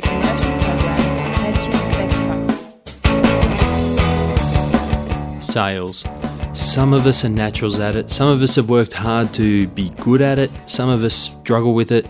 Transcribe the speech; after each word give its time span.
programs 0.00 0.42
and 0.42 0.60
practice. 0.60 0.98
Sales. 5.44 6.04
Some 6.52 6.92
of 6.92 7.06
us 7.06 7.24
are 7.24 7.28
naturals 7.28 7.78
at 7.78 7.96
it, 7.96 8.10
some 8.10 8.28
of 8.28 8.42
us 8.42 8.56
have 8.56 8.68
worked 8.68 8.92
hard 8.92 9.32
to 9.34 9.68
be 9.68 9.90
good 9.90 10.20
at 10.20 10.38
it, 10.38 10.50
some 10.66 10.88
of 10.88 11.04
us 11.04 11.14
struggle 11.14 11.72
with 11.72 11.92
it, 11.92 12.06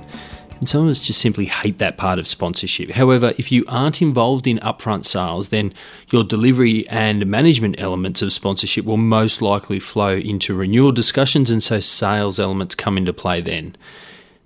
and 0.59 0.69
some 0.69 0.85
of 0.85 0.89
us 0.89 1.07
just 1.07 1.21
simply 1.21 1.47
hate 1.47 1.79
that 1.79 1.97
part 1.97 2.19
of 2.19 2.27
sponsorship. 2.27 2.91
However, 2.91 3.33
if 3.39 3.53
you 3.53 3.65
aren't 3.69 4.03
involved 4.03 4.47
in 4.47 4.59
upfront 4.59 5.05
sales, 5.05 5.51
then 5.51 5.73
your 6.11 6.25
delivery 6.25 6.89
and 6.89 7.27
management 7.27 7.77
elements 7.79 8.23
of 8.23 8.33
sponsorship 8.33 8.85
will 8.85 8.97
most 8.97 9.41
likely 9.41 9.79
flow 9.79 10.17
into 10.17 10.55
renewal 10.55 10.93
discussions, 10.93 11.51
and 11.51 11.63
so 11.63 11.79
sales 11.79 12.41
elements 12.41 12.75
come 12.75 12.97
into 12.97 13.13
play 13.13 13.41
then. 13.41 13.77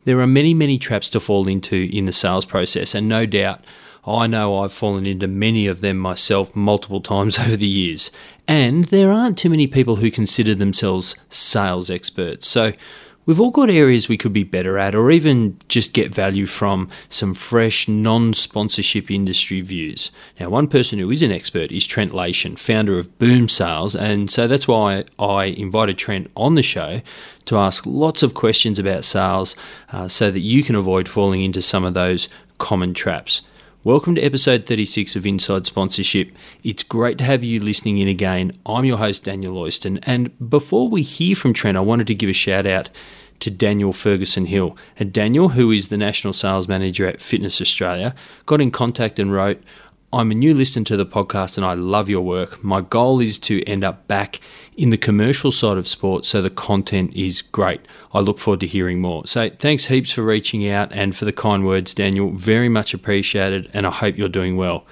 There 0.04 0.20
are 0.20 0.26
many, 0.26 0.54
many 0.54 0.78
traps 0.78 1.08
to 1.10 1.20
fall 1.20 1.48
into 1.48 1.88
in 1.92 2.06
the 2.06 2.12
sales 2.12 2.44
process, 2.44 2.94
and 2.94 3.08
no 3.08 3.26
doubt 3.26 3.60
oh, 4.04 4.18
I 4.18 4.26
know 4.26 4.58
I've 4.58 4.72
fallen 4.72 5.06
into 5.06 5.26
many 5.26 5.66
of 5.66 5.80
them 5.80 5.98
myself 5.98 6.56
multiple 6.56 7.00
times 7.12 7.38
over 7.38 7.56
the 7.56 7.66
years. 7.66 8.10
And 8.48 8.84
there 8.86 9.12
aren't 9.12 9.38
too 9.38 9.50
many 9.50 9.66
people 9.66 9.96
who 9.96 10.10
consider 10.10 10.54
themselves 10.54 11.16
sales 11.28 11.90
experts. 11.90 12.48
So 12.48 12.72
we've 13.24 13.40
all 13.40 13.50
got 13.50 13.70
areas 13.70 14.08
we 14.08 14.16
could 14.16 14.32
be 14.32 14.44
better 14.44 14.78
at, 14.78 14.94
or 14.94 15.10
even 15.10 15.58
just 15.68 15.92
get 15.92 16.14
value 16.14 16.46
from 16.46 16.88
some 17.08 17.34
fresh, 17.34 17.88
non 17.88 18.34
sponsorship 18.34 19.10
industry 19.10 19.60
views. 19.60 20.10
Now, 20.38 20.50
one 20.50 20.68
person 20.68 20.98
who 20.98 21.10
is 21.10 21.22
an 21.22 21.32
expert 21.32 21.70
is 21.72 21.86
Trent 21.86 22.12
Leyshan, 22.12 22.58
founder 22.58 22.98
of 22.98 23.18
Boom 23.18 23.48
Sales. 23.48 23.94
And 23.94 24.30
so 24.30 24.46
that's 24.48 24.68
why 24.68 25.04
I 25.18 25.44
invited 25.44 25.98
Trent 25.98 26.30
on 26.36 26.54
the 26.54 26.62
show 26.62 27.02
to 27.46 27.56
ask 27.56 27.84
lots 27.86 28.22
of 28.22 28.34
questions 28.34 28.78
about 28.78 29.04
sales 29.04 29.56
uh, 29.92 30.08
so 30.08 30.30
that 30.30 30.40
you 30.40 30.62
can 30.62 30.74
avoid 30.74 31.08
falling 31.08 31.42
into 31.42 31.62
some 31.62 31.84
of 31.84 31.94
those 31.94 32.28
common 32.58 32.94
traps. 32.94 33.42
Welcome 33.84 34.14
to 34.14 34.22
episode 34.22 34.64
36 34.64 35.16
of 35.16 35.26
Inside 35.26 35.66
Sponsorship. 35.66 36.30
It's 36.62 36.84
great 36.84 37.18
to 37.18 37.24
have 37.24 37.42
you 37.42 37.58
listening 37.58 37.98
in 37.98 38.06
again. 38.06 38.56
I'm 38.64 38.84
your 38.84 38.98
host, 38.98 39.24
Daniel 39.24 39.56
Oyston. 39.56 39.98
And 40.04 40.30
before 40.48 40.88
we 40.88 41.02
hear 41.02 41.34
from 41.34 41.52
Trent, 41.52 41.76
I 41.76 41.80
wanted 41.80 42.06
to 42.06 42.14
give 42.14 42.30
a 42.30 42.32
shout 42.32 42.64
out 42.64 42.90
to 43.42 43.50
Daniel 43.50 43.92
Ferguson 43.92 44.46
Hill. 44.46 44.76
And 44.98 45.12
Daniel, 45.12 45.50
who 45.50 45.70
is 45.70 45.88
the 45.88 45.96
National 45.96 46.32
Sales 46.32 46.68
Manager 46.68 47.06
at 47.06 47.20
Fitness 47.20 47.60
Australia, 47.60 48.14
got 48.46 48.60
in 48.60 48.70
contact 48.70 49.18
and 49.18 49.32
wrote, 49.32 49.62
I'm 50.14 50.30
a 50.30 50.34
new 50.34 50.52
listener 50.52 50.84
to 50.84 50.96
the 50.98 51.06
podcast 51.06 51.56
and 51.56 51.64
I 51.64 51.72
love 51.72 52.10
your 52.10 52.20
work. 52.20 52.62
My 52.62 52.82
goal 52.82 53.20
is 53.20 53.38
to 53.40 53.62
end 53.64 53.82
up 53.82 54.06
back 54.08 54.40
in 54.76 54.90
the 54.90 54.98
commercial 54.98 55.50
side 55.50 55.78
of 55.78 55.88
sport 55.88 56.26
so 56.26 56.42
the 56.42 56.50
content 56.50 57.14
is 57.14 57.40
great. 57.40 57.80
I 58.12 58.20
look 58.20 58.38
forward 58.38 58.60
to 58.60 58.66
hearing 58.66 59.00
more. 59.00 59.26
So 59.26 59.48
thanks 59.48 59.86
heaps 59.86 60.12
for 60.12 60.22
reaching 60.22 60.68
out 60.68 60.92
and 60.92 61.16
for 61.16 61.24
the 61.24 61.32
kind 61.32 61.64
words, 61.64 61.94
Daniel. 61.94 62.30
Very 62.30 62.68
much 62.68 62.92
appreciated 62.92 63.70
and 63.72 63.86
I 63.86 63.90
hope 63.90 64.18
you're 64.18 64.28
doing 64.28 64.56
well. 64.56 64.86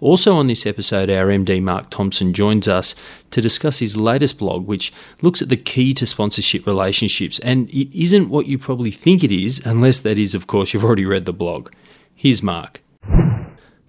Also, 0.00 0.34
on 0.34 0.46
this 0.48 0.66
episode, 0.66 1.08
our 1.08 1.26
MD 1.26 1.62
Mark 1.62 1.88
Thompson 1.90 2.32
joins 2.32 2.68
us 2.68 2.94
to 3.30 3.40
discuss 3.40 3.78
his 3.78 3.96
latest 3.96 4.38
blog, 4.38 4.66
which 4.66 4.92
looks 5.22 5.40
at 5.40 5.48
the 5.48 5.56
key 5.56 5.94
to 5.94 6.04
sponsorship 6.04 6.66
relationships. 6.66 7.38
And 7.40 7.70
it 7.70 7.96
isn't 7.98 8.28
what 8.28 8.46
you 8.46 8.58
probably 8.58 8.90
think 8.90 9.24
it 9.24 9.32
is, 9.32 9.62
unless 9.64 10.00
that 10.00 10.18
is, 10.18 10.34
of 10.34 10.46
course, 10.46 10.74
you've 10.74 10.84
already 10.84 11.04
read 11.06 11.24
the 11.24 11.32
blog. 11.32 11.70
Here's 12.14 12.42
Mark. 12.42 12.82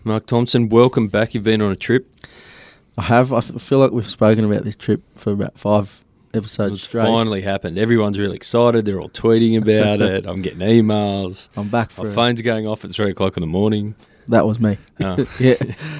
Mark 0.03 0.25
Thompson, 0.27 0.69
welcome 0.69 1.07
back. 1.07 1.33
You've 1.33 1.43
been 1.43 1.61
on 1.61 1.71
a 1.71 1.75
trip. 1.75 2.13
I 2.97 3.03
have. 3.03 3.33
I 3.33 3.41
feel 3.41 3.79
like 3.79 3.91
we've 3.91 4.07
spoken 4.07 4.45
about 4.45 4.63
this 4.63 4.75
trip 4.75 5.01
for 5.15 5.31
about 5.31 5.57
five 5.57 6.01
episodes 6.33 6.75
It's 6.79 6.83
straight. 6.87 7.05
finally 7.05 7.41
happened. 7.41 7.77
Everyone's 7.77 8.19
really 8.19 8.35
excited. 8.35 8.85
They're 8.85 9.01
all 9.01 9.09
tweeting 9.09 9.57
about 9.57 10.01
it. 10.01 10.25
I'm 10.25 10.41
getting 10.41 10.59
emails. 10.59 11.49
I'm 11.57 11.67
back 11.69 11.89
for 11.91 12.03
My 12.05 12.11
it. 12.11 12.13
phone's 12.13 12.41
going 12.41 12.67
off 12.67 12.85
at 12.85 12.91
three 12.91 13.09
o'clock 13.11 13.35
in 13.37 13.41
the 13.41 13.47
morning. 13.47 13.95
That 14.27 14.45
was 14.45 14.59
me. 14.59 14.77
Oh. 15.01 15.27
yeah. 15.39 15.55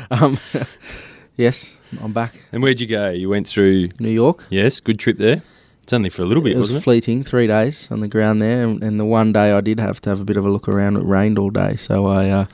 Um, 0.09 0.39
yes, 1.37 1.75
I'm 2.01 2.13
back. 2.13 2.33
And 2.51 2.63
where'd 2.63 2.79
you 2.79 2.87
go? 2.87 3.09
You 3.09 3.29
went 3.29 3.47
through, 3.47 3.87
New 3.99 4.09
York. 4.09 4.45
yes, 4.49 4.79
good 4.79 4.99
trip 4.99 5.17
there. 5.17 5.41
It's 5.83 5.93
only 5.93 6.09
for 6.09 6.23
a 6.23 6.25
little 6.25 6.41
bit, 6.41 6.53
it 6.53 6.57
was 6.57 6.69
wasn't 6.69 6.83
fleeting, 6.83 7.23
three 7.23 7.45
days 7.45 7.87
on 7.91 7.99
the 7.99 8.07
ground 8.07 8.41
there, 8.41 8.63
and, 8.63 8.81
and 8.83 8.99
the 8.99 9.05
one 9.05 9.31
day 9.33 9.51
I 9.51 9.61
did 9.61 9.79
have 9.79 10.01
to 10.01 10.09
have 10.09 10.19
a 10.19 10.23
bit 10.23 10.35
of 10.37 10.45
a 10.45 10.49
look 10.49 10.67
around. 10.67 10.97
It 10.97 11.03
rained 11.03 11.37
all 11.37 11.51
day, 11.51 11.75
so 11.75 12.07
I 12.07 12.29
uh, 12.29 12.45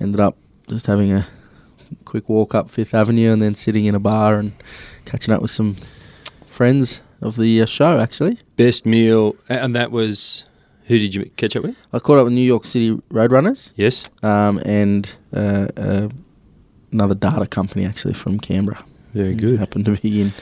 ended 0.00 0.20
up 0.20 0.36
just 0.68 0.86
having 0.86 1.10
a 1.12 1.26
quick 2.04 2.28
walk 2.28 2.54
up 2.54 2.70
Fifth 2.70 2.94
Avenue 2.94 3.32
and 3.32 3.42
then 3.42 3.54
sitting 3.56 3.86
in 3.86 3.94
a 3.96 3.98
bar 3.98 4.38
and 4.38 4.52
catching 5.06 5.34
up 5.34 5.42
with 5.42 5.50
some 5.50 5.74
friends 6.46 7.00
of 7.20 7.36
the 7.36 7.62
uh, 7.62 7.66
show. 7.66 7.98
Actually, 7.98 8.38
Best 8.56 8.86
meal, 8.86 9.34
and 9.48 9.74
that 9.74 9.90
was 9.90 10.44
who 10.88 10.98
did 10.98 11.14
you 11.14 11.30
catch 11.36 11.54
up 11.56 11.62
with? 11.62 11.76
I 11.92 11.98
caught 12.00 12.18
up 12.18 12.24
with 12.24 12.32
New 12.34 12.40
York 12.46 12.64
City 12.64 12.90
Roadrunners 13.12 13.72
Yes, 13.76 14.04
um, 14.22 14.60
and 14.64 15.08
uh, 15.32 15.68
uh, 15.76 16.08
another 16.92 17.14
data 17.14 17.46
company 17.46 17.84
actually 17.86 18.14
from 18.14 18.38
Canberra. 18.40 18.82
very 19.14 19.34
good. 19.34 19.58
Happened 19.58 19.84
to 19.86 19.92
be 19.92 20.20
in. 20.22 20.32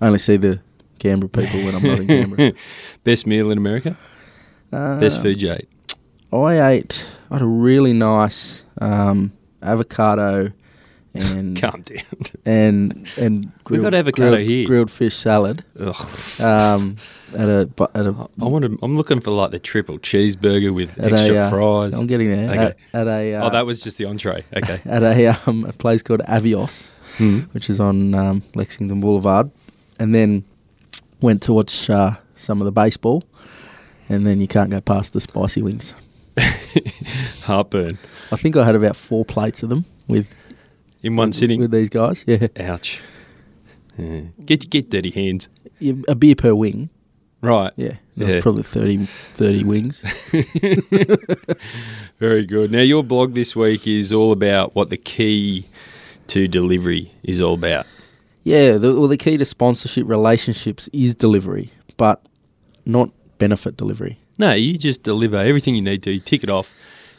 I 0.00 0.06
only 0.06 0.18
see 0.18 0.36
the 0.38 0.60
Canberra 0.98 1.28
people 1.28 1.60
when 1.64 1.74
I'm 1.74 1.82
not 1.82 1.98
in 2.00 2.06
Canberra. 2.06 2.52
Best 3.04 3.26
meal 3.26 3.50
in 3.50 3.58
America. 3.58 3.96
Uh, 4.72 4.98
Best 5.00 5.20
food 5.22 5.42
you 5.42 5.52
ate. 5.52 5.68
I 6.32 6.70
ate. 6.72 7.06
I 7.30 7.34
had 7.34 7.42
a 7.42 7.46
really 7.46 7.92
nice 7.92 8.62
um, 8.80 9.32
avocado 9.62 10.52
and 11.14 11.56
Calm 11.60 11.82
down. 11.82 12.02
and 12.44 13.08
and 13.16 13.52
We've 13.70 13.80
got 13.82 13.94
avocado 13.94 14.30
grilled, 14.32 14.46
here. 14.48 14.66
grilled 14.66 14.90
fish 14.90 15.16
salad. 15.16 15.64
Ugh. 15.78 16.40
Um, 16.40 16.96
at 17.34 17.48
a 17.48 17.68
at 17.94 18.06
a. 18.06 18.28
I 18.40 18.44
wanted. 18.44 18.78
I'm 18.82 18.96
looking 18.96 19.20
for 19.20 19.30
like 19.30 19.50
the 19.50 19.58
triple 19.58 19.98
cheeseburger 19.98 20.72
with 20.74 20.98
extra 20.98 21.34
a, 21.36 21.38
uh, 21.46 21.50
fries. 21.50 21.94
I'm 21.94 22.06
getting 22.06 22.30
there. 22.30 22.50
Okay. 22.50 22.58
At, 22.58 22.76
at 22.92 23.06
a. 23.08 23.34
Uh, 23.34 23.46
oh, 23.46 23.50
that 23.50 23.66
was 23.66 23.82
just 23.82 23.98
the 23.98 24.04
entree. 24.04 24.44
Okay. 24.56 24.80
at 24.86 25.02
a 25.02 25.26
um, 25.46 25.64
a 25.64 25.72
place 25.72 26.02
called 26.02 26.20
Avios, 26.20 26.90
Hmm. 27.18 27.40
which 27.52 27.68
is 27.70 27.80
on 27.80 28.14
um, 28.14 28.42
Lexington 28.54 29.00
Boulevard, 29.00 29.50
and 29.98 30.14
then 30.14 30.44
went 31.20 31.42
to 31.42 31.52
watch 31.52 31.88
uh, 31.90 32.12
some 32.34 32.60
of 32.60 32.64
the 32.66 32.72
baseball, 32.72 33.24
and 34.08 34.26
then 34.26 34.40
you 34.40 34.48
can't 34.48 34.70
go 34.70 34.80
past 34.80 35.12
the 35.12 35.20
spicy 35.20 35.62
wings. 35.62 35.94
Heartburn 37.44 37.98
I 38.30 38.36
think 38.36 38.56
I 38.56 38.64
had 38.66 38.74
about 38.74 38.96
four 38.96 39.24
plates 39.24 39.62
of 39.62 39.70
them 39.70 39.84
with 40.06 40.34
in 41.02 41.16
one 41.16 41.32
sitting. 41.32 41.60
with 41.60 41.70
these 41.70 41.88
guys. 41.88 42.24
Yeah, 42.26 42.48
Ouch. 42.58 43.00
Yeah. 43.96 44.22
Get 44.44 44.68
get 44.68 44.90
dirty 44.90 45.10
hands. 45.10 45.48
A 46.08 46.14
beer 46.14 46.34
per 46.34 46.54
wing. 46.54 46.90
Right. 47.42 47.72
Yeah, 47.76 47.94
was 48.16 48.34
Yeah. 48.34 48.40
probably 48.40 48.62
30, 48.62 49.06
30 49.34 49.64
wings. 49.64 50.02
Very 52.18 52.46
good. 52.46 52.70
Now 52.72 52.80
your 52.80 53.04
blog 53.04 53.34
this 53.34 53.54
week 53.54 53.86
is 53.86 54.12
all 54.12 54.32
about 54.32 54.74
what 54.74 54.90
the 54.90 54.96
key 54.96 55.66
to 56.28 56.48
delivery 56.48 57.12
is 57.22 57.40
all 57.40 57.54
about. 57.54 57.86
yeah, 58.44 58.76
the, 58.76 58.98
well, 58.98 59.08
the 59.08 59.16
key 59.16 59.36
to 59.36 59.44
sponsorship 59.44 60.08
relationships 60.08 60.88
is 60.92 61.14
delivery, 61.14 61.70
but 61.96 62.22
not 62.84 63.10
benefit 63.38 63.76
delivery. 63.76 64.18
No, 64.38 64.52
you 64.52 64.78
just 64.78 65.02
deliver 65.02 65.36
everything 65.36 65.74
you 65.74 65.82
need 65.82 66.02
to. 66.04 66.12
You 66.12 66.20
tick 66.20 66.42
it 66.42 66.50
off. 66.50 66.74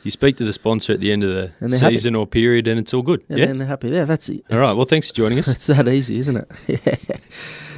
You 0.07 0.11
speak 0.11 0.37
to 0.37 0.45
the 0.45 0.53
sponsor 0.53 0.93
at 0.93 1.01
the 1.01 1.11
end 1.11 1.25
of 1.25 1.31
the 1.31 1.51
they're 1.59 1.79
happy. 1.79 1.95
season 1.95 2.15
or 2.15 2.25
period, 2.25 2.65
and 2.65 2.79
it's 2.79 2.93
all 2.93 3.01
good. 3.01 3.25
And 3.27 3.39
yeah. 3.39 3.47
and 3.47 3.59
they're 3.59 3.67
happy. 3.67 3.89
Yeah, 3.89 4.05
that's 4.05 4.29
it. 4.29 4.41
All 4.49 4.57
right. 4.57 4.71
Well, 4.73 4.85
thanks 4.85 5.09
for 5.09 5.13
joining 5.13 5.37
us. 5.37 5.49
It's 5.57 5.67
that 5.67 5.85
easy, 5.89 6.17
isn't 6.19 6.37
it? 6.37 6.49
yeah. 6.85 7.17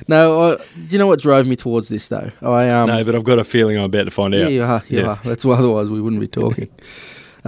No, 0.07 0.51
I, 0.51 0.55
do 0.57 0.63
you 0.89 0.99
know 0.99 1.07
what 1.07 1.19
drove 1.19 1.47
me 1.47 1.55
towards 1.55 1.89
this 1.89 2.07
though? 2.07 2.29
I 2.43 2.69
um, 2.69 2.87
no, 2.87 3.03
but 3.03 3.15
I've 3.15 3.23
got 3.23 3.39
a 3.39 3.43
feeling 3.43 3.77
I'm 3.77 3.85
about 3.85 4.03
to 4.03 4.11
find 4.11 4.35
out. 4.35 4.41
yeah, 4.41 4.47
you 4.49 4.63
are, 4.63 4.83
you 4.89 4.99
Yeah. 4.99 5.07
are. 5.07 5.19
That's 5.23 5.43
why 5.43 5.55
otherwise 5.55 5.89
we 5.89 5.99
wouldn't 6.01 6.19
be 6.19 6.27
talking. 6.27 6.69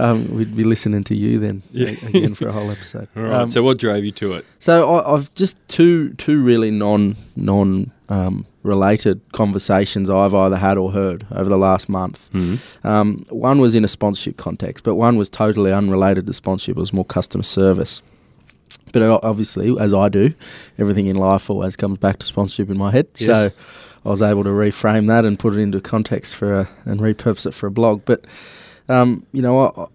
um, 0.02 0.34
we'd 0.36 0.56
be 0.56 0.64
listening 0.64 1.04
to 1.04 1.14
you 1.14 1.38
then 1.38 1.62
Yeah. 1.70 1.90
again 2.06 2.34
for 2.34 2.48
a 2.48 2.52
whole 2.52 2.70
episode. 2.70 3.08
All 3.16 3.22
right. 3.22 3.32
Um, 3.42 3.50
so 3.50 3.62
what 3.62 3.78
drove 3.78 4.04
you 4.04 4.10
to 4.12 4.32
it? 4.34 4.44
So 4.58 4.94
I, 4.96 5.14
I've 5.14 5.34
just 5.34 5.56
two 5.68 6.12
two 6.14 6.42
really 6.42 6.70
non 6.70 7.16
non 7.36 7.90
um, 8.08 8.44
related 8.62 9.20
conversations 9.32 10.10
I've 10.10 10.34
either 10.34 10.56
had 10.56 10.76
or 10.78 10.92
heard 10.92 11.26
over 11.32 11.48
the 11.48 11.56
last 11.58 11.88
month. 11.88 12.28
Hmm. 12.32 12.56
Um, 12.84 13.26
one 13.30 13.60
was 13.60 13.74
in 13.74 13.84
a 13.84 13.88
sponsorship 13.88 14.36
context, 14.36 14.84
but 14.84 14.96
one 14.96 15.16
was 15.16 15.28
totally 15.30 15.72
unrelated 15.72 16.26
to 16.26 16.32
sponsorship. 16.32 16.76
It 16.76 16.80
was 16.80 16.92
more 16.92 17.04
customer 17.04 17.44
service. 17.44 18.02
But 18.92 19.02
obviously, 19.22 19.78
as 19.78 19.92
I 19.94 20.08
do, 20.08 20.32
everything 20.78 21.06
in 21.06 21.16
life 21.16 21.48
always 21.50 21.76
comes 21.76 21.98
back 21.98 22.18
to 22.18 22.26
sponsorship 22.26 22.70
in 22.70 22.78
my 22.78 22.90
head. 22.90 23.06
Yes. 23.16 23.26
So 23.26 23.50
I 24.04 24.08
was 24.08 24.22
able 24.22 24.44
to 24.44 24.50
reframe 24.50 25.08
that 25.08 25.24
and 25.24 25.38
put 25.38 25.54
it 25.54 25.58
into 25.58 25.80
context 25.80 26.36
for 26.36 26.60
a, 26.60 26.70
and 26.84 27.00
repurpose 27.00 27.46
it 27.46 27.52
for 27.52 27.66
a 27.66 27.70
blog. 27.70 28.02
But 28.04 28.24
um, 28.92 29.26
you 29.32 29.42
know, 29.42 29.68
I, 29.68 29.86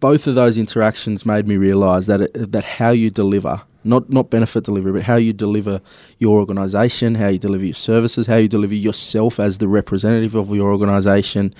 both 0.00 0.26
of 0.26 0.34
those 0.34 0.58
interactions 0.58 1.26
made 1.26 1.46
me 1.46 1.56
realise 1.56 2.06
that 2.06 2.22
it, 2.22 2.52
that 2.52 2.64
how 2.64 2.90
you 2.90 3.10
deliver, 3.10 3.62
not 3.84 4.10
not 4.10 4.30
benefit 4.30 4.64
delivery, 4.64 4.92
but 4.92 5.02
how 5.02 5.16
you 5.16 5.32
deliver 5.32 5.80
your 6.18 6.38
organisation, 6.38 7.14
how 7.14 7.28
you 7.28 7.38
deliver 7.38 7.64
your 7.64 7.74
services, 7.74 8.26
how 8.26 8.36
you 8.36 8.48
deliver 8.48 8.74
yourself 8.74 9.38
as 9.38 9.58
the 9.58 9.68
representative 9.68 10.34
of 10.34 10.54
your 10.54 10.72
organisation, 10.72 11.54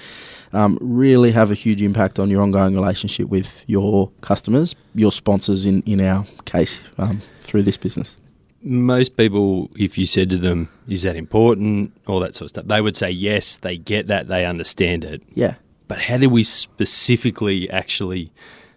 um, 0.52 0.78
really 0.80 1.32
have 1.32 1.50
a 1.50 1.54
huge 1.54 1.82
impact 1.82 2.18
on 2.18 2.30
your 2.30 2.42
ongoing 2.42 2.74
relationship 2.74 3.28
with 3.28 3.64
your 3.66 4.10
customers, 4.22 4.74
your 4.94 5.12
sponsors. 5.12 5.64
In 5.64 5.82
in 5.82 6.00
our 6.00 6.24
case, 6.44 6.80
um, 6.98 7.20
through 7.42 7.62
this 7.62 7.76
business. 7.76 8.16
Most 8.62 9.16
people, 9.16 9.70
if 9.78 9.96
you 9.96 10.04
said 10.04 10.28
to 10.30 10.36
them, 10.36 10.68
"Is 10.88 11.02
that 11.02 11.16
important?" 11.16 11.92
all 12.06 12.20
that 12.20 12.34
sort 12.34 12.46
of 12.46 12.48
stuff, 12.50 12.66
they 12.66 12.80
would 12.80 12.96
say 12.96 13.10
yes. 13.10 13.56
They 13.56 13.78
get 13.78 14.06
that. 14.08 14.28
They 14.28 14.44
understand 14.44 15.04
it. 15.04 15.22
Yeah. 15.34 15.54
But 15.90 16.02
how 16.02 16.18
do 16.18 16.30
we 16.30 16.44
specifically 16.44 17.68
actually 17.68 18.32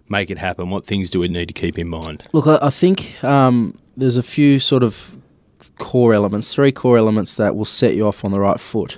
make 0.09 0.31
it 0.31 0.39
happen? 0.39 0.71
What 0.71 0.83
things 0.83 1.11
do 1.11 1.19
we 1.19 1.27
need 1.27 1.47
to 1.47 1.53
keep 1.53 1.77
in 1.77 1.87
mind? 1.87 2.23
Look, 2.33 2.47
I, 2.47 2.57
I 2.59 2.71
think 2.71 3.23
um, 3.23 3.77
there's 3.95 4.17
a 4.17 4.23
few 4.23 4.57
sort 4.57 4.81
of 4.81 5.15
core 5.77 6.15
elements, 6.15 6.55
three 6.55 6.71
core 6.71 6.97
elements 6.97 7.35
that 7.35 7.55
will 7.55 7.65
set 7.65 7.93
you 7.95 8.07
off 8.07 8.25
on 8.25 8.31
the 8.31 8.39
right 8.39 8.59
foot. 8.59 8.97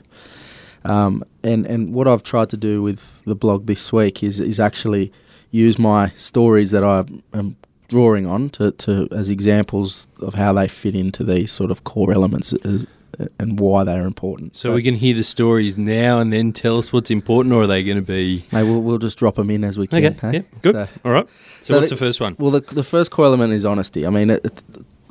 Um, 0.85 1.25
and 1.43 1.65
and 1.65 1.93
what 1.93 2.07
I've 2.07 2.23
tried 2.23 2.49
to 2.51 2.57
do 2.57 2.81
with 2.81 3.19
the 3.25 3.35
blog 3.35 3.65
this 3.65 3.91
week 3.91 4.23
is 4.23 4.39
is 4.39 4.61
actually 4.61 5.11
use 5.51 5.77
my 5.77 6.13
stories 6.15 6.71
that 6.71 6.85
I 6.85 7.03
am 7.37 7.57
drawing 7.89 8.27
on 8.27 8.49
to, 8.51 8.71
to 8.71 9.09
as 9.11 9.27
examples 9.27 10.07
of 10.21 10.35
how 10.35 10.53
they 10.53 10.69
fit 10.69 10.95
into 10.95 11.25
these 11.25 11.51
sort 11.51 11.69
of 11.69 11.83
core 11.83 12.13
elements 12.13 12.53
as, 12.63 12.87
and 13.39 13.59
why 13.59 13.83
they 13.83 13.93
are 13.93 14.05
important. 14.05 14.55
So, 14.55 14.73
we 14.73 14.83
can 14.83 14.95
hear 14.95 15.13
the 15.15 15.23
stories 15.23 15.77
now 15.77 16.19
and 16.19 16.31
then 16.33 16.51
tell 16.53 16.77
us 16.77 16.91
what's 16.93 17.09
important, 17.11 17.53
or 17.53 17.63
are 17.63 17.67
they 17.67 17.83
going 17.83 17.97
to 17.97 18.03
be. 18.03 18.43
Maybe 18.51 18.67
we'll, 18.69 18.81
we'll 18.81 18.97
just 18.97 19.17
drop 19.17 19.35
them 19.35 19.49
in 19.49 19.63
as 19.63 19.77
we 19.77 19.87
can. 19.87 20.05
Okay, 20.05 20.17
hey? 20.21 20.33
yeah, 20.37 20.41
good. 20.61 20.75
So- 20.75 20.87
All 21.05 21.11
right. 21.11 21.27
So, 21.61 21.73
so 21.73 21.79
what's 21.79 21.89
the- 21.89 21.95
the 21.95 21.99
first 21.99 22.21
one? 22.21 22.35
Well, 22.39 22.51
the, 22.51 22.61
the 22.61 22.83
first 22.83 23.11
core 23.11 23.25
element 23.25 23.53
is 23.53 23.65
honesty. 23.65 24.05
I 24.05 24.09
mean, 24.09 24.29
it, 24.29 24.45
it, 24.45 24.53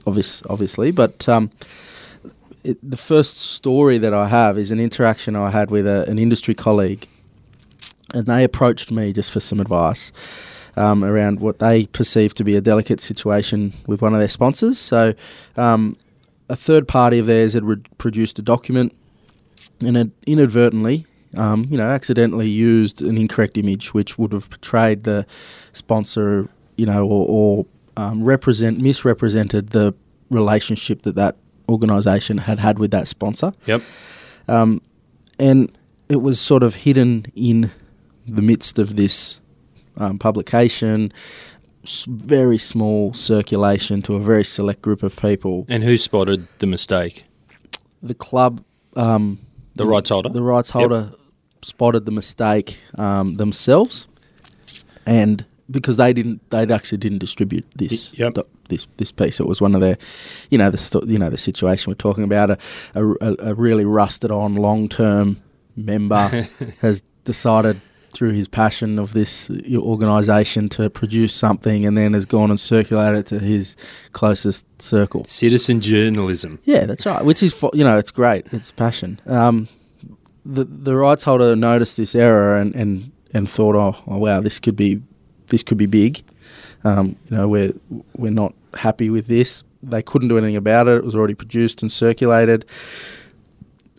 obvious, 0.06 0.42
obviously, 0.48 0.90
but 0.90 1.28
um, 1.28 1.50
it, 2.62 2.78
the 2.82 2.96
first 2.96 3.38
story 3.38 3.98
that 3.98 4.14
I 4.14 4.28
have 4.28 4.56
is 4.58 4.70
an 4.70 4.80
interaction 4.80 5.36
I 5.36 5.50
had 5.50 5.70
with 5.70 5.86
a, 5.86 6.08
an 6.08 6.18
industry 6.18 6.54
colleague, 6.54 7.06
and 8.12 8.26
they 8.26 8.44
approached 8.44 8.90
me 8.90 9.12
just 9.12 9.30
for 9.30 9.40
some 9.40 9.60
advice 9.60 10.12
um, 10.76 11.04
around 11.04 11.40
what 11.40 11.58
they 11.58 11.86
perceive 11.86 12.34
to 12.34 12.44
be 12.44 12.56
a 12.56 12.60
delicate 12.60 13.00
situation 13.00 13.72
with 13.86 14.02
one 14.02 14.12
of 14.14 14.18
their 14.20 14.28
sponsors. 14.28 14.78
So, 14.78 15.14
um, 15.56 15.96
a 16.48 16.56
third 16.56 16.86
party 16.88 17.18
of 17.18 17.26
theirs 17.26 17.54
had 17.54 17.64
re- 17.64 17.76
produced 17.98 18.38
a 18.38 18.42
document 18.42 18.92
and 19.80 19.96
had 19.96 20.10
inadvertently, 20.26 21.06
um, 21.36 21.66
you 21.70 21.76
know, 21.78 21.86
accidentally 21.88 22.48
used 22.48 23.00
an 23.02 23.16
incorrect 23.16 23.56
image, 23.56 23.94
which 23.94 24.18
would 24.18 24.32
have 24.32 24.50
portrayed 24.50 25.04
the 25.04 25.26
sponsor, 25.72 26.48
you 26.76 26.86
know, 26.86 27.04
or, 27.06 27.26
or 27.28 27.66
um, 27.96 28.22
represent 28.24 28.78
misrepresented 28.80 29.70
the 29.70 29.94
relationship 30.30 31.02
that 31.02 31.14
that 31.14 31.36
organisation 31.68 32.38
had 32.38 32.58
had 32.58 32.78
with 32.78 32.90
that 32.90 33.08
sponsor, 33.08 33.52
Yep. 33.66 33.82
um, 34.48 34.80
and 35.38 35.70
it 36.08 36.16
was 36.16 36.38
sort 36.40 36.62
of 36.62 36.74
hidden 36.74 37.26
in 37.34 37.70
the 38.26 38.42
midst 38.42 38.78
of 38.78 38.96
this 38.96 39.40
um, 39.96 40.18
publication. 40.18 41.12
Very 42.08 42.58
small 42.58 43.12
circulation 43.14 44.00
to 44.02 44.14
a 44.14 44.20
very 44.20 44.44
select 44.44 44.80
group 44.82 45.02
of 45.02 45.16
people. 45.16 45.66
And 45.68 45.82
who 45.82 45.96
spotted 45.96 46.46
the 46.58 46.66
mistake? 46.66 47.24
The 48.02 48.14
club, 48.14 48.64
um, 48.96 49.38
The 49.74 49.84
rights 49.86 50.10
holder? 50.10 50.28
the 50.30 50.42
rights 50.42 50.70
holder 50.70 51.12
spotted 51.62 52.04
the 52.06 52.12
mistake 52.12 52.78
um, 52.96 53.36
themselves, 53.36 54.06
and 55.06 55.44
because 55.70 55.96
they 55.96 56.12
didn't, 56.12 56.48
they 56.50 56.62
actually 56.72 56.98
didn't 56.98 57.18
distribute 57.18 57.64
this 57.76 58.12
yep. 58.18 58.36
this 58.68 58.86
this 58.98 59.10
piece. 59.12 59.40
It 59.40 59.46
was 59.46 59.60
one 59.60 59.74
of 59.74 59.80
their, 59.80 59.96
you 60.50 60.58
know, 60.58 60.70
the 60.70 61.04
you 61.06 61.18
know 61.18 61.30
the 61.30 61.38
situation 61.38 61.90
we're 61.90 61.94
talking 61.96 62.24
about. 62.24 62.50
A 62.50 62.58
a, 62.94 63.10
a- 63.20 63.36
a 63.50 63.54
really 63.54 63.84
rusted 63.84 64.30
on 64.30 64.54
long 64.54 64.88
term 64.88 65.38
member 65.76 66.46
has 66.80 67.02
decided 67.24 67.80
through 68.14 68.32
his 68.32 68.48
passion 68.48 68.98
of 68.98 69.12
this 69.12 69.50
organisation 69.74 70.68
to 70.70 70.88
produce 70.88 71.34
something, 71.34 71.84
and 71.84 71.98
then 71.98 72.14
has 72.14 72.24
gone 72.24 72.50
and 72.50 72.58
circulated 72.58 73.20
it 73.20 73.26
to 73.26 73.38
his 73.38 73.76
closest 74.12 74.64
circle. 74.80 75.24
Citizen 75.28 75.80
journalism. 75.80 76.58
Yeah, 76.64 76.86
that's 76.86 77.04
right. 77.04 77.24
Which 77.24 77.42
is, 77.42 77.62
you 77.72 77.84
know, 77.84 77.98
it's 77.98 78.10
great. 78.10 78.46
It's 78.52 78.70
passion. 78.70 79.20
Um, 79.26 79.68
the 80.46 80.64
the 80.64 80.94
rights 80.94 81.24
holder 81.24 81.56
noticed 81.56 81.96
this 81.96 82.14
error 82.14 82.56
and, 82.56 82.74
and, 82.74 83.12
and 83.32 83.48
thought, 83.48 83.74
oh, 83.74 83.96
oh, 84.06 84.18
wow, 84.18 84.40
this 84.40 84.60
could 84.60 84.76
be 84.76 85.00
this 85.48 85.62
could 85.62 85.78
be 85.78 85.86
big. 85.86 86.22
Um, 86.84 87.16
you 87.28 87.36
know, 87.36 87.48
we're 87.48 87.72
we're 88.16 88.30
not 88.30 88.54
happy 88.74 89.10
with 89.10 89.26
this. 89.26 89.64
They 89.82 90.02
couldn't 90.02 90.28
do 90.28 90.38
anything 90.38 90.56
about 90.56 90.88
it. 90.88 90.96
It 90.98 91.04
was 91.04 91.14
already 91.14 91.34
produced 91.34 91.82
and 91.82 91.92
circulated. 91.92 92.64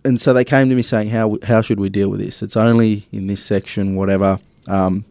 And 0.06 0.22
so 0.22 0.32
they 0.34 0.46
came 0.46 0.70
to 0.70 0.76
me 0.76 0.82
saying, 0.84 1.10
how 1.10 1.38
how 1.44 1.62
should 1.62 1.80
we 1.80 1.90
deal 1.90 2.10
with 2.10 2.20
this? 2.20 2.42
It's 2.44 2.56
only 2.56 3.08
in 3.12 3.28
this 3.28 3.44
section, 3.44 3.96
whatever. 3.96 4.40
Um, 4.68 5.04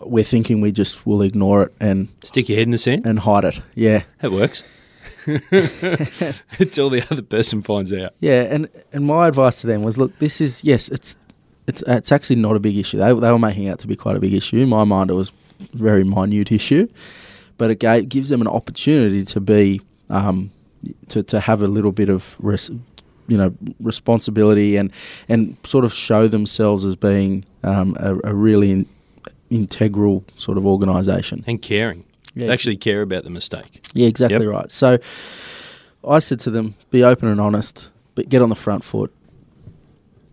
we're 0.00 0.24
thinking 0.24 0.60
we 0.60 0.72
just 0.72 1.06
will 1.06 1.22
ignore 1.22 1.64
it 1.64 1.72
and 1.80 2.08
Stick 2.22 2.48
your 2.48 2.56
head 2.58 2.66
in 2.66 2.70
the 2.72 2.78
sand. 2.78 3.06
and 3.06 3.18
hide 3.20 3.44
it. 3.44 3.60
Yeah. 3.74 4.02
That 4.20 4.30
works. 4.32 4.62
Until 6.58 6.90
the 6.90 7.04
other 7.10 7.22
person 7.22 7.62
finds 7.62 7.92
out. 7.92 8.14
Yeah, 8.20 8.42
and 8.42 8.68
and 8.92 9.04
my 9.06 9.28
advice 9.28 9.60
to 9.62 9.66
them 9.66 9.82
was, 9.82 9.98
look, 9.98 10.16
this 10.18 10.40
is 10.40 10.62
yes, 10.64 10.88
it's 10.88 11.16
it's 11.66 11.82
it's 11.86 12.12
actually 12.12 12.36
not 12.36 12.56
a 12.56 12.60
big 12.60 12.76
issue. 12.76 12.98
They 12.98 13.06
they 13.12 13.32
were 13.32 13.38
making 13.38 13.68
out 13.68 13.78
to 13.80 13.86
be 13.88 13.96
quite 13.96 14.16
a 14.16 14.20
big 14.20 14.34
issue. 14.34 14.58
In 14.58 14.68
my 14.68 14.84
mind, 14.84 15.10
it 15.10 15.14
was 15.14 15.32
a 15.60 15.76
very 15.76 16.04
minute 16.04 16.52
issue, 16.52 16.88
but 17.58 17.70
it 17.70 17.80
gave, 17.80 18.08
gives 18.08 18.28
them 18.28 18.40
an 18.40 18.46
opportunity 18.48 19.24
to 19.24 19.40
be 19.40 19.80
um, 20.10 20.50
to 21.08 21.22
to 21.24 21.40
have 21.40 21.62
a 21.62 21.68
little 21.68 21.92
bit 21.92 22.08
of 22.08 22.36
res- 22.38 22.70
you 23.28 23.36
know 23.36 23.54
responsibility 23.80 24.76
and 24.76 24.92
and 25.28 25.56
sort 25.64 25.84
of 25.84 25.92
show 25.92 26.28
themselves 26.28 26.84
as 26.84 26.96
being 26.96 27.44
um, 27.62 27.96
a, 27.98 28.16
a 28.24 28.34
really 28.34 28.70
in, 28.70 28.86
integral 29.50 30.24
sort 30.36 30.58
of 30.58 30.66
organisation. 30.66 31.44
And 31.46 31.60
caring. 31.60 32.04
Yeah. 32.34 32.48
They 32.48 32.52
actually 32.52 32.76
care 32.76 33.02
about 33.02 33.24
the 33.24 33.30
mistake. 33.30 33.86
Yeah, 33.94 34.08
exactly 34.08 34.44
Yep. 34.44 34.54
right. 34.54 34.70
So 34.70 34.98
I 36.06 36.18
said 36.18 36.38
to 36.40 36.50
them, 36.50 36.74
be 36.90 37.02
open 37.02 37.28
and 37.28 37.40
honest, 37.40 37.90
but 38.14 38.28
get 38.28 38.42
on 38.42 38.48
the 38.50 38.54
front 38.54 38.84
foot. 38.84 39.12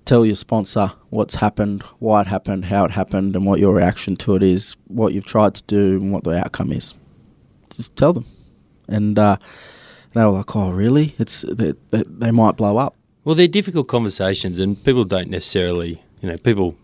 Tell 0.06 0.26
your 0.26 0.36
sponsor 0.36 0.92
what's 1.12 1.36
happened, 1.36 1.82
why 2.00 2.22
it 2.22 2.28
happened, 2.28 2.66
how 2.66 2.84
it 2.84 2.92
happened, 2.92 3.38
and 3.38 3.46
what 3.46 3.60
your 3.60 3.74
reaction 3.74 4.18
to 4.18 4.36
it 4.36 4.44
is, 4.44 4.76
what 4.88 5.14
you've 5.14 5.26
tried 5.26 5.56
to 5.56 5.64
do, 5.64 5.96
and 6.02 6.12
what 6.12 6.26
the 6.26 6.32
outcome 6.38 6.74
is. 6.74 6.94
Just 7.70 7.96
tell 7.96 8.12
them. 8.12 8.26
And 8.90 9.18
uh, 9.18 9.38
they 10.14 10.24
were 10.24 10.32
like, 10.32 10.56
oh, 10.56 10.72
really? 10.72 11.16
It's 11.18 11.42
they, 11.50 11.74
they, 11.92 12.04
they 12.08 12.32
might 12.32 12.56
blow 12.58 12.78
up. 12.78 12.96
Well, 13.24 13.36
they're 13.36 13.48
difficult 13.48 13.88
conversations, 13.88 14.60
and 14.60 14.82
people 14.84 15.06
don't 15.06 15.30
necessarily, 15.30 16.02
you 16.22 16.30
know, 16.30 16.38
people 16.38 16.76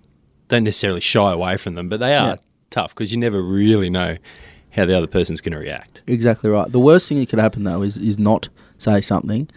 don't 0.47 0.63
necessarily 0.63 1.01
shy 1.01 1.31
away 1.31 1.57
from 1.57 1.75
them, 1.75 1.89
but 1.89 1.99
they 1.99 2.15
are 2.15 2.27
Yeah. 2.29 2.35
tough 2.69 2.95
because 2.95 3.11
you 3.11 3.19
never 3.19 3.41
really 3.41 3.89
know 3.89 4.17
how 4.71 4.85
the 4.85 4.95
other 4.97 5.07
person's 5.07 5.41
going 5.41 5.53
to 5.53 5.59
react. 5.59 6.01
Exactly 6.07 6.49
right. 6.49 6.71
The 6.71 6.79
worst 6.79 7.09
thing 7.09 7.19
that 7.19 7.29
could 7.29 7.39
happen 7.39 7.63
though 7.63 7.81
is 7.81 7.97
is 7.97 8.17
not 8.19 8.49
say 8.77 9.01
something. 9.01 9.49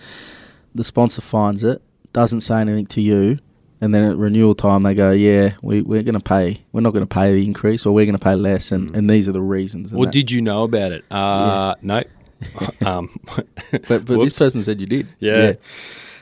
The 0.74 0.84
sponsor 0.84 1.20
finds 1.20 1.62
it, 1.62 1.80
doesn't 2.12 2.40
say 2.40 2.60
anything 2.60 2.86
to 2.86 3.00
you, 3.00 3.38
and 3.80 3.94
then 3.94 4.02
at 4.10 4.16
renewal 4.16 4.54
time 4.54 4.82
they 4.82 4.94
go, 4.94 5.12
"Yeah, 5.12 5.52
we 5.62 5.82
we're 5.82 6.02
going 6.02 6.14
to 6.14 6.20
pay. 6.20 6.62
We're 6.72 6.80
not 6.80 6.92
going 6.92 7.06
to 7.06 7.14
pay 7.14 7.30
the 7.30 7.44
increase, 7.44 7.86
or 7.86 7.92
we're 7.94 8.06
going 8.06 8.18
to 8.18 8.24
pay 8.24 8.34
less, 8.34 8.72
and, 8.72 8.94
and 8.96 9.08
these 9.08 9.28
are 9.28 9.32
the 9.32 9.42
reasons." 9.42 9.92
Or 9.92 10.06
that- 10.06 10.12
did 10.12 10.30
you 10.30 10.40
know 10.42 10.64
about 10.64 10.92
it? 10.92 11.04
Uh, 11.10 11.74
no. 11.82 12.02
um, 12.86 13.10
but 13.70 13.88
but 13.88 14.08
whoops. 14.08 14.24
this 14.24 14.38
person 14.38 14.62
said 14.62 14.80
you 14.80 14.86
did. 14.86 15.08
Yeah. 15.18 15.54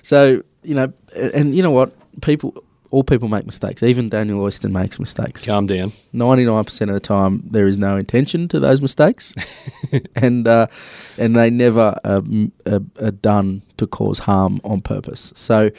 So 0.03 0.43
you 0.63 0.75
know, 0.75 0.93
and 1.35 1.55
you 1.55 1.63
know 1.63 1.71
what? 1.71 1.93
People, 2.23 2.63
all 2.91 3.05
people 3.05 3.29
make 3.29 3.47
mistakes. 3.47 3.83
Even 3.83 4.09
Daniel 4.09 4.41
Oyston 4.41 4.73
makes 4.73 4.99
mistakes. 4.99 5.45
calm 5.45 5.67
down. 5.67 5.93
Ninety 6.13 6.45
nine 6.45 6.65
percent 6.65 6.91
of 6.91 6.95
the 6.95 7.01
time, 7.01 7.43
there 7.51 7.67
is 7.67 7.79
no 7.79 7.97
intention 7.97 8.49
to 8.49 8.61
those 8.61 8.83
mistakes, 8.83 9.35
and 10.17 10.47
uh, 10.49 10.67
and 11.19 11.37
they 11.37 11.51
never 11.51 11.97
m- 12.05 12.53
uh, 12.67 12.81
are 13.01 13.11
done 13.11 13.63
to 13.77 13.87
cause 13.87 14.21
harm 14.21 14.61
on 14.65 14.81
purpose. 14.81 15.33
So. 15.35 15.71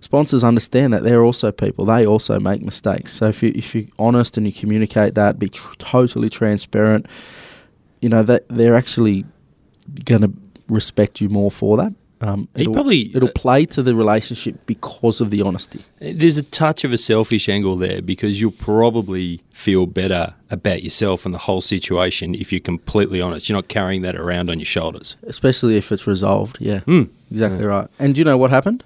Sponsors 0.00 0.44
understand 0.44 0.92
that 0.92 1.02
they're 1.02 1.24
also 1.24 1.50
people; 1.50 1.84
they 1.84 2.06
also 2.06 2.38
make 2.38 2.62
mistakes. 2.62 3.12
So 3.12 3.26
if 3.26 3.42
you 3.42 3.50
if 3.56 3.74
you're 3.74 3.86
honest 3.98 4.36
and 4.36 4.46
you 4.46 4.52
communicate 4.52 5.16
that, 5.16 5.40
be 5.40 5.48
tr- 5.48 5.74
totally 5.78 6.30
transparent, 6.30 7.06
you 8.00 8.08
know 8.08 8.22
that 8.22 8.44
they're 8.48 8.76
actually 8.76 9.24
going 10.04 10.22
to 10.22 10.32
respect 10.68 11.20
you 11.20 11.28
more 11.28 11.50
for 11.50 11.76
that. 11.78 11.92
Um, 12.20 12.48
it'll, 12.56 12.72
probably- 12.74 13.14
it'll 13.14 13.28
play 13.28 13.64
to 13.66 13.80
the 13.82 13.94
relationship 13.94 14.66
because 14.66 15.20
of 15.20 15.30
the 15.30 15.40
honesty. 15.42 15.84
There's 16.00 16.36
a 16.36 16.42
touch 16.42 16.82
of 16.82 16.92
a 16.92 16.96
selfish 16.96 17.48
angle 17.48 17.76
there 17.76 18.02
because 18.02 18.40
you'll 18.40 18.50
probably 18.50 19.40
feel 19.52 19.86
better 19.86 20.34
about 20.50 20.82
yourself 20.82 21.24
and 21.24 21.32
the 21.32 21.38
whole 21.38 21.60
situation 21.60 22.34
if 22.34 22.50
you're 22.52 22.60
completely 22.60 23.20
honest. 23.20 23.48
You're 23.48 23.56
not 23.56 23.68
carrying 23.68 24.02
that 24.02 24.16
around 24.16 24.50
on 24.50 24.58
your 24.58 24.66
shoulders. 24.66 25.14
especially 25.28 25.76
if 25.76 25.92
it's 25.92 26.08
resolved. 26.08 26.56
Yeah, 26.60 26.80
Hmm. 26.80 27.04
exactly 27.30 27.64
right. 27.64 27.86
And 28.00 28.16
do 28.16 28.18
you 28.20 28.24
know 28.24 28.36
what 28.36 28.50
happened? 28.50 28.82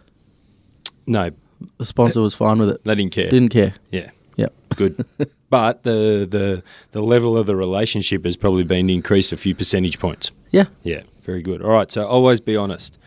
No, 1.06 1.30
The 1.78 1.87
sponsor 1.87 2.21
was 2.21 2.35
fine 2.35 2.59
with 2.59 2.68
it. 2.68 2.85
they 2.85 2.94
didn't 2.94 3.12
care. 3.12 3.30
Didn't 3.30 3.49
care. 3.50 3.75
Yeah, 3.90 4.11
Yep. 4.37 4.52
good. 4.76 5.06
but 5.50 5.85
the, 5.85 6.26
the 6.28 6.62
the 6.92 7.02
level 7.02 7.38
of 7.38 7.47
the 7.47 7.56
relationship 7.56 8.25
has 8.26 8.37
probably 8.37 8.64
been 8.64 8.90
increased 8.90 9.32
a 9.32 9.37
few 9.38 9.54
percentage 9.54 9.99
points. 9.99 10.30
Yeah. 10.52 10.66
Yeah, 10.82 11.02
very 11.23 11.42
good. 11.42 11.62
All 11.62 11.71
right, 11.71 11.90
so 11.90 12.06
always 12.06 12.40
be 12.40 12.56
honest. 12.56 12.99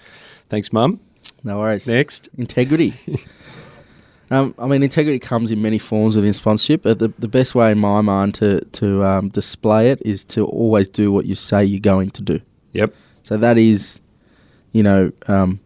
Thanks, 0.50 0.74
Mum. 0.74 1.00
No 1.44 1.60
worries. 1.60 1.88
Next. 1.88 2.28
Integrity. 2.38 2.94
um, 4.32 4.54
I 4.58 4.68
mean, 4.68 4.84
integrity 4.84 5.20
comes 5.20 5.52
in 5.52 5.62
many 5.62 5.78
forms 5.78 6.16
within 6.16 6.34
sponsorship. 6.34 6.82
But 6.82 7.00
the 7.00 7.14
the 7.20 7.28
best 7.28 7.56
way, 7.56 7.72
in 7.72 7.80
my 7.80 8.02
mind, 8.02 8.34
to 8.36 8.62
to 8.62 9.04
um, 9.06 9.30
display 9.30 9.92
it 9.92 10.02
is 10.04 10.24
to 10.26 10.46
always 10.46 10.88
do 10.88 11.12
what 11.12 11.26
you 11.26 11.36
say 11.36 11.64
you're 11.64 11.80
going 11.80 12.10
to 12.12 12.22
do. 12.22 12.42
Yep. 12.74 12.94
So 13.24 13.38
that 13.38 13.58
is, 13.58 14.00
you 14.72 14.84
know, 14.84 15.12
um, 15.28 15.60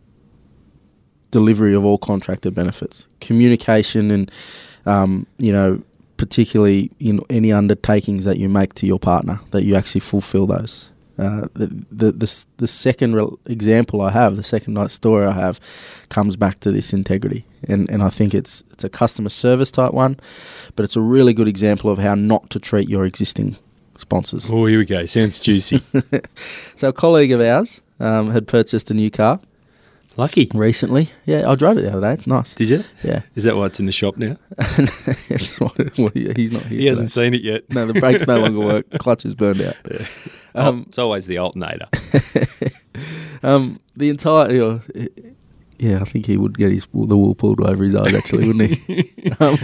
delivery 1.31 1.73
of 1.73 1.85
all 1.85 1.97
contractor 1.97 2.51
benefits, 2.51 3.07
communication, 3.21 4.11
and 4.11 4.31
um, 4.85 5.27
you 5.37 5.51
know, 5.51 5.81
particularly 6.17 6.91
in 6.99 7.21
any 7.29 7.51
undertakings 7.51 8.25
that 8.25 8.37
you 8.37 8.49
make 8.49 8.73
to 8.75 8.85
your 8.85 8.99
partner, 8.99 9.39
that 9.51 9.63
you 9.63 9.75
actually 9.75 10.01
fulfill 10.01 10.47
those. 10.47 10.89
Uh, 11.19 11.47
the, 11.53 11.67
the 11.91 12.11
the 12.13 12.45
the 12.57 12.67
second 12.67 13.13
re- 13.13 13.27
example 13.45 14.01
I 14.01 14.11
have, 14.11 14.37
the 14.37 14.43
second 14.43 14.73
night 14.75 14.89
story 14.89 15.25
I 15.25 15.33
have, 15.33 15.59
comes 16.07 16.37
back 16.37 16.59
to 16.59 16.71
this 16.71 16.93
integrity, 16.93 17.45
and 17.67 17.89
and 17.89 18.01
I 18.01 18.09
think 18.09 18.33
it's 18.33 18.63
it's 18.71 18.85
a 18.85 18.89
customer 18.89 19.29
service 19.29 19.69
type 19.69 19.93
one, 19.93 20.17
but 20.75 20.85
it's 20.85 20.95
a 20.95 21.01
really 21.01 21.33
good 21.33 21.47
example 21.47 21.91
of 21.91 21.99
how 21.99 22.15
not 22.15 22.49
to 22.51 22.59
treat 22.59 22.87
your 22.87 23.05
existing 23.05 23.57
sponsors. 23.97 24.49
Oh, 24.49 24.65
here 24.65 24.79
we 24.79 24.85
go. 24.85 25.05
Sounds 25.05 25.39
juicy. 25.39 25.81
So 26.75 26.87
a 26.87 26.93
colleague 26.93 27.33
of 27.33 27.41
ours 27.41 27.81
um, 27.99 28.31
had 28.31 28.47
purchased 28.47 28.89
a 28.89 28.93
new 28.93 29.11
car 29.11 29.41
Lucky. 30.19 30.51
recently. 30.53 31.09
Yeah, 31.25 31.49
I 31.49 31.55
drove 31.55 31.77
it 31.77 31.81
the 31.81 31.91
other 31.91 32.01
day. 32.01 32.13
It's 32.13 32.27
nice. 32.27 32.53
Did 32.53 32.69
you? 32.69 32.83
Yeah, 33.03 33.21
Is 33.35 33.45
that 33.45 33.55
why 33.55 33.65
it's 33.67 33.79
in 33.79 33.85
the 33.85 33.91
shop 33.91 34.17
now? 34.17 34.37
It's 35.29 35.59
what- 35.59 35.97
well, 35.97 36.11
yeah, 36.13 36.33
he's 36.35 36.51
not 36.51 36.63
here. 36.63 36.79
He 36.79 36.85
hasn't 36.87 37.09
today. 37.09 37.25
seen 37.27 37.33
it 37.35 37.41
yet. 37.43 37.63
No, 37.69 37.85
the 37.87 37.99
brakes 37.99 38.27
no 38.27 38.39
longer 38.41 38.59
work. 38.59 38.89
Clutch 38.99 39.25
is 39.25 39.33
burned 39.35 39.61
out. 39.61 39.75
Um, 40.55 40.67
Um, 40.67 40.85
it's 40.87 40.97
always 40.97 41.27
the 41.27 41.37
alternator. 41.37 41.87
um, 43.43 43.79
the 43.95 44.09
entire, 44.09 44.51
you 44.51 44.59
know, 44.59 44.81
yeah, 45.79 45.99
I 46.01 46.03
think 46.03 46.25
he 46.25 46.37
would 46.37 46.57
get 46.57 46.71
his 46.71 46.83
the 46.93 47.17
wool 47.17 47.33
pulled 47.35 47.61
over 47.61 47.83
his 47.83 47.95
eyes, 47.95 48.13
actually, 48.13 48.47
wouldn't 48.47 48.77
he? 48.77 49.31
um, 49.39 49.57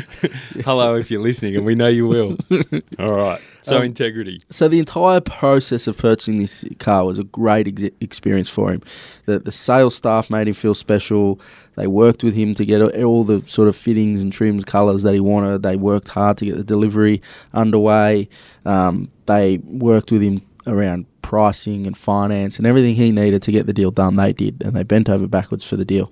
Hello, 0.64 0.96
if 0.96 1.12
you're 1.12 1.22
listening, 1.22 1.56
and 1.56 1.66
we 1.66 1.76
know 1.76 1.88
you 1.88 2.08
will. 2.08 2.38
All 3.00 3.14
right. 3.14 3.42
So 3.62 3.78
Um, 3.78 3.84
integrity. 3.84 4.40
so 4.50 4.68
the 4.68 4.80
entire 4.80 5.20
process 5.22 5.88
of 5.88 5.98
purchasing 5.98 6.38
this 6.38 6.64
car 6.80 7.04
was 7.06 7.18
a 7.18 7.24
great 7.24 7.68
ex- 7.68 7.96
experience 8.00 8.48
for 8.50 8.72
him. 8.72 8.82
The 9.26 9.40
the 9.40 9.52
sales 9.52 9.96
staff 9.96 10.30
made 10.30 10.48
him 10.48 10.54
feel 10.54 10.74
special. 10.76 11.40
They 11.76 11.88
worked 11.88 12.24
with 12.24 12.34
him 12.36 12.54
to 12.56 12.66
get 12.66 12.82
all 13.04 13.24
the 13.26 13.44
sort 13.46 13.68
of 13.68 13.76
fittings 13.76 14.24
and 14.24 14.32
trims, 14.32 14.64
colours 14.64 15.04
that 15.04 15.14
he 15.14 15.20
wanted. 15.20 15.64
They 15.64 15.76
worked 15.76 16.08
hard 16.08 16.38
to 16.38 16.46
get 16.46 16.56
the 16.56 16.64
delivery 16.64 17.22
underway. 17.54 18.30
Um, 18.66 19.10
they 19.26 19.58
worked 19.58 20.12
with 20.12 20.22
him 20.22 20.42
around 20.68 21.06
pricing 21.22 21.88
and 21.88 21.98
finance 21.98 22.58
and 22.58 22.68
everything 22.68 22.96
he 22.96 23.12
needed 23.12 23.42
to 23.44 23.52
get 23.52 23.66
the 23.66 23.74
deal 23.74 23.92
done. 23.92 24.16
They 24.16 24.34
did, 24.34 24.62
and 24.64 24.76
they 24.76 24.84
bent 24.84 25.10
over 25.10 25.28
backwards 25.28 25.64
for 25.64 25.76
the 25.76 25.86
deal. 25.86 26.12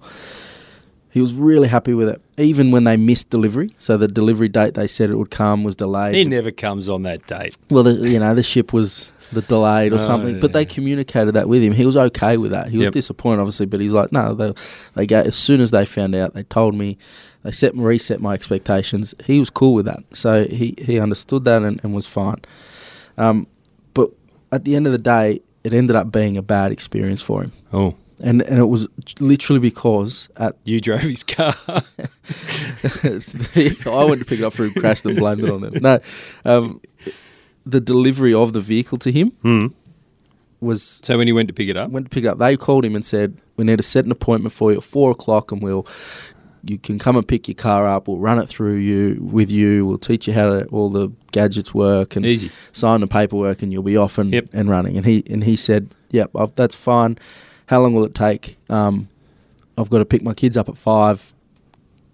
He 1.12 1.22
was 1.22 1.34
really 1.36 1.68
happy 1.68 1.94
with 1.94 2.10
it, 2.10 2.20
even 2.38 2.72
when 2.72 2.86
they 2.86 2.98
missed 2.98 3.30
delivery. 3.30 3.76
So 3.78 3.98
the 3.98 4.08
delivery 4.08 4.50
date 4.50 4.74
they 4.74 4.88
said 4.88 5.12
it 5.12 5.16
would 5.16 5.30
come 5.30 5.64
was 5.64 5.76
delayed. 5.76 6.16
He 6.16 6.24
never 6.26 6.50
comes 6.50 6.90
on 6.90 7.04
that 7.04 7.28
date. 7.28 7.56
Well, 7.70 7.84
the, 7.84 7.94
you 8.10 8.20
know, 8.20 8.34
the 8.34 8.42
ship 8.42 8.74
was 8.74 9.12
the 9.32 9.44
delayed 9.44 9.92
or 9.94 9.96
Oh, 9.96 10.00
something, 10.00 10.40
but 10.40 10.54
they 10.54 10.66
communicated 10.66 11.34
that 11.34 11.48
with 11.48 11.62
him. 11.62 11.74
He 11.74 11.86
was 11.86 11.96
okay 11.98 12.38
with 12.38 12.52
that. 12.52 12.72
He 12.72 12.78
was 12.78 12.86
Yep. 12.86 12.94
disappointed, 12.94 13.42
obviously, 13.42 13.68
but 13.68 13.80
he's 13.80 13.92
like, 13.92 14.12
no, 14.12 14.34
they, 14.34 14.54
they 14.96 15.06
go, 15.06 15.20
as 15.22 15.36
soon 15.36 15.62
as 15.62 15.70
they 15.72 15.86
found 15.86 16.16
out, 16.16 16.34
they 16.34 16.44
told 16.44 16.74
me, 16.76 16.98
they 17.44 17.52
set 17.52 17.76
reset 17.76 18.20
my 18.20 18.34
expectations. 18.34 19.14
He 19.26 19.38
was 19.38 19.50
cool 19.52 19.74
with 19.76 19.86
that, 19.86 20.00
so 20.14 20.46
he 20.46 20.76
he 20.78 20.98
understood 21.00 21.44
that 21.46 21.62
and, 21.62 21.80
and 21.84 21.94
was 21.94 22.08
fine. 22.08 22.38
Um, 23.18 23.48
at 24.54 24.66
the 24.66 24.76
end 24.76 24.86
of 24.86 24.92
the 24.92 25.00
day, 25.00 25.42
it 25.64 25.74
ended 25.74 25.96
up 25.96 26.12
being 26.12 26.38
a 26.38 26.42
bad 26.42 26.72
experience 26.72 27.22
for 27.22 27.44
him, 27.44 27.52
Oh, 27.72 27.96
and 28.22 28.42
and 28.44 28.60
it 28.60 28.66
was 28.66 28.88
literally 29.20 29.60
because 29.60 30.30
at 30.38 30.56
you 30.64 30.80
drove 30.80 31.02
his 31.02 31.24
car. 31.24 31.56
I 31.68 31.82
went 34.06 34.20
to 34.20 34.26
pick 34.26 34.40
it 34.40 34.44
up 34.44 34.54
for 34.54 34.66
him, 34.66 34.74
crashed 34.74 35.06
and 35.06 35.18
blamed 35.18 35.44
it 35.44 35.50
on 35.50 35.62
them. 35.62 35.74
No, 35.82 36.00
um, 36.46 36.82
the 37.66 37.80
delivery 37.80 38.34
of 38.34 38.54
the 38.54 38.62
vehicle 38.62 38.98
to 39.00 39.12
him 39.12 39.30
hmm. 39.42 39.68
was 40.60 40.84
So 41.04 41.18
when 41.18 41.28
he 41.28 41.34
went 41.34 41.48
to 41.48 41.54
pick 41.54 41.70
it 41.70 41.78
up, 41.78 41.92
went 41.92 42.06
to 42.06 42.10
pick 42.10 42.24
it 42.26 42.28
up. 42.28 42.38
They 42.38 42.58
called 42.58 42.86
him 42.86 42.96
and 42.96 43.06
said, 43.06 43.38
"We 43.58 43.64
need 43.66 43.78
to 43.78 43.84
set 43.84 44.06
an 44.06 44.12
appointment 44.12 44.54
for 44.54 44.72
you 44.72 44.78
at 44.78 44.84
four 44.84 45.12
o'clock, 45.12 45.52
and 45.52 45.62
we'll 45.62 45.88
you 46.66 46.78
can 46.78 46.98
come 47.00 47.16
and 47.18 47.28
pick 47.28 47.48
your 47.48 47.56
car 47.56 47.86
up. 47.88 48.08
We'll 48.08 48.20
run 48.20 48.40
it 48.40 48.48
through 48.48 48.76
you 48.76 49.18
with 49.22 49.52
you. 49.52 49.86
We'll 49.86 49.98
teach 49.98 50.28
you 50.28 50.34
how 50.34 50.50
to, 50.50 50.66
all 50.68 50.90
the 50.90 51.10
gadgets 51.32 51.74
work 51.74 52.16
and 52.16 52.26
easy. 52.26 52.52
sign 52.72 53.02
the 53.02 53.08
paperwork, 53.08 53.62
and 53.62 53.72
you'll 53.74 53.84
be 53.84 53.98
off 53.98 54.18
and, 54.18 54.32
Yep. 54.32 54.50
and 54.54 54.70
running." 54.70 54.96
And 54.98 55.06
he 55.06 55.24
and 55.30 55.44
he 55.44 55.56
said, 55.56 55.90
"Yep, 56.12 56.32
I've, 56.36 56.56
that's 56.56 56.76
fine. 56.76 57.18
How 57.68 57.82
long 57.82 57.94
will 57.94 58.04
it 58.06 58.14
take? 58.16 58.58
Um, 58.70 59.10
I've 59.78 59.90
got 59.90 59.98
to 60.00 60.06
pick 60.06 60.22
my 60.24 60.34
kids 60.34 60.56
up 60.58 60.70
at 60.70 60.78
five. 60.78 61.34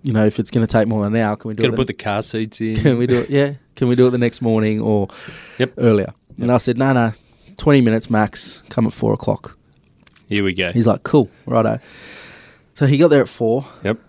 You 0.01 0.13
know, 0.13 0.25
if 0.25 0.39
it's 0.39 0.49
going 0.49 0.65
to 0.65 0.71
take 0.71 0.87
more 0.87 1.03
than 1.03 1.13
an 1.15 1.21
hour, 1.21 1.35
can 1.35 1.49
we 1.49 1.53
do 1.55 1.63
Got 1.63 1.71
to 1.71 1.75
put 1.77 1.87
the 1.87 1.93
car 1.93 2.21
seats 2.21 2.61
in. 2.61 2.75
Can 2.81 2.97
we 2.97 3.05
do 3.05 3.17
it? 3.19 3.29
Yeah. 3.29 3.53
Can 3.75 3.89
we 3.89 3.95
do 3.95 4.07
it 4.07 4.11
the 4.11 4.17
next 4.17 4.41
morning 4.41 4.79
or 4.79 5.09
Yep. 5.57 5.73
earlier? 5.77 6.13
And 6.39 6.51
I 6.53 6.57
said, 6.57 6.77
no, 6.77 6.93
no, 6.93 7.11
20 7.57 7.81
minutes 7.81 8.09
max. 8.09 8.63
Come 8.69 8.87
at 8.87 8.93
four 8.93 9.11
o'clock. 9.13 9.57
Here 10.29 10.41
we 10.41 10.53
go. 10.53 10.71
He's 10.71 10.87
like, 10.87 11.03
cool, 11.03 11.29
righto. 11.45 11.79
So 12.75 12.85
he 12.85 12.97
got 12.97 13.09
there 13.09 13.21
at 13.23 13.27
four. 13.27 13.65
Yep. 13.83 13.99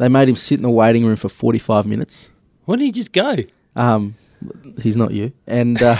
They 0.00 0.08
made 0.08 0.28
him 0.30 0.36
sit 0.36 0.58
in 0.58 0.62
the 0.62 0.70
waiting 0.70 1.04
room 1.04 1.16
for 1.16 1.28
45 1.28 1.84
minutes. 1.86 2.30
Why 2.64 2.76
didn't 2.76 2.86
he 2.86 2.92
just 2.92 3.12
go? 3.12 3.36
Um, 3.76 4.14
he's 4.82 4.96
not 4.96 5.12
you. 5.12 5.32
And, 5.46 5.80
uh, 5.82 5.96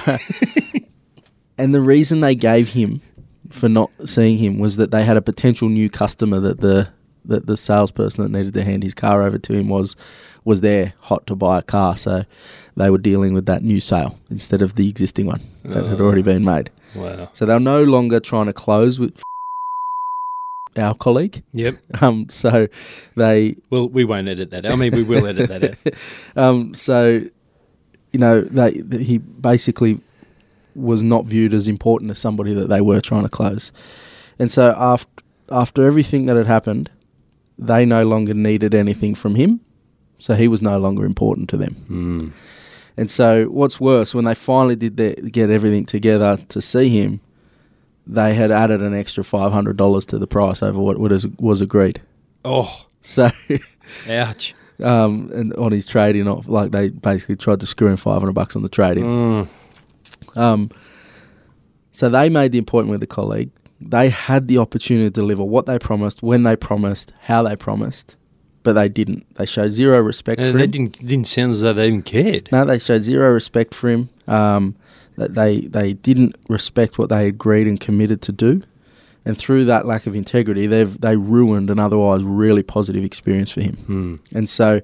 and 1.59 1.75
the 1.75 1.83
reason 1.83 2.21
they 2.21 2.35
gave 2.35 2.69
him 2.69 3.03
for 3.51 3.69
not 3.69 3.91
seeing 4.09 4.39
him 4.39 4.59
was 4.59 4.77
that 4.77 4.91
they 4.91 5.05
had 5.05 5.17
a 5.19 5.23
potential 5.23 5.69
new 5.69 5.91
customer 5.91 6.41
that 6.41 6.61
the 6.61 6.89
that 7.27 7.47
the 7.47 7.57
salesperson 7.57 8.25
that 8.25 8.33
needed 8.33 8.55
to 8.55 8.65
hand 8.65 8.83
his 8.83 8.95
car 8.95 9.23
over 9.23 9.37
to 9.39 9.53
him 9.53 9.69
was 9.69 9.95
was 10.45 10.63
there 10.63 10.95
hot 11.01 11.27
to 11.27 11.37
buy 11.37 11.59
a 11.59 11.63
car. 11.63 11.95
So 11.97 12.25
they 12.77 12.89
were 12.89 12.97
dealing 12.99 13.35
with 13.35 13.45
that 13.47 13.63
new 13.63 13.81
sale 13.81 14.19
instead 14.31 14.63
of 14.63 14.77
the 14.77 14.89
existing 14.89 15.27
one 15.27 15.41
that 15.65 15.85
had 15.85 16.01
Oh. 16.01 16.05
already 16.07 16.23
been 16.23 16.45
made. 16.45 16.71
Wow. 16.95 17.29
So 17.35 17.45
they're 17.45 17.61
no 17.61 17.85
longer 17.85 18.21
trying 18.21 18.47
to 18.47 18.55
close 18.55 18.99
with 18.99 19.21
our 20.77 20.95
colleague. 20.95 21.43
Yep. 21.53 21.77
Um, 22.03 22.29
so 22.29 22.67
they 23.17 23.57
Well, 23.69 23.89
we 23.89 24.05
won't 24.05 24.29
edit 24.29 24.51
that. 24.51 24.65
I 24.65 24.75
mean, 24.75 24.95
we 24.95 25.03
will 25.03 25.27
edit 25.27 25.49
that 25.49 25.65
out. 25.65 25.95
um, 26.43 26.75
so 26.75 27.23
you 28.13 28.19
know 28.19 28.41
they 28.41 28.73
th- 28.73 29.07
he 29.07 29.19
basically 29.19 30.01
was 30.75 31.03
not 31.03 31.27
viewed 31.27 31.53
as 31.53 31.69
important 31.69 32.11
as 32.11 32.19
somebody 32.19 32.55
that 32.55 32.69
they 32.69 32.81
were 32.81 33.01
trying 33.01 33.25
to 33.25 33.29
close, 33.29 33.73
and 34.39 34.51
so 34.51 34.75
after 34.79 35.11
after 35.51 35.85
everything 35.85 36.27
that 36.27 36.37
had 36.37 36.47
happened, 36.47 36.91
they 37.59 37.85
no 37.85 38.05
longer 38.05 38.33
needed 38.33 38.75
anything 38.75 39.15
from 39.15 39.35
him, 39.35 39.61
so 40.19 40.35
he 40.35 40.49
was 40.49 40.63
no 40.63 40.79
longer 40.79 41.05
important 41.05 41.51
to 41.51 41.57
them. 41.57 41.75
Hmm. 41.75 42.29
And 42.97 43.11
so 43.11 43.47
what's 43.47 43.81
worse, 43.81 44.15
when 44.15 44.25
they 44.25 44.35
finally 44.35 44.77
did 44.77 44.97
their, 44.97 45.15
get 45.15 45.51
everything 45.51 45.87
together 45.87 46.39
to 46.49 46.61
see 46.61 46.89
him, 46.89 47.21
they 48.13 48.35
had 48.35 48.51
added 48.51 48.83
an 48.83 48.95
extra 48.95 49.23
five 49.25 49.53
hundred 49.53 49.77
dollars 49.77 50.05
to 50.07 50.19
the 50.19 50.27
price 50.27 50.63
over 50.63 50.79
what 50.81 50.99
was 50.99 51.27
was 51.39 51.61
agreed. 51.61 52.01
Oh, 52.45 52.87
So. 53.03 53.31
ouch. 54.09 54.55
um, 54.83 55.31
and 55.35 55.53
on 55.55 55.73
his 55.73 55.85
trading 55.87 56.27
off, 56.29 56.49
like 56.49 56.71
they 56.71 56.91
basically 56.91 57.37
tried 57.37 57.61
to 57.61 57.67
screw 57.67 57.89
him 57.89 57.97
five 57.97 58.21
hundred 58.21 58.33
bucks 58.35 58.57
on 58.57 58.63
the 58.63 58.69
trading. 58.69 59.05
Mm. 59.05 59.49
Um, 60.37 60.71
so 61.93 62.09
they 62.09 62.29
made 62.29 62.53
the 62.53 62.59
appointment 62.59 62.91
with 62.93 63.01
the 63.01 63.07
colleague. 63.07 63.51
They 63.81 64.11
had 64.11 64.49
the 64.49 64.59
opportunity 64.59 65.07
to 65.07 65.11
deliver 65.11 65.43
what 65.45 65.67
they 65.67 65.79
promised, 65.79 66.23
when 66.23 66.43
they 66.43 66.55
promised, 66.57 67.13
how 67.23 67.43
they 67.43 67.57
promised, 67.57 68.17
but 68.63 68.75
they 68.75 68.89
didn't. 68.89 69.27
They 69.37 69.47
showed 69.47 69.71
zero 69.73 70.01
respect 70.01 70.41
And 70.41 70.53
for 70.53 70.59
they 70.59 70.65
him. 70.65 70.71
didn't 70.71 71.07
didn't 71.07 71.27
sound 71.29 71.53
as 71.53 71.63
though 71.63 71.73
they 71.73 71.87
even 71.89 72.03
cared. 72.03 72.49
No, 72.53 72.65
they 72.65 72.79
showed 72.79 73.03
zero 73.03 73.31
respect 73.33 73.75
for 73.75 73.89
him. 73.89 74.09
Um, 74.29 74.77
that 75.21 75.35
they 75.35 75.61
they 75.61 75.93
didn't 75.93 76.35
respect 76.49 76.99
what 76.99 77.09
they 77.11 77.27
agreed 77.29 77.67
and 77.67 77.79
committed 77.79 78.21
to 78.23 78.33
do, 78.33 78.63
and 79.25 79.37
through 79.37 79.67
that 79.67 79.87
lack 79.87 80.07
of 80.07 80.15
integrity, 80.15 80.67
they've 80.67 81.01
they 81.01 81.17
ruined 81.17 81.71
an 81.71 81.79
otherwise 81.79 82.23
really 82.25 82.63
positive 82.63 83.05
experience 83.05 83.51
for 83.51 83.61
him. 83.61 83.77
Hmm. 83.77 84.17
And 84.35 84.49
so 84.49 84.81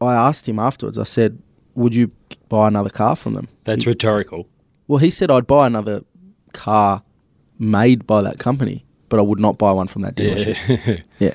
I 0.00 0.14
asked 0.14 0.48
him 0.48 0.58
afterwards, 0.58 0.98
I 0.98 1.04
said, 1.04 1.38
Would 1.74 1.94
you 1.94 2.10
buy 2.48 2.68
another 2.68 2.90
car 2.90 3.14
from 3.16 3.34
them? 3.34 3.48
That's 3.64 3.84
He- 3.84 3.90
rhetorical. 3.90 4.46
well, 4.88 4.98
he 4.98 5.10
said, 5.10 5.30
I'd 5.30 5.46
buy 5.46 5.66
another 5.66 6.02
car 6.52 7.02
made 7.58 8.06
by 8.06 8.22
that 8.22 8.38
company, 8.38 8.84
but 9.08 9.18
I 9.20 9.22
would 9.22 9.38
not 9.40 9.58
buy 9.58 9.70
one 9.72 9.86
from 9.86 10.02
that 10.02 10.14
dealership. 10.16 10.56
Yeah. 10.86 10.96
Yeah. 11.18 11.34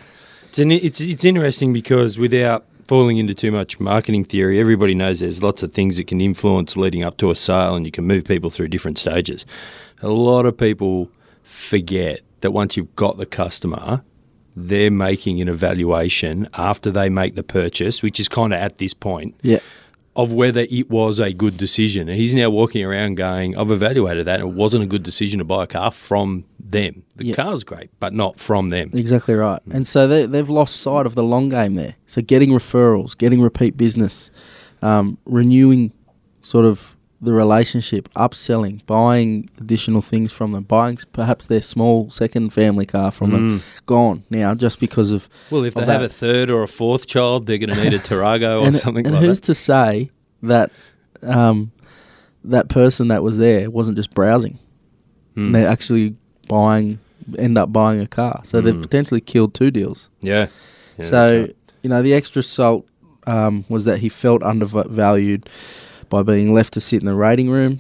It's, 0.50 0.60
an, 0.60 0.72
it's 0.72 1.02
it's 1.02 1.26
interesting 1.26 1.74
because 1.74 2.18
without 2.18 2.66
falling 2.88 3.18
into 3.18 3.34
too 3.34 3.52
much 3.52 3.80
marketing 3.80 4.26
theory, 4.26 4.60
everybody 4.60 4.94
knows 4.96 5.20
there's 5.20 5.42
lots 5.42 5.64
of 5.64 5.74
things 5.74 5.98
that 5.98 6.08
can 6.08 6.22
influence 6.22 6.78
leading 6.78 7.04
up 7.04 7.18
to 7.18 7.32
a 7.32 7.36
sale, 7.36 7.76
and 7.76 7.86
you 7.86 7.92
can 7.92 8.06
move 8.06 8.26
people 8.26 8.50
through 8.50 8.68
different 8.68 8.98
stages. 8.98 9.46
A 10.02 10.10
lot 10.10 10.46
of 10.46 10.58
people 10.58 11.10
forget 11.44 12.22
that 12.42 12.52
once 12.52 12.78
you've 12.78 12.96
got 12.96 13.18
the 13.18 13.26
customer, 13.26 14.04
they're 14.56 14.92
making 14.92 15.42
an 15.42 15.50
evaluation 15.50 16.48
after 16.54 16.92
they 16.92 17.10
make 17.10 17.36
the 17.36 17.44
purchase, 17.44 18.02
which 18.02 18.20
is 18.20 18.30
kind 18.30 18.54
of 18.54 18.60
at 18.60 18.78
this 18.78 18.94
point 18.94 19.36
Yeah. 19.42 19.60
Of 20.16 20.32
whether 20.32 20.62
it 20.70 20.90
was 20.90 21.20
a 21.20 21.34
good 21.34 21.58
decision. 21.58 22.08
And 22.08 22.18
he's 22.18 22.34
now 22.34 22.50
walking 22.50 22.86
around 22.86 23.16
going, 23.16 23.58
I've 23.58 23.70
evaluated 23.72 24.26
that 24.28 24.40
and 24.40 24.50
it 24.50 24.56
wasn't 24.56 24.84
a 24.84 24.88
good 24.88 25.04
decision 25.04 25.40
to 25.40 25.46
buy 25.46 25.66
a 25.66 25.68
car 25.68 25.92
from 25.92 26.46
them. 26.58 27.04
The 27.18 27.26
Yeah. 27.26 27.36
car's 27.36 27.66
great, 27.66 27.90
but 28.00 28.14
not 28.14 28.40
from 28.40 28.70
them. 28.70 28.92
Exactly 28.94 29.36
right. 29.36 29.62
And 29.70 29.86
so 29.86 30.08
they, 30.08 30.26
they've 30.26 30.50
lost 30.50 30.78
sight 30.78 31.06
of 31.06 31.16
the 31.16 31.24
long 31.24 31.50
game 31.50 31.76
there. 31.76 31.96
So 32.08 32.22
getting 32.22 32.52
referrals, 32.52 33.18
getting 33.18 33.42
repeat 33.42 33.76
business, 33.76 34.32
um, 34.82 35.18
renewing 35.26 35.92
sort 36.42 36.64
of 36.66 36.95
the 37.26 37.34
relationship, 37.34 38.08
upselling, 38.16 38.86
buying 38.86 39.50
additional 39.60 40.02
things 40.02 40.32
from 40.32 40.52
them, 40.54 40.64
buying 40.64 40.98
perhaps 41.12 41.48
their 41.48 41.62
small 41.62 42.10
second 42.10 42.52
family 42.54 42.86
car 42.86 43.12
from 43.12 43.32
them, 43.32 43.64
gone 43.86 44.24
now 44.30 44.56
just 44.56 44.80
because 44.80 45.12
of. 45.12 45.28
Well, 45.52 45.64
if 45.66 45.74
they 45.74 45.82
of 45.82 45.88
have 45.88 46.02
a 46.02 46.10
third 46.10 46.50
or 46.50 46.64
a 46.64 46.68
fourth 46.68 47.08
child, 47.08 47.46
they're 47.48 47.58
going 47.58 47.76
to 47.76 47.84
need 47.84 47.94
a 47.94 48.00
Tarago 48.00 48.62
or 48.62 48.66
and 48.68 48.76
something 48.76 49.06
and 49.06 49.16
like 49.16 49.24
who's 49.24 49.40
that. 49.40 49.46
to 49.48 49.56
say 49.56 50.10
that 50.44 50.72
um, 51.24 51.72
that 52.44 52.70
person 52.70 53.08
that 53.10 53.24
was 53.24 53.38
there 53.38 53.70
wasn't 53.70 53.98
just 53.98 54.14
browsing. 54.14 54.60
Mm. 55.36 55.52
They 55.54 55.66
actually 55.66 56.16
buying 56.48 57.00
end 57.40 57.58
up 57.58 57.74
buying 57.74 58.00
a 58.00 58.08
car. 58.08 58.42
So 58.44 58.62
they've 58.62 58.76
Mm. 58.76 58.82
potentially 58.84 59.20
killed 59.22 59.54
two 59.56 59.72
deals. 59.72 60.10
Yeah. 60.22 60.48
Yeah, 61.00 61.06
so 61.06 61.40
right. 61.42 61.56
you 61.82 61.90
know 61.90 62.02
the 62.02 62.14
extra 62.14 62.42
salt 62.44 62.88
um, 63.28 63.66
was 63.68 63.86
that 63.86 63.98
he 64.00 64.08
felt 64.10 64.44
undervalued 64.44 65.50
by 66.16 66.24
being 66.34 66.54
left 66.54 66.74
to 66.74 66.82
sit 66.82 67.02
in 67.02 67.06
the 67.06 67.16
rating 67.16 67.50
room 67.50 67.80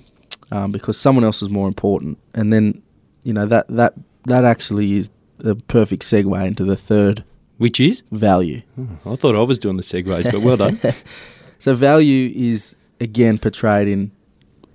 um, 0.51 0.72
because 0.72 0.98
someone 0.98 1.24
else 1.24 1.42
was 1.42 1.50
more 1.50 1.68
important. 1.68 2.18
And 2.34 2.51
then 2.51 2.82
you 3.24 3.34
know 3.34 3.46
that 3.46 3.68
that 3.70 3.94
that 4.25 4.44
actually 4.46 4.94
is 4.94 5.10
the 5.38 5.56
perfect 5.56 6.04
segue 6.04 6.46
into 6.48 6.63
the 6.65 6.75
third 6.77 7.24
which 7.58 7.80
is? 7.80 8.04
value. 8.12 8.62
Oh, 9.06 9.13
I 9.13 9.15
thought 9.15 9.36
I 9.36 9.42
was 9.42 9.58
doing 9.60 9.77
the 9.77 9.84
segues, 9.84 10.30
but 10.32 10.42
well 10.42 10.58
done. 10.58 10.80
So 11.60 11.74
value 11.74 12.32
is 12.36 12.75
again 13.00 13.38
portrayed 13.39 13.88
in 13.88 14.12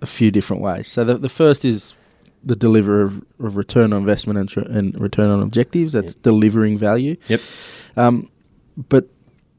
a 0.02 0.06
few 0.06 0.30
different 0.30 0.62
ways. 0.62 0.88
So 0.88 1.04
the, 1.04 1.18
the 1.18 1.28
first 1.28 1.64
is 1.64 1.94
the 2.42 2.56
deliverer 2.56 3.02
of, 3.02 3.22
of 3.38 3.56
return 3.56 3.92
on 3.92 4.00
investment 4.00 4.38
and, 4.38 4.48
tr- 4.48 4.60
and 4.60 4.98
return 4.98 5.28
on 5.30 5.42
objectives. 5.42 5.92
That's 5.92 6.14
Yep. 6.14 6.22
delivering 6.22 6.78
value. 6.78 7.16
Yep. 7.28 7.40
Um, 7.98 8.30
but 8.88 9.08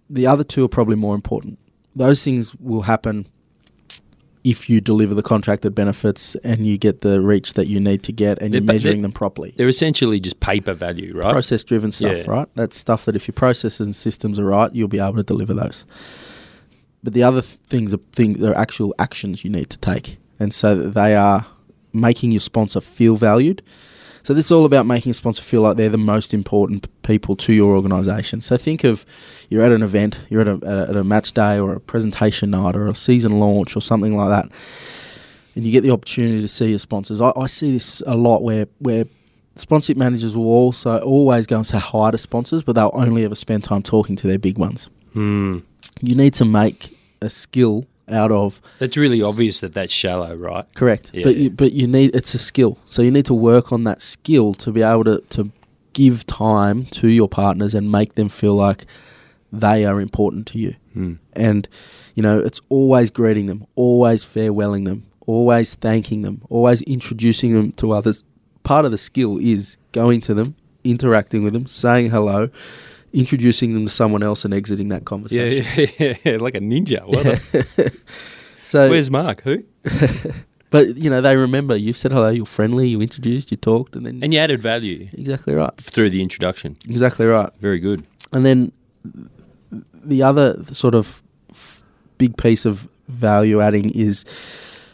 the 0.10 0.26
other 0.28 0.44
two 0.44 0.66
are 0.66 0.68
probably 0.68 0.96
more 0.96 1.14
important. 1.16 1.60
Those 1.96 2.24
things 2.24 2.56
will 2.56 2.82
happen 2.82 3.28
if 4.44 4.70
you 4.70 4.82
deliver 4.82 5.14
the 5.14 5.22
contracted 5.22 5.76
benefits 5.76 6.36
and 6.44 6.66
you 6.66 6.78
get 6.78 7.02
the 7.02 7.22
reach 7.22 7.54
that 7.54 7.68
you 7.68 7.80
need 7.80 8.02
to 8.04 8.12
get 8.12 8.40
and 8.42 8.54
They're 8.54 8.60
you're 8.62 8.66
measuring 8.66 9.02
them 9.04 9.12
properly. 9.12 9.54
They're 9.56 9.68
essentially 9.68 10.20
just 10.20 10.40
paper 10.40 10.74
value, 10.74 11.16
right? 11.16 11.32
Process 11.32 11.64
driven 11.64 11.92
stuff, 11.92 12.18
Yeah. 12.18 12.24
right? 12.32 12.48
That's 12.56 12.76
stuff 12.76 13.06
that 13.06 13.16
if 13.16 13.28
your 13.28 13.34
processes 13.34 13.80
and 13.86 13.96
systems 13.96 14.40
are 14.40 14.46
right, 14.46 14.74
you'll 14.74 14.88
be 14.88 15.00
able 15.00 15.18
to 15.18 15.24
deliver 15.24 15.54
those. 15.54 15.86
But 17.04 17.14
the 17.14 17.24
other 17.24 17.42
things 17.42 17.94
are 17.94 18.00
things 18.14 18.42
are 18.44 18.56
actual 18.56 18.94
actions 19.00 19.44
you 19.44 19.50
need 19.50 19.70
to 19.72 19.78
take, 19.78 20.18
and 20.40 20.54
so 20.54 20.76
they 20.76 21.16
are 21.16 21.46
making 21.94 22.32
your 22.32 22.40
sponsor 22.42 22.80
feel 22.80 23.16
valued. 23.16 23.62
So 24.24 24.36
this 24.36 24.46
is 24.46 24.52
all 24.52 24.66
about 24.66 24.86
making 24.86 25.10
a 25.10 25.14
sponsor 25.16 25.42
feel 25.42 25.62
like 25.62 25.78
they're 25.78 25.90
the 25.90 25.98
most 25.98 26.32
important 26.32 26.88
people 27.02 27.36
to 27.38 27.54
your 27.54 27.76
organisation. 27.76 28.40
So 28.40 28.56
think 28.56 28.84
of 28.84 29.04
you're 29.52 29.62
at 29.64 29.72
an 29.72 29.84
event, 29.84 30.20
you're 30.30 30.42
at 30.42 30.48
a, 30.48 30.54
at 30.54 30.64
a 30.64 30.90
at 30.90 30.96
a 30.96 31.04
match 31.04 31.34
day 31.34 31.60
or 31.60 31.74
a 31.74 31.80
presentation 31.80 32.50
night 32.52 32.76
or 32.76 32.88
a 32.88 32.96
season 32.96 33.40
launch 33.40 33.76
or 33.76 33.82
something 33.82 34.16
like 34.16 34.30
that, 34.30 34.52
and 35.56 35.66
you 35.66 35.72
get 35.72 35.82
the 35.82 35.92
opportunity 35.92 36.42
to 36.42 36.48
see 36.48 36.70
your 36.70 36.80
sponsors. 36.80 37.20
I, 37.22 37.32
I 37.36 37.48
see 37.48 37.74
this 37.74 38.02
a 38.08 38.16
lot 38.16 38.42
where 38.42 38.66
where 38.80 39.04
sponsorship 39.56 39.98
managers 39.98 40.36
will 40.36 40.48
also 40.48 41.00
always 41.00 41.46
go 41.46 41.58
and 41.58 41.68
say 41.68 41.78
hi 41.78 42.10
to 42.12 42.18
sponsors, 42.18 42.64
but 42.64 42.74
they'll 42.74 42.92
only 42.94 43.26
ever 43.26 43.36
spend 43.36 43.64
time 43.66 43.84
talking 43.84 44.16
to 44.16 44.28
their 44.28 44.40
big 44.40 44.58
ones. 44.58 44.90
Hmm. 45.14 45.60
You 46.02 46.16
need 46.16 46.34
to 46.36 46.46
make 46.46 46.98
a 47.22 47.30
skill 47.30 47.86
out 48.10 48.32
of 48.32 48.62
That's 48.80 48.96
really 48.98 49.22
obvious 49.22 49.60
that 49.60 49.74
that's 49.74 49.94
shallow, 49.94 50.34
right? 50.36 50.66
correct, 50.76 51.12
Yeah, 51.14 51.24
but 51.24 51.36
yeah. 51.36 51.44
you, 51.44 51.50
but 51.50 51.74
you 51.74 51.88
need 51.88 52.16
it's 52.16 52.34
a 52.34 52.40
skill. 52.40 52.78
So 52.86 53.02
you 53.02 53.12
need 53.12 53.26
to 53.26 53.34
work 53.34 53.72
on 53.74 53.84
that 53.84 54.02
skill 54.02 54.54
to 54.56 54.72
be 54.72 54.82
able 54.82 55.04
to 55.04 55.20
to 55.32 55.52
give 55.94 56.26
time 56.26 56.86
to 56.86 57.10
your 57.10 57.28
partners 57.28 57.76
and 57.76 57.92
make 57.92 58.16
them 58.16 58.30
feel 58.30 58.54
like 58.56 58.86
they 59.52 59.86
are 59.86 60.00
important 60.02 60.48
to 60.48 60.58
you. 60.60 60.76
Hmm. 60.94 61.14
And 61.34 61.68
you 62.16 62.24
know, 62.24 62.40
it's 62.40 62.60
always 62.70 63.10
greeting 63.10 63.46
them, 63.46 63.66
always 63.76 64.24
farewelling 64.24 64.86
them, 64.86 65.06
always 65.28 65.76
thanking 65.76 66.22
them, 66.22 66.42
always 66.50 66.82
introducing 66.84 67.54
them 67.54 67.72
to 67.74 67.92
others. 67.94 68.24
Part 68.64 68.86
of 68.86 68.92
the 68.92 68.98
skill 68.98 69.38
is 69.40 69.78
going 69.92 70.22
to 70.22 70.34
them, 70.34 70.56
interacting 70.84 71.44
with 71.44 71.54
them, 71.54 71.68
saying 71.68 72.12
hello, 72.12 72.50
introducing 73.14 73.74
them 73.74 73.86
to 73.86 73.92
someone 73.92 74.24
else, 74.24 74.46
and 74.46 74.54
exiting 74.54 74.90
that 74.90 75.02
Yeah, 75.02 75.06
conversation. 75.06 75.94
yeah, 76.00 76.14
yeah, 76.24 76.38
like 76.38 76.56
a 76.56 76.60
ninja. 76.60 77.00
Done. 77.12 77.92
so, 78.64 78.90
Where's 78.90 79.10
Mark? 79.10 79.42
Who? 79.44 79.64
but 80.70 80.96
you 80.96 81.10
know, 81.10 81.22
they 81.22 81.36
remember 81.38 81.76
you've 81.76 81.98
said 81.98 82.12
hello, 82.12 82.30
you're 82.30 82.46
friendly, 82.46 82.90
you 82.90 83.02
introduced, 83.02 83.52
you 83.52 83.58
talked, 83.58 83.96
and 83.96 84.06
then 84.06 84.20
And 84.22 84.34
you 84.34 84.40
added 84.40 84.62
value 84.62 85.10
exactly 85.14 85.56
right, 85.56 85.76
through 85.78 86.10
the 86.10 86.22
introduction. 86.22 86.78
exactly 86.88 87.26
right. 87.26 87.50
Very 87.60 87.80
good. 87.80 88.06
And 88.34 88.46
then 88.46 88.72
the 90.04 90.24
other 90.24 90.64
sort 90.72 90.96
of 90.96 91.22
f- 91.50 91.84
big 92.18 92.38
piece 92.38 92.66
of 92.66 92.88
value 93.08 93.62
adding 93.62 93.90
is 93.92 94.26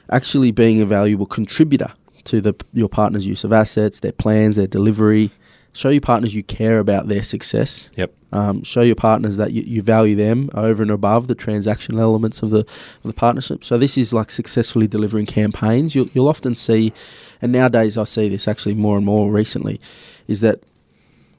actually 0.09 0.51
being 0.51 0.81
a 0.81 0.85
valuable 0.85 1.25
contributor 1.25 1.91
to 2.25 2.41
the 2.41 2.53
your 2.73 2.89
partner's 2.89 3.25
use 3.25 3.43
of 3.43 3.53
assets, 3.53 3.99
their 4.01 4.11
plans, 4.11 4.55
their 4.55 4.67
delivery. 4.67 5.31
Show 5.73 5.89
your 5.89 6.01
partners 6.01 6.33
you 6.33 6.43
care 6.43 6.79
about 6.79 7.07
their 7.07 7.23
success. 7.23 7.89
Yep. 7.95 8.11
Um, 8.31 8.63
show 8.63 8.81
your 8.81 8.95
partners 8.95 9.37
that 9.37 9.53
you, 9.53 9.61
you 9.61 9.81
value 9.81 10.15
them 10.15 10.49
over 10.53 10.81
and 10.81 10.91
above 10.91 11.27
the 11.27 11.35
transactional 11.35 11.99
elements 11.99 12.41
of 12.41 12.49
the 12.49 12.59
of 12.59 13.03
the 13.03 13.13
partnership. 13.13 13.63
So 13.63 13.77
this 13.77 13.97
is 13.97 14.11
like 14.11 14.29
successfully 14.31 14.87
delivering 14.87 15.27
campaigns. 15.27 15.95
You'll, 15.95 16.07
you'll 16.13 16.27
often 16.27 16.55
see, 16.55 16.93
and 17.41 17.51
nowadays 17.51 17.97
I 17.97 18.03
see 18.05 18.27
this 18.27 18.47
actually 18.47 18.75
more 18.75 18.97
and 18.97 19.05
more 19.05 19.31
recently, 19.31 19.79
is 20.27 20.41
that 20.41 20.61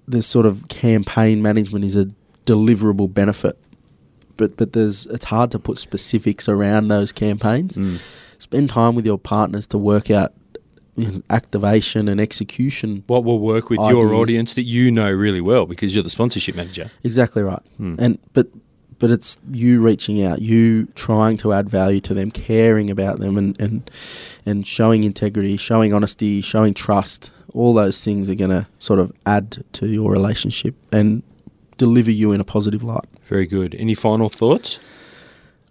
this 0.07 0.27
sort 0.27 0.47
of 0.47 0.69
campaign 0.69 1.43
management 1.43 1.85
is 1.85 1.97
a 1.97 2.09
deliverable 2.49 3.13
benefit, 3.13 3.59
but 4.37 4.57
but 4.57 4.73
there's 4.73 5.07
it's 5.07 5.27
hard 5.27 5.51
to 5.51 5.59
put 5.59 5.79
specifics 5.79 6.49
around 6.49 6.89
those 6.89 7.13
campaigns. 7.13 7.77
Mm. 7.77 8.01
Spend 8.39 8.71
time 8.71 8.95
with 8.95 9.05
your 9.05 9.19
partners 9.19 9.67
to 9.69 9.79
work 9.79 10.11
out 10.11 10.33
activation 11.31 12.09
and 12.09 12.21
execution. 12.21 13.05
What 13.07 13.25
will 13.25 13.39
work 13.39 13.71
with 13.71 13.81
your 13.81 14.15
audience 14.15 14.55
that 14.55 14.63
you 14.63 14.91
know 14.91 15.11
really 15.11 15.41
well 15.41 15.67
because 15.67 15.95
you're 15.95 16.03
the 16.03 16.11
sponsorship 16.11 16.57
manager. 16.57 16.91
Exactly 17.05 17.43
right. 17.43 17.63
Hmm. 17.77 17.97
And 17.99 18.19
but 18.33 18.49
but 18.99 19.11
it's 19.11 19.39
you 19.51 19.81
reaching 19.81 20.23
out, 20.25 20.43
you 20.43 20.87
trying 20.95 21.37
to 21.39 21.53
add 21.53 21.71
value 21.71 22.01
to 22.01 22.15
them, 22.15 22.31
caring 22.31 22.91
about 22.91 23.21
them, 23.21 23.37
and 23.37 23.61
and 23.61 23.91
and 24.45 24.67
showing 24.67 25.05
integrity, 25.05 25.57
showing 25.57 25.93
honesty, 25.95 26.41
showing 26.41 26.75
trust. 26.75 27.31
All 27.55 27.73
those 27.73 28.05
things 28.05 28.29
are 28.29 28.35
going 28.35 28.51
to 28.51 28.67
sort 28.79 28.99
of 28.99 29.11
add 29.25 29.65
to 29.73 29.87
your 29.87 30.13
relationship 30.13 30.75
and 30.93 31.23
deliver 31.79 32.11
you 32.11 32.33
in 32.33 32.41
a 32.41 32.45
positive 32.45 32.83
light. 32.83 33.07
Very 33.25 33.47
good. 33.47 33.75
Any 33.77 33.95
final 33.95 34.29
thoughts? 34.29 34.79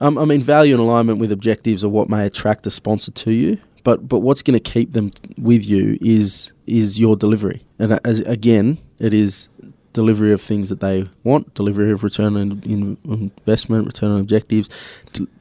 Um, 0.02 0.18
I 0.18 0.26
mean, 0.26 0.42
value 0.42 0.74
and 0.74 0.82
alignment 0.82 1.20
with 1.20 1.32
objectives 1.32 1.84
are 1.84 1.90
what 1.90 2.10
may 2.10 2.26
attract 2.26 2.66
a 2.68 2.72
sponsor 2.72 3.12
to 3.12 3.32
you, 3.32 3.58
but 3.84 4.08
but 4.08 4.20
what's 4.20 4.42
going 4.42 4.60
to 4.60 4.72
keep 4.72 4.94
them 4.94 5.12
with 5.38 5.66
you 5.66 5.98
is 6.02 6.52
is 6.66 7.00
your 7.00 7.16
delivery, 7.16 7.64
and 7.80 8.00
as 8.06 8.22
again, 8.22 8.78
it 9.00 9.14
is 9.14 9.50
delivery 9.94 10.32
of 10.32 10.40
things 10.42 10.70
that 10.70 10.80
they 10.80 11.10
want, 11.24 11.52
delivery 11.56 11.92
of 11.92 12.04
return 12.04 12.38
on 12.38 12.62
in- 12.64 12.98
investment, 13.04 13.88
return 13.88 14.12
on 14.12 14.20
objectives, 14.20 14.70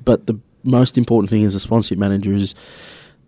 but 0.04 0.26
the 0.26 0.38
most 0.62 0.96
important 0.96 1.28
thing 1.28 1.44
as 1.44 1.54
a 1.54 1.60
sponsorship 1.60 1.98
manager 1.98 2.32
is 2.32 2.54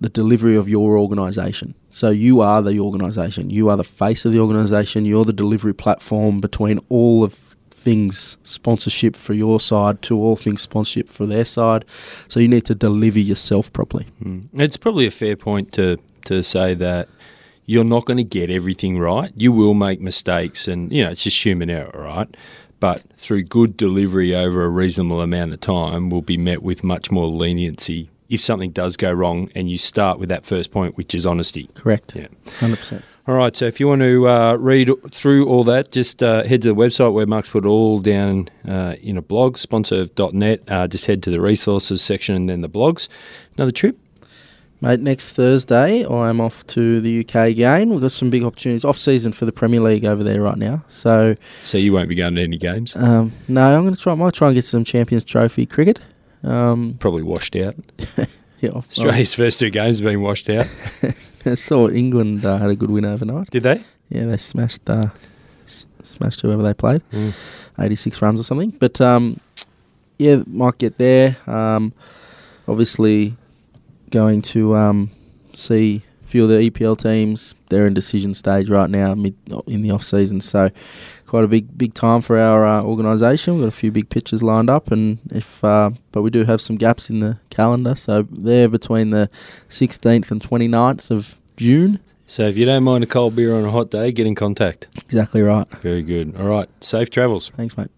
the 0.00 0.08
delivery 0.08 0.56
of 0.56 0.68
your 0.68 0.98
organisation. 0.98 1.74
So 1.90 2.11
you 2.11 2.40
are 2.40 2.62
the 2.62 2.78
organisation. 2.78 3.50
You 3.50 3.68
are 3.68 3.76
the 3.76 3.84
face 3.84 4.24
of 4.24 4.32
the 4.32 4.38
organisation. 4.38 5.04
You're 5.04 5.24
the 5.24 5.32
delivery 5.32 5.74
platform 5.74 6.40
between 6.40 6.78
all 6.88 7.24
of 7.24 7.34
things 7.70 8.37
sponsorship 8.42 9.16
for 9.16 9.34
your 9.34 9.61
side 9.61 10.02
to 10.02 10.18
all 10.18 10.37
things 10.37 10.62
sponsorship 10.62 11.08
for 11.08 11.26
their 11.26 11.44
side. 11.44 11.84
So 12.28 12.40
you 12.40 12.48
need 12.48 12.64
to 12.66 12.74
deliver 12.74 13.18
yourself 13.18 13.72
properly. 13.72 14.06
Mm. 14.22 14.48
It's 14.54 14.76
probably 14.76 15.06
a 15.06 15.11
fair 15.11 15.37
point 15.37 15.72
to, 15.74 15.98
to 16.24 16.42
say 16.42 16.74
that 16.74 17.08
you're 17.64 17.84
not 17.84 18.04
going 18.04 18.16
to 18.16 18.24
get 18.24 18.50
everything 18.50 18.98
right. 18.98 19.30
You 19.37 19.52
will 19.52 19.74
make 19.74 20.00
mistakes, 20.00 20.66
and 20.68 20.90
you 20.90 21.04
know 21.04 21.11
it's 21.11 21.24
just 21.24 21.44
human 21.44 21.68
error, 21.68 21.92
right? 21.94 22.34
But 22.80 23.02
through 23.16 23.44
good 23.44 23.76
delivery 23.76 24.34
over 24.34 24.64
a 24.64 24.68
reasonable 24.68 25.20
amount 25.20 25.52
of 25.52 25.61
time, 25.61 26.08
will 26.08 26.22
be 26.22 26.38
met 26.38 26.62
with 26.62 26.82
much 26.82 27.11
more 27.11 27.26
leniency 27.26 28.08
if 28.28 28.40
something 28.40 28.70
does 28.70 28.96
go 28.96 29.10
wrong, 29.12 29.50
and 29.54 29.70
you 29.70 29.78
start 29.78 30.18
with 30.18 30.28
that 30.28 30.44
first 30.44 30.70
point, 30.70 30.96
which 30.96 31.14
is 31.14 31.24
honesty. 31.26 31.68
Correct. 31.74 32.14
Yeah. 32.14 32.26
100%. 32.60 33.02
All 33.26 33.34
right. 33.34 33.54
So 33.56 33.66
if 33.66 33.78
you 33.80 33.88
want 33.88 34.00
to 34.02 34.26
uh, 34.28 34.54
read 34.54 34.90
through 35.10 35.46
all 35.46 35.62
that, 35.64 35.92
just 35.92 36.22
uh, 36.22 36.44
head 36.44 36.62
to 36.62 36.68
the 36.68 36.74
website 36.74 37.12
where 37.12 37.26
Mark's 37.26 37.50
put 37.50 37.64
it 37.64 37.68
all 37.68 38.00
down 38.00 38.48
uh, 38.66 38.94
in 39.02 39.16
a 39.18 39.22
blog, 39.22 39.58
sponsor.net. 39.58 40.62
Uh, 40.68 40.88
just 40.88 41.06
head 41.06 41.22
to 41.24 41.30
the 41.30 41.40
resources 41.40 42.00
section 42.02 42.34
and 42.34 42.48
then 42.48 42.60
the 42.62 42.68
blogs. 42.68 43.08
Another 43.56 43.72
trip. 43.72 43.98
Mate, 44.80 45.00
next 45.00 45.32
Thursday 45.32 46.06
I'm 46.06 46.40
off 46.40 46.64
to 46.68 47.00
the 47.00 47.20
UK 47.20 47.34
again. 47.48 47.90
We've 47.90 48.00
got 48.00 48.12
some 48.12 48.30
big 48.30 48.44
opportunities 48.44 48.84
off 48.84 48.96
season 48.96 49.32
for 49.32 49.44
the 49.44 49.50
Premier 49.50 49.80
League 49.80 50.04
over 50.04 50.22
there 50.22 50.40
right 50.40 50.56
now. 50.56 50.84
So 50.86 51.34
So 51.64 51.78
you 51.78 51.92
won't 51.92 52.08
be 52.08 52.14
going 52.14 52.36
to 52.36 52.42
any 52.42 52.58
games. 52.58 52.94
um, 52.94 53.32
no, 53.48 53.76
I'm 53.76 53.82
going 53.82 53.94
to 53.96 54.00
try. 54.00 54.12
I 54.12 54.16
might 54.16 54.34
try 54.34 54.48
and 54.48 54.54
get 54.54 54.64
some 54.64 54.84
Champions 54.84 55.24
Trophy 55.24 55.66
cricket. 55.66 55.98
Um, 56.42 56.96
Probably 56.98 57.22
washed 57.22 57.57
out. 57.57 57.74
yeah, 58.61 58.70
Australia's 58.70 59.35
first 59.42 59.59
two 59.59 59.70
games 59.70 59.98
have 59.98 60.07
been 60.07 60.20
washed 60.22 60.48
out. 60.51 60.66
I 61.44 61.55
saw 61.55 61.88
England 61.88 62.44
uh, 62.44 62.59
had 62.59 62.70
a 62.70 62.77
good 62.77 62.90
win 62.90 63.05
overnight. 63.05 63.51
Did 63.51 63.62
they? 63.64 63.83
Yeah, 64.09 64.27
they 64.27 64.37
smashed 64.37 64.88
uh, 64.88 65.09
s- 65.64 65.87
smashed 66.03 66.40
whoever 66.40 66.62
they 66.62 66.74
played, 66.74 67.03
Mm. 67.12 67.33
86 67.79 68.20
runs 68.22 68.40
or 68.40 68.42
something. 68.44 68.70
But 68.70 69.01
um, 69.01 69.38
yeah, 70.18 70.42
might 70.46 70.79
get 70.79 70.98
there. 70.98 71.37
Um, 71.46 71.92
obviously, 72.66 73.37
going 74.11 74.42
to 74.42 74.74
um, 74.77 75.11
see 75.53 76.03
a 76.22 76.27
few 76.27 76.42
of 76.44 76.48
the 76.51 76.70
EPL 76.70 76.96
teams. 76.98 77.55
They're 77.68 77.87
in 77.87 77.94
decision 77.94 78.35
stage 78.35 78.68
right 78.68 78.90
now, 78.90 79.14
mid 79.14 79.35
in 79.66 79.83
the 79.83 79.90
off 79.92 80.03
season. 80.03 80.40
So, 80.40 80.70
quite 81.28 81.44
a 81.44 81.48
big 81.48 81.78
big 81.78 81.94
time 81.94 82.20
for 82.22 82.38
our 82.38 82.66
uh, 82.66 82.82
organisation. 82.82 83.54
We've 83.54 83.62
got 83.62 83.68
a 83.68 83.76
few 83.76 83.92
big 83.92 84.10
pitches 84.10 84.42
lined 84.42 84.68
up, 84.70 84.90
and 84.90 85.18
if 85.30 85.62
uh, 85.62 85.90
but 86.10 86.22
we 86.22 86.30
do 86.30 86.44
have 86.44 86.60
some 86.60 86.76
gaps 86.76 87.08
in 87.10 87.20
the 87.20 87.38
calendar. 87.50 87.94
So 87.94 88.26
there 88.30 88.68
between 88.68 89.10
the 89.10 89.30
16th 89.68 90.30
and 90.30 90.40
29th 90.40 91.10
of 91.10 91.36
June. 91.56 92.00
So 92.26 92.42
if 92.42 92.56
you 92.56 92.66
don't 92.66 92.82
mind 92.82 93.04
a 93.04 93.06
cold 93.06 93.36
beer 93.36 93.54
on 93.54 93.64
a 93.64 93.70
hot 93.70 93.90
day, 93.90 94.12
get 94.12 94.26
in 94.26 94.34
contact. 94.34 94.88
Exactly 95.04 95.40
right. 95.40 95.68
Very 95.80 96.02
good. 96.02 96.36
All 96.36 96.46
right. 96.46 96.68
Safe 96.82 97.08
travels. 97.08 97.50
Thanks, 97.56 97.76
mate. 97.76 97.90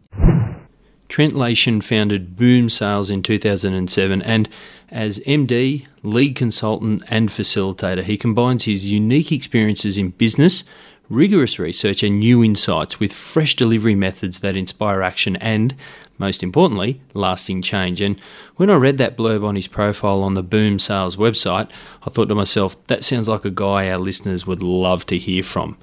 Trent 1.09 1.33
Leyshan 1.33 1.83
founded 1.83 2.37
Boom 2.37 2.69
Sales 2.69 3.11
in 3.11 3.25
2007 3.25 4.23
and 4.23 4.49
as 4.91 5.19
MD, 5.21 5.87
lead 6.03 6.35
consultant 6.35 7.03
and 7.09 7.29
facilitator, 7.29 8.03
he 8.03 8.17
combines 8.17 8.65
his 8.65 8.91
unique 8.91 9.31
experiences 9.31 9.99
in 9.99 10.11
business, 10.11 10.65
rigorous 11.11 11.59
research 11.59 12.03
and 12.05 12.21
new 12.21 12.43
insights 12.43 13.01
with 13.01 13.13
fresh 13.13 13.57
delivery 13.57 13.97
methods 13.97 14.41
that 14.41 14.57
inspire 14.57 15.03
action 15.03 15.35
and, 15.37 15.75
most 16.19 16.43
importantly, 16.43 17.01
lasting 17.13 17.61
change. 17.61 18.01
And 18.01 18.19
when 18.57 18.71
I 18.71 18.77
read 18.77 18.97
that 18.99 19.17
blurb 19.17 19.45
on 19.45 19.57
his 19.57 19.67
profile 19.67 20.23
on 20.23 20.35
the 20.35 20.43
Boom 20.43 20.79
Sales 20.79 21.17
website, 21.17 21.69
I 22.05 22.11
thought 22.11 22.29
to 22.29 22.35
myself, 22.35 22.83
that 22.87 23.05
sounds 23.05 23.29
like 23.29 23.45
a 23.45 23.51
guy 23.51 23.91
our 23.91 23.99
listeners 23.99 24.47
would 24.47 24.63
love 24.63 25.05
to 25.07 25.19
hear 25.19 25.43
from. 25.43 25.77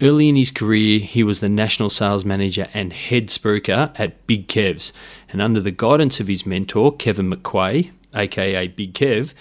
Early 0.00 0.28
in 0.28 0.36
his 0.36 0.52
career, 0.52 1.00
he 1.00 1.24
was 1.24 1.40
the 1.40 1.48
national 1.48 1.90
sales 1.90 2.24
manager 2.24 2.68
and 2.72 2.92
head 2.92 3.28
spruiker 3.28 3.98
at 3.98 4.26
Big 4.28 4.46
Kev's, 4.46 4.92
and 5.30 5.42
under 5.42 5.60
the 5.60 5.72
guidance 5.72 6.20
of 6.20 6.28
his 6.28 6.46
mentor, 6.46 6.94
Kevin 6.94 7.30
McQuay, 7.32 7.90
aka 8.14 8.68
Big 8.68 8.94
Kev, 8.94 9.34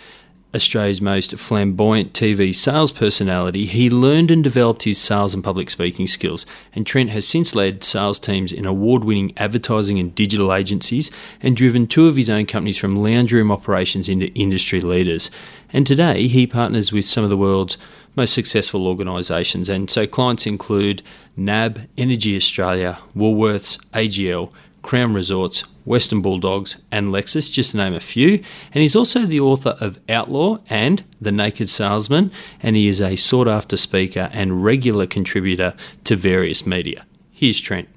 Australia's 0.58 1.02
most 1.02 1.38
flamboyant 1.38 2.12
TV 2.14 2.54
sales 2.54 2.92
personality, 2.92 3.66
he 3.66 3.90
learned 3.90 4.30
and 4.30 4.44
developed 4.44 4.84
his 4.84 4.98
sales 4.98 5.34
and 5.34 5.44
public 5.44 5.70
speaking 5.70 6.08
skills. 6.08 6.46
And 6.74 6.86
Trent 6.86 7.12
has 7.12 7.28
since 7.28 7.56
led 7.56 7.84
sales 7.84 8.20
teams 8.20 8.52
in 8.52 8.66
award 8.66 9.04
winning 9.04 9.32
advertising 9.38 10.00
and 10.00 10.14
digital 10.14 10.54
agencies 10.54 11.10
and 11.42 11.56
driven 11.56 11.88
two 11.88 12.08
of 12.08 12.18
his 12.18 12.30
own 12.30 12.46
companies 12.46 12.78
from 12.78 12.98
lounge 12.98 13.32
room 13.32 13.52
operations 13.52 14.10
into 14.10 14.34
industry 14.34 14.82
leaders. 14.82 15.32
And 15.72 15.88
today 15.88 16.28
he 16.28 16.46
partners 16.46 16.92
with 16.92 17.06
some 17.06 17.24
of 17.24 17.30
the 17.30 17.38
world's 17.38 17.78
most 18.16 18.34
successful 18.34 18.88
organisations. 18.88 19.70
And 19.70 19.90
so 19.90 20.08
clients 20.08 20.48
include 20.48 21.04
NAB, 21.38 21.88
Energy 21.98 22.36
Australia, 22.36 22.98
Woolworths, 23.16 23.78
AGL, 23.92 24.52
Crown 24.82 25.14
Resorts, 25.14 25.62
Western 25.86 26.22
Bulldogs, 26.22 26.78
and 26.92 27.10
Lexus, 27.10 27.52
just 27.52 27.72
to 27.72 27.78
name 27.78 27.94
a 27.94 28.00
few. 28.00 28.44
And 28.74 28.82
he's 28.82 28.96
also 28.96 29.26
the 29.26 29.40
author 29.40 29.78
of 29.80 30.00
Outlaw 30.08 30.60
and 30.70 31.04
The 31.20 31.32
Naked 31.32 31.70
Salesman, 31.70 32.32
and 32.62 32.76
he 32.76 32.88
is 32.88 33.02
a 33.02 33.16
sought 33.16 33.48
after 33.48 33.78
speaker 33.78 34.30
and 34.32 34.64
regular 34.64 35.08
contributor 35.08 35.74
to 36.06 36.16
various 36.16 36.66
media. 36.66 37.06
Here's 37.32 37.60
Trent. 37.60 37.90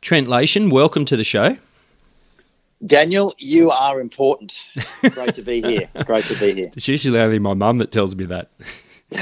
Trent 0.00 0.26
Leyshan, 0.26 0.70
welcome 0.70 1.04
to 1.04 1.16
the 1.16 1.24
show. 1.24 1.56
Daniel, 2.84 3.34
you 3.36 3.70
are 3.70 4.00
important. 4.00 4.66
Great 5.12 5.34
to 5.34 5.42
be 5.42 5.60
here. 5.60 5.88
Great 6.06 6.24
to 6.24 6.34
be 6.40 6.52
here. 6.54 6.70
It's 6.74 6.88
usually 6.88 7.18
only 7.18 7.38
my 7.38 7.52
mum 7.52 7.78
that 7.78 7.92
tells 7.92 8.16
me 8.16 8.24
that. 8.24 8.50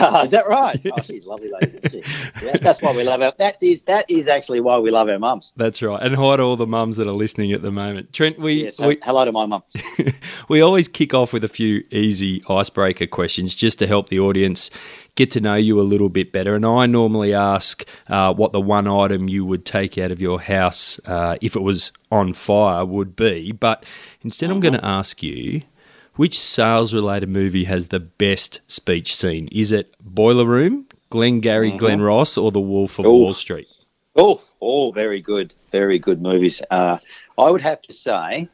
Oh, 0.01 0.21
is 0.25 0.31
that 0.31 0.47
right? 0.49 0.81
Oh, 0.93 1.03
she's 1.03 1.25
lovely 1.25 1.51
lady. 1.61 1.79
She? 1.91 2.03
Yeah, 2.45 2.57
that's 2.59 2.83
why 2.83 2.95
we 2.95 3.05
love 3.05 3.21
her. 3.21 3.33
That 3.39 3.63
is 3.63 3.83
that 3.83 4.11
is 4.11 4.29
actually 4.29 4.61
why 4.61 4.79
we 4.79 4.91
love 4.91 5.09
our 5.09 5.19
mums. 5.19 5.53
That's 5.57 5.81
right. 5.83 6.01
And 6.03 6.15
hi 6.15 6.37
to 6.37 6.43
all 6.43 6.57
the 6.57 6.67
mums 6.67 6.97
that 6.97 7.07
are 7.07 7.15
listening 7.15 7.53
at 7.53 7.63
the 7.63 7.71
moment. 7.71 8.13
Trent, 8.13 8.39
we, 8.39 8.65
Yes, 8.65 8.79
we 8.79 8.99
hello 9.03 9.25
to 9.25 9.33
my 9.33 9.47
mum. 9.47 9.63
we 10.49 10.61
always 10.61 10.89
kick 10.89 11.15
off 11.15 11.33
with 11.33 11.45
a 11.45 11.49
few 11.49 11.85
easy 11.91 12.43
icebreaker 12.49 13.07
questions 13.07 13.55
just 13.55 13.79
to 13.79 13.87
help 13.87 14.09
the 14.09 14.21
audience 14.21 14.71
get 15.15 15.31
to 15.33 15.41
know 15.41 15.55
you 15.55 15.81
a 15.81 15.83
little 15.83 16.09
bit 16.09 16.33
better. 16.33 16.55
And 16.55 16.65
I 16.65 16.87
normally 16.87 17.35
ask 17.35 17.87
uh, 18.09 18.33
what 18.33 18.53
the 18.53 18.61
one 18.61 18.87
item 18.87 19.29
you 19.29 19.45
would 19.45 19.65
take 19.65 19.99
out 19.99 20.11
of 20.11 20.21
your 20.21 20.41
house 20.41 21.01
uh, 21.07 21.37
if 21.41 21.57
it 21.57 21.63
was 21.63 21.93
on 22.11 22.33
fire 22.35 22.85
would 22.85 23.17
be. 23.17 23.53
But 23.53 23.85
instead, 24.23 24.51
I'm 24.51 24.61
going 24.61 24.75
to 24.75 24.85
ask 24.85 25.23
you 25.23 25.63
which 26.19 26.37
sales 26.37 26.93
related 26.93 27.29
movie 27.29 27.65
has 27.65 27.89
the 27.89 28.01
best 28.01 28.61
speech 28.67 29.15
scene? 29.15 29.49
Is 29.53 29.71
it 29.71 29.95
Boiler 30.01 30.45
Room, 30.45 30.87
Glengarry 31.11 31.71
Glen 31.71 32.03
Ross, 32.03 32.37
or 32.37 32.51
The 32.51 32.61
Wolf 32.61 32.99
of 32.99 33.07
Ooh. 33.07 33.13
Wall 33.13 33.35
Street? 33.35 33.69
Oh, 34.17 34.43
oh, 34.61 34.91
very 34.91 35.21
good, 35.23 35.55
very 35.71 36.01
good 36.01 36.21
movies. 36.21 36.61
Uh, 36.73 36.99
I 37.39 37.51
would 37.53 37.63
have 37.63 37.81
to 37.83 37.93
say 37.93 38.49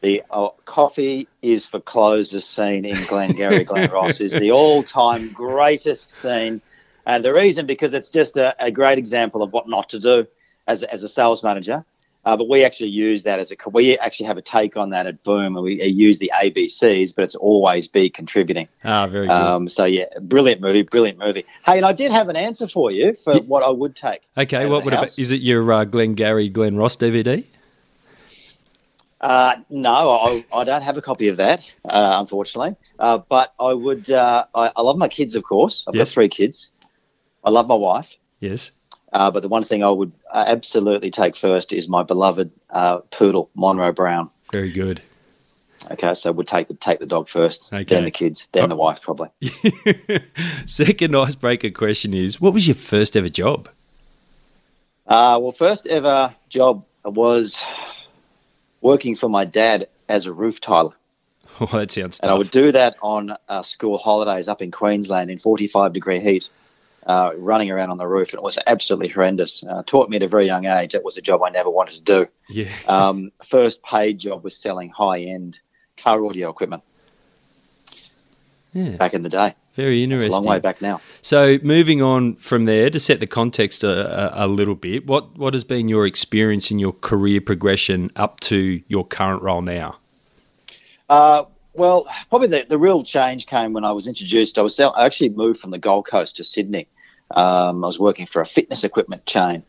the 0.00 0.22
uh, 0.30 0.48
coffee 0.64 1.28
is 1.42 1.66
for 1.66 1.80
closers 1.80 2.46
scene 2.46 2.86
in 2.86 2.96
Glengarry 3.08 3.64
Glen 3.64 3.90
Ross 3.92 4.22
is 4.22 4.32
the 4.32 4.52
all-time 4.52 5.30
greatest 5.32 6.12
scene, 6.12 6.62
and 7.04 7.22
the 7.22 7.34
reason 7.34 7.66
because 7.66 7.92
it's 7.92 8.10
just 8.10 8.38
a, 8.38 8.56
a 8.58 8.70
great 8.70 8.96
example 8.96 9.42
of 9.42 9.52
what 9.52 9.68
not 9.68 9.90
to 9.90 10.00
do 10.00 10.26
as 10.66 10.82
as 10.82 11.02
a 11.02 11.08
sales 11.08 11.42
manager. 11.42 11.84
Uh, 12.26 12.36
but 12.36 12.48
we 12.48 12.64
actually 12.64 12.90
use 12.90 13.22
that 13.22 13.38
as 13.38 13.52
a 13.52 13.56
we 13.70 13.96
actually 13.98 14.26
have 14.26 14.36
a 14.36 14.42
take 14.42 14.76
on 14.76 14.90
that 14.90 15.06
at 15.06 15.22
Boom, 15.22 15.54
and 15.56 15.62
we 15.62 15.80
use 15.84 16.18
the 16.18 16.32
ABCs, 16.34 17.14
but 17.14 17.22
it's 17.22 17.36
always 17.36 17.86
be 17.86 18.10
contributing. 18.10 18.66
Ah, 18.84 19.06
very 19.06 19.28
good. 19.28 19.32
Um, 19.32 19.68
so 19.68 19.84
yeah, 19.84 20.06
brilliant 20.20 20.60
movie, 20.60 20.82
brilliant 20.82 21.20
movie. 21.20 21.44
Hey, 21.64 21.76
and 21.76 21.86
I 21.86 21.92
did 21.92 22.10
have 22.10 22.28
an 22.28 22.34
answer 22.34 22.66
for 22.66 22.90
you 22.90 23.14
for 23.14 23.34
Yeah. 23.34 23.40
what 23.42 23.62
I 23.62 23.70
would 23.70 23.94
take. 23.94 24.22
okay, 24.36 24.66
what 24.66 24.84
would 24.84 24.94
Is 25.16 25.30
it 25.30 25.40
your 25.40 25.72
uh, 25.72 25.84
Glengarry 25.84 26.48
Glen 26.48 26.76
Ross 26.76 26.96
DVD? 26.96 27.46
Uh, 29.20 29.56
no, 29.70 29.90
I, 30.10 30.44
I 30.52 30.64
don't 30.64 30.82
have 30.82 30.96
a 30.96 31.02
copy 31.02 31.28
of 31.28 31.36
that, 31.36 31.72
uh, 31.84 32.16
unfortunately. 32.20 32.74
Uh, 32.98 33.18
but 33.28 33.54
I 33.60 33.72
would. 33.72 34.10
Uh, 34.10 34.46
I, 34.52 34.72
I 34.74 34.82
love 34.82 34.98
my 34.98 35.08
kids, 35.08 35.36
of 35.36 35.44
course. 35.44 35.84
I've 35.86 35.94
Yes. 35.94 36.10
got 36.10 36.14
three 36.14 36.28
kids. 36.28 36.72
I 37.44 37.50
love 37.50 37.68
my 37.68 37.76
wife. 37.76 38.16
Yes. 38.40 38.72
Uh, 39.12 39.30
but 39.30 39.40
the 39.40 39.48
one 39.48 39.62
thing 39.64 39.82
I 39.84 39.90
would 39.90 40.12
uh, 40.32 40.44
absolutely 40.46 41.10
take 41.10 41.36
first 41.36 41.72
is 41.72 41.88
my 41.88 42.02
beloved 42.02 42.52
uh, 42.70 42.98
poodle, 43.10 43.48
Monroe 43.56 43.92
Brown. 43.92 44.28
Very 44.52 44.70
good. 44.70 45.00
Okay, 45.90 46.14
so 46.14 46.32
we'd 46.32 46.48
take 46.48 46.66
the 46.68 46.74
take 46.74 46.98
the 46.98 47.06
dog 47.06 47.28
first, 47.28 47.72
Okay. 47.72 47.84
then 47.84 48.04
the 48.04 48.10
kids, 48.10 48.48
then 48.52 48.64
Oh. 48.64 48.68
the 48.68 48.76
wife, 48.76 49.00
probably. 49.02 49.28
Second 50.66 51.14
icebreaker 51.16 51.70
question 51.70 52.12
is 52.14 52.40
what 52.40 52.52
was 52.52 52.66
your 52.66 52.74
first 52.74 53.16
ever 53.16 53.28
job? 53.28 53.68
Uh, 55.06 55.38
well, 55.40 55.52
first 55.52 55.86
ever 55.86 56.34
job 56.48 56.84
was 57.04 57.64
working 58.80 59.14
for 59.14 59.28
my 59.28 59.44
dad 59.44 59.88
as 60.08 60.26
a 60.26 60.32
roof 60.32 60.60
tiler. 60.60 60.90
Oh, 61.60 61.66
that 61.66 61.90
sounds 61.92 62.20
And 62.20 62.30
I 62.30 62.34
would 62.34 62.50
do 62.50 62.70
that 62.72 62.96
on 63.00 63.34
uh, 63.48 63.62
school 63.62 63.96
holidays 63.96 64.46
up 64.46 64.60
in 64.60 64.70
Queensland 64.70 65.30
in 65.30 65.38
45 65.38 65.92
degree 65.94 66.20
heat, 66.20 66.50
uh, 67.06 67.32
running 67.36 67.70
around 67.70 67.90
on 67.90 67.98
the 67.98 68.06
roof. 68.06 68.30
And 68.30 68.38
it 68.38 68.42
was 68.42 68.58
absolutely 68.66 69.08
horrendous. 69.08 69.64
Uh, 69.64 69.82
taught 69.84 70.10
me 70.10 70.16
at 70.16 70.22
a 70.22 70.28
very 70.28 70.46
young 70.46 70.66
age 70.66 70.92
that 70.92 71.04
was 71.04 71.16
a 71.16 71.22
job 71.22 71.42
I 71.42 71.50
never 71.50 71.70
wanted 71.70 71.94
to 71.94 72.00
do. 72.02 72.26
yeah. 72.50 72.68
Um, 72.88 73.32
first 73.44 73.82
paid 73.82 74.18
job 74.18 74.44
was 74.44 74.56
selling 74.56 74.90
high 74.90 75.20
end 75.20 75.58
car 75.96 76.24
audio 76.24 76.50
equipment 76.50 76.82
yeah. 78.72 78.96
back 78.96 79.14
in 79.14 79.22
the 79.22 79.28
day. 79.28 79.54
Very 79.74 80.02
It's 80.02 80.10
a 80.10 80.14
interesting. 80.14 80.32
long 80.32 80.44
way 80.44 80.58
back 80.58 80.80
now. 80.80 81.00
So, 81.20 81.58
moving 81.62 82.00
on 82.00 82.36
from 82.36 82.64
there 82.64 82.88
to 82.88 82.98
set 82.98 83.20
the 83.20 83.26
context 83.26 83.84
a, 83.84 84.40
a, 84.42 84.46
a 84.46 84.48
little 84.48 84.74
bit, 84.74 85.06
what 85.06 85.36
what 85.36 85.52
has 85.52 85.64
been 85.64 85.86
your 85.88 86.06
experience 86.06 86.70
in 86.70 86.78
your 86.78 86.92
career 86.92 87.40
progression 87.42 88.10
up 88.16 88.40
to 88.40 88.82
your 88.88 89.06
current 89.06 89.42
role 89.42 89.60
now? 89.60 89.98
Uh, 91.10 91.44
well, 91.74 92.06
probably 92.30 92.48
the, 92.48 92.64
the 92.66 92.78
real 92.78 93.02
change 93.02 93.46
came 93.46 93.74
when 93.74 93.84
I 93.84 93.92
was 93.92 94.06
introduced. 94.08 94.58
I 94.58 94.62
was 94.62 94.74
sell- 94.74 94.94
I 94.96 95.04
actually 95.04 95.28
moved 95.30 95.60
from 95.60 95.72
the 95.72 95.78
Gold 95.78 96.06
Coast 96.06 96.36
to 96.36 96.44
Sydney. 96.44 96.88
Um, 97.30 97.84
I 97.84 97.86
was 97.86 97.98
working 97.98 98.26
for 98.26 98.40
a 98.40 98.46
fitness 98.46 98.84
equipment 98.84 99.26
chain, 99.26 99.64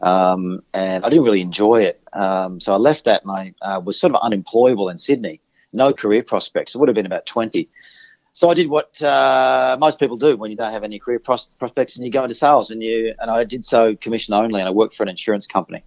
um, 0.00 0.62
and 0.72 1.04
I 1.04 1.10
didn't 1.10 1.24
really 1.24 1.42
enjoy 1.42 1.82
it. 1.82 2.00
Um, 2.12 2.60
so 2.60 2.72
I 2.72 2.76
left 2.76 3.04
that, 3.04 3.22
and 3.22 3.30
I 3.30 3.54
uh, 3.62 3.80
was 3.80 3.98
sort 3.98 4.14
of 4.14 4.22
unemployable 4.22 4.88
in 4.88 4.98
Sydney. 4.98 5.40
No 5.72 5.92
career 5.92 6.22
prospects. 6.22 6.74
It 6.74 6.78
would 6.78 6.88
have 6.88 6.94
been 6.94 7.06
about 7.06 7.26
twenty. 7.26 7.68
So 8.34 8.50
I 8.50 8.54
did 8.54 8.68
what 8.68 9.02
uh, 9.02 9.76
most 9.78 9.98
people 9.98 10.16
do 10.16 10.36
when 10.36 10.50
you 10.50 10.56
don't 10.56 10.72
have 10.72 10.84
any 10.84 10.98
career 10.98 11.18
pros- 11.18 11.50
prospects, 11.58 11.96
and 11.96 12.04
you 12.04 12.10
go 12.10 12.22
into 12.22 12.34
sales. 12.34 12.70
And 12.70 12.82
you 12.82 13.14
and 13.18 13.30
I 13.30 13.44
did 13.44 13.64
so 13.64 13.94
commission 13.94 14.34
only, 14.34 14.60
and 14.60 14.68
I 14.68 14.72
worked 14.72 14.94
for 14.94 15.02
an 15.02 15.10
insurance 15.10 15.46
company, 15.46 15.84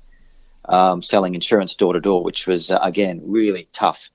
um, 0.66 1.02
selling 1.02 1.34
insurance 1.34 1.74
door 1.74 1.94
to 1.94 2.00
door, 2.00 2.24
which 2.24 2.46
was 2.46 2.70
uh, 2.70 2.80
again 2.82 3.22
really 3.26 3.68
tough 3.74 4.10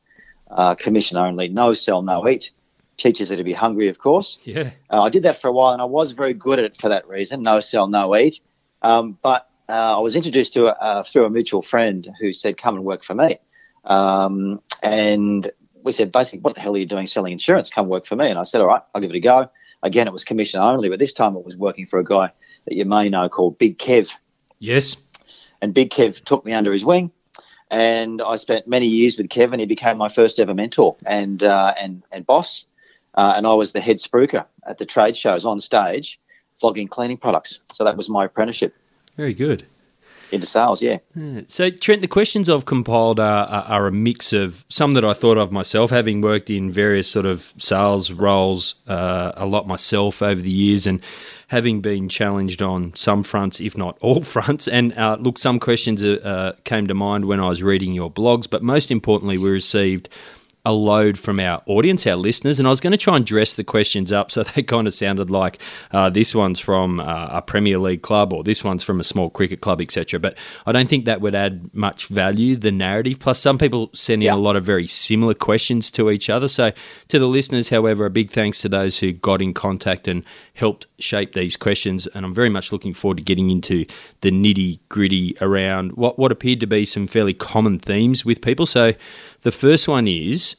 uh, 0.50 0.74
commission 0.74 1.16
only, 1.16 1.48
no 1.48 1.72
sell, 1.72 2.02
no 2.02 2.28
eat. 2.28 2.52
Teaches 3.00 3.30
you 3.30 3.36
to 3.36 3.44
be 3.44 3.54
hungry, 3.54 3.88
of 3.88 3.98
course. 3.98 4.38
Yeah. 4.44 4.70
Uh, 4.90 5.02
I 5.02 5.08
did 5.08 5.22
that 5.22 5.40
for 5.40 5.48
a 5.48 5.52
while, 5.52 5.72
and 5.72 5.80
I 5.80 5.86
was 5.86 6.12
very 6.12 6.34
good 6.34 6.58
at 6.58 6.66
it 6.66 6.76
for 6.76 6.90
that 6.90 7.08
reason. 7.08 7.42
No 7.42 7.60
sell, 7.60 7.88
no 7.88 8.14
eat. 8.14 8.40
Um, 8.82 9.16
but 9.22 9.48
uh, 9.68 9.96
I 9.98 10.00
was 10.00 10.16
introduced 10.16 10.54
to 10.54 10.66
uh, 10.66 11.02
through 11.02 11.24
a 11.24 11.30
mutual 11.30 11.62
friend 11.62 12.06
who 12.20 12.32
said, 12.32 12.58
"Come 12.58 12.76
and 12.76 12.84
work 12.84 13.02
for 13.02 13.14
me." 13.14 13.38
Um, 13.84 14.60
and 14.82 15.50
we 15.82 15.92
said, 15.92 16.12
basically, 16.12 16.40
what 16.40 16.54
the 16.54 16.60
hell 16.60 16.74
are 16.74 16.78
you 16.78 16.86
doing 16.86 17.06
selling 17.06 17.32
insurance? 17.32 17.70
Come 17.70 17.88
work 17.88 18.06
for 18.06 18.16
me. 18.16 18.28
And 18.28 18.38
I 18.38 18.42
said, 18.44 18.60
all 18.60 18.66
right, 18.66 18.82
I'll 18.94 19.00
give 19.00 19.10
it 19.10 19.16
a 19.16 19.20
go. 19.20 19.50
Again, 19.82 20.06
it 20.06 20.12
was 20.12 20.24
commission 20.24 20.60
only, 20.60 20.90
but 20.90 20.98
this 20.98 21.14
time 21.14 21.36
it 21.36 21.44
was 21.44 21.56
working 21.56 21.86
for 21.86 21.98
a 21.98 22.04
guy 22.04 22.32
that 22.66 22.74
you 22.74 22.84
may 22.84 23.08
know 23.08 23.28
called 23.30 23.56
Big 23.58 23.78
Kev 23.78 24.14
Yes. 24.58 24.96
and 25.62 25.72
Big 25.72 25.90
Kev 25.90 26.22
took 26.22 26.44
me 26.44 26.52
under 26.52 26.70
his 26.70 26.84
wing, 26.84 27.12
and 27.70 28.20
I 28.20 28.36
spent 28.36 28.68
many 28.68 28.86
years 28.86 29.16
with 29.16 29.28
Kev, 29.28 29.52
and 29.52 29.60
he 29.60 29.66
became 29.66 29.96
my 29.96 30.10
first 30.10 30.38
ever 30.38 30.52
mentor 30.52 30.96
and 31.06 31.42
uh, 31.42 31.72
and 31.80 32.02
and 32.12 32.26
boss, 32.26 32.66
uh, 33.14 33.34
and 33.36 33.46
I 33.46 33.54
was 33.54 33.72
the 33.72 33.80
head 33.80 33.96
spruiker 33.96 34.44
at 34.66 34.78
the 34.78 34.86
trade 34.86 35.16
shows 35.16 35.44
on 35.44 35.60
stage, 35.60 36.20
flogging 36.58 36.88
cleaning 36.88 37.16
products. 37.16 37.60
So 37.72 37.84
that 37.84 37.96
was 37.96 38.08
my 38.08 38.24
apprenticeship. 38.26 38.74
Very 39.16 39.34
good. 39.34 39.64
into 40.32 40.46
sales. 40.46 40.80
Yeah. 40.80 40.98
So, 41.48 41.70
Trent, 41.70 42.02
the 42.02 42.08
questions 42.08 42.48
I've 42.48 42.64
compiled 42.64 43.18
are, 43.18 43.46
are, 43.46 43.62
are, 43.64 43.86
a 43.88 43.92
mix 43.92 44.32
of 44.32 44.64
some 44.68 44.94
that 44.94 45.04
I 45.04 45.12
thought 45.12 45.36
of 45.36 45.50
myself, 45.50 45.90
having 45.90 46.20
worked 46.20 46.48
in 46.48 46.70
various 46.70 47.10
sort 47.10 47.26
of 47.26 47.52
sales 47.58 48.12
roles 48.12 48.76
uh, 48.86 49.32
a 49.34 49.44
lot 49.44 49.66
myself 49.66 50.22
over 50.22 50.40
the 50.40 50.50
years, 50.50 50.86
and 50.86 51.02
having 51.48 51.80
been 51.80 52.08
challenged 52.08 52.62
on 52.62 52.94
some 52.94 53.24
fronts, 53.24 53.60
if 53.60 53.76
not 53.76 53.98
all 54.00 54.22
fronts. 54.36 54.68
And 54.68 54.96
uh, 54.96 55.16
look, 55.20 55.36
some 55.36 55.58
questions 55.58 56.04
uh, 56.04 56.54
came 56.62 56.86
to 56.86 56.94
mind 56.94 57.24
when 57.24 57.40
I 57.40 57.48
was 57.48 57.62
reading 57.62 57.92
your 57.92 58.10
blogs, 58.10 58.48
but 58.48 58.62
most 58.62 58.92
importantly, 58.92 59.36
we 59.36 59.50
received 59.50 60.08
a 60.64 60.72
load 60.72 61.18
from 61.18 61.40
our 61.40 61.62
audience, 61.66 62.06
our 62.06 62.16
listeners, 62.16 62.58
and 62.58 62.66
I 62.66 62.70
was 62.70 62.80
going 62.80 62.90
to 62.92 62.98
try 62.98 63.16
and 63.16 63.24
dress 63.24 63.54
the 63.54 63.64
questions 63.64 64.12
up 64.12 64.30
so 64.30 64.42
they 64.42 64.62
kind 64.62 64.86
of 64.86 64.94
sounded 64.94 65.30
like 65.30 65.60
uh, 65.90 66.10
this 66.10 66.34
one's 66.34 66.60
from 66.60 67.00
uh, 67.00 67.28
a 67.30 67.42
Premier 67.42 67.78
League 67.78 68.02
club 68.02 68.32
or 68.32 68.44
this 68.44 68.62
one's 68.62 68.82
from 68.82 69.00
a 69.00 69.04
small 69.04 69.30
cricket 69.30 69.60
club, 69.60 69.80
etc. 69.80 70.20
But 70.20 70.36
I 70.66 70.72
don't 70.72 70.88
think 70.88 71.04
that 71.04 71.20
would 71.20 71.34
add 71.34 71.74
much 71.74 72.06
value, 72.06 72.56
the 72.56 72.72
narrative. 72.72 73.18
Plus, 73.20 73.38
some 73.38 73.58
people 73.58 73.90
send 73.94 74.22
in 74.22 74.26
yeah. 74.26 74.34
a 74.34 74.36
lot 74.36 74.56
of 74.56 74.64
very 74.64 74.86
similar 74.86 75.34
questions 75.34 75.90
to 75.92 76.10
each 76.10 76.28
other. 76.28 76.48
So, 76.48 76.72
to 77.08 77.18
the 77.18 77.26
listeners, 77.26 77.70
however, 77.70 78.06
a 78.06 78.10
big 78.10 78.30
thanks 78.30 78.60
to 78.62 78.68
those 78.68 78.98
who 78.98 79.12
got 79.12 79.40
in 79.40 79.54
contact 79.54 80.08
and 80.08 80.24
helped 80.54 80.86
shape 81.02 81.32
these 81.32 81.56
questions. 81.56 82.06
And 82.08 82.24
I'm 82.24 82.34
very 82.34 82.48
much 82.48 82.72
looking 82.72 82.94
forward 82.94 83.18
to 83.18 83.22
getting 83.22 83.50
into 83.50 83.86
the 84.20 84.30
nitty 84.30 84.80
gritty 84.88 85.36
around 85.40 85.92
what, 85.92 86.18
what 86.18 86.32
appeared 86.32 86.60
to 86.60 86.66
be 86.66 86.84
some 86.84 87.06
fairly 87.06 87.34
common 87.34 87.78
themes 87.78 88.24
with 88.24 88.40
people. 88.40 88.66
So, 88.66 88.94
the 89.42 89.52
first 89.52 89.88
one 89.88 90.06
is 90.06 90.56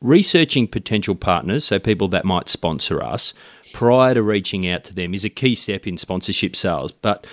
researching 0.00 0.68
potential 0.68 1.14
partners, 1.14 1.64
so 1.64 1.78
people 1.78 2.08
that 2.08 2.24
might 2.24 2.48
sponsor 2.48 3.02
us, 3.02 3.34
prior 3.72 4.14
to 4.14 4.22
reaching 4.22 4.68
out 4.68 4.84
to 4.84 4.94
them 4.94 5.12
is 5.12 5.24
a 5.24 5.30
key 5.30 5.54
step 5.54 5.86
in 5.86 5.98
sponsorship 5.98 6.54
sales. 6.54 6.92
But 6.92 7.26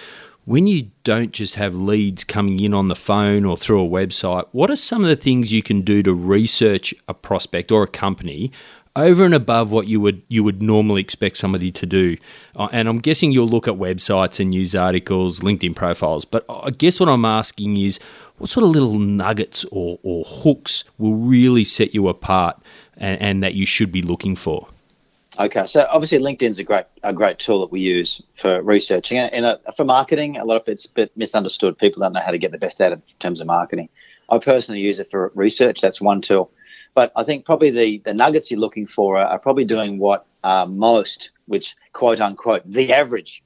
when 0.45 0.67
you 0.67 0.91
don't 1.03 1.31
just 1.31 1.55
have 1.55 1.75
leads 1.75 2.23
coming 2.23 2.59
in 2.59 2.73
on 2.73 2.87
the 2.87 2.95
phone 2.95 3.45
or 3.45 3.57
through 3.57 3.83
a 3.83 3.89
website, 3.89 4.45
what 4.51 4.69
are 4.69 4.75
some 4.75 5.03
of 5.03 5.09
the 5.09 5.15
things 5.15 5.51
you 5.51 5.63
can 5.63 5.81
do 5.81 6.03
to 6.03 6.13
research 6.13 6.93
a 7.07 7.13
prospect 7.13 7.71
or 7.71 7.83
a 7.83 7.87
company 7.87 8.51
over 8.95 9.25
and 9.25 9.33
above 9.33 9.71
what 9.71 9.87
you 9.87 9.99
would 9.99 10.21
you 10.27 10.43
would 10.43 10.61
normally 10.61 11.01
expect 11.01 11.37
somebody 11.37 11.71
to 11.71 11.85
do. 11.85 12.17
Uh, 12.55 12.69
and 12.71 12.87
I'm 12.87 12.99
guessing 12.99 13.31
you'll 13.31 13.47
look 13.47 13.67
at 13.67 13.75
websites 13.75 14.39
and 14.39 14.51
news 14.51 14.75
articles, 14.75 15.39
LinkedIn 15.41 15.75
profiles. 15.75 16.25
But 16.25 16.45
I 16.49 16.69
guess 16.71 16.99
what 16.99 17.09
I'm 17.09 17.25
asking 17.25 17.77
is, 17.77 17.99
what 18.37 18.49
sort 18.49 18.63
of 18.63 18.69
little 18.69 18.97
nuggets 18.99 19.65
or, 19.71 19.99
or 20.03 20.23
hooks 20.25 20.83
will 20.97 21.15
really 21.15 21.63
set 21.63 21.93
you 21.93 22.07
apart 22.07 22.61
and, 22.97 23.21
and 23.21 23.43
that 23.43 23.53
you 23.53 23.65
should 23.65 23.91
be 23.91 24.01
looking 24.01 24.35
for? 24.35 24.67
Okay, 25.37 25.65
so 25.65 25.85
obviously 25.89 26.19
LinkedIn's 26.19 26.59
a 26.59 26.63
great 26.63 26.85
a 27.03 27.11
great 27.11 27.39
tool 27.39 27.59
that 27.61 27.71
we 27.71 27.81
use 27.81 28.21
for 28.35 28.61
researching 28.61 29.17
and 29.17 29.45
uh, 29.45 29.57
for 29.75 29.83
marketing. 29.83 30.37
A 30.37 30.45
lot 30.45 30.61
of 30.61 30.67
it's 30.69 30.85
a 30.85 30.91
bit 30.91 31.11
misunderstood. 31.17 31.77
People 31.77 32.01
don't 32.01 32.13
know 32.13 32.21
how 32.21 32.31
to 32.31 32.37
get 32.37 32.51
the 32.51 32.57
best 32.57 32.79
out 32.79 32.93
of 32.93 32.99
in 32.99 33.15
terms 33.19 33.41
of 33.41 33.47
marketing. 33.47 33.89
I 34.29 34.39
personally 34.39 34.81
use 34.81 34.99
it 34.99 35.11
for 35.11 35.31
research. 35.35 35.81
That's 35.81 36.01
one 36.01 36.21
tool. 36.21 36.51
But 36.95 37.11
I 37.15 37.23
think 37.23 37.45
probably 37.45 37.69
the, 37.69 37.99
the 37.99 38.13
nuggets 38.13 38.49
you're 38.49 38.59
looking 38.59 38.87
for 38.87 39.17
are, 39.17 39.27
are 39.27 39.39
probably 39.39 39.65
doing 39.65 39.99
what 39.99 40.25
uh, 40.43 40.65
most, 40.67 41.31
which 41.45 41.75
quote 41.93 42.19
unquote, 42.19 42.63
the 42.65 42.93
average 42.93 43.43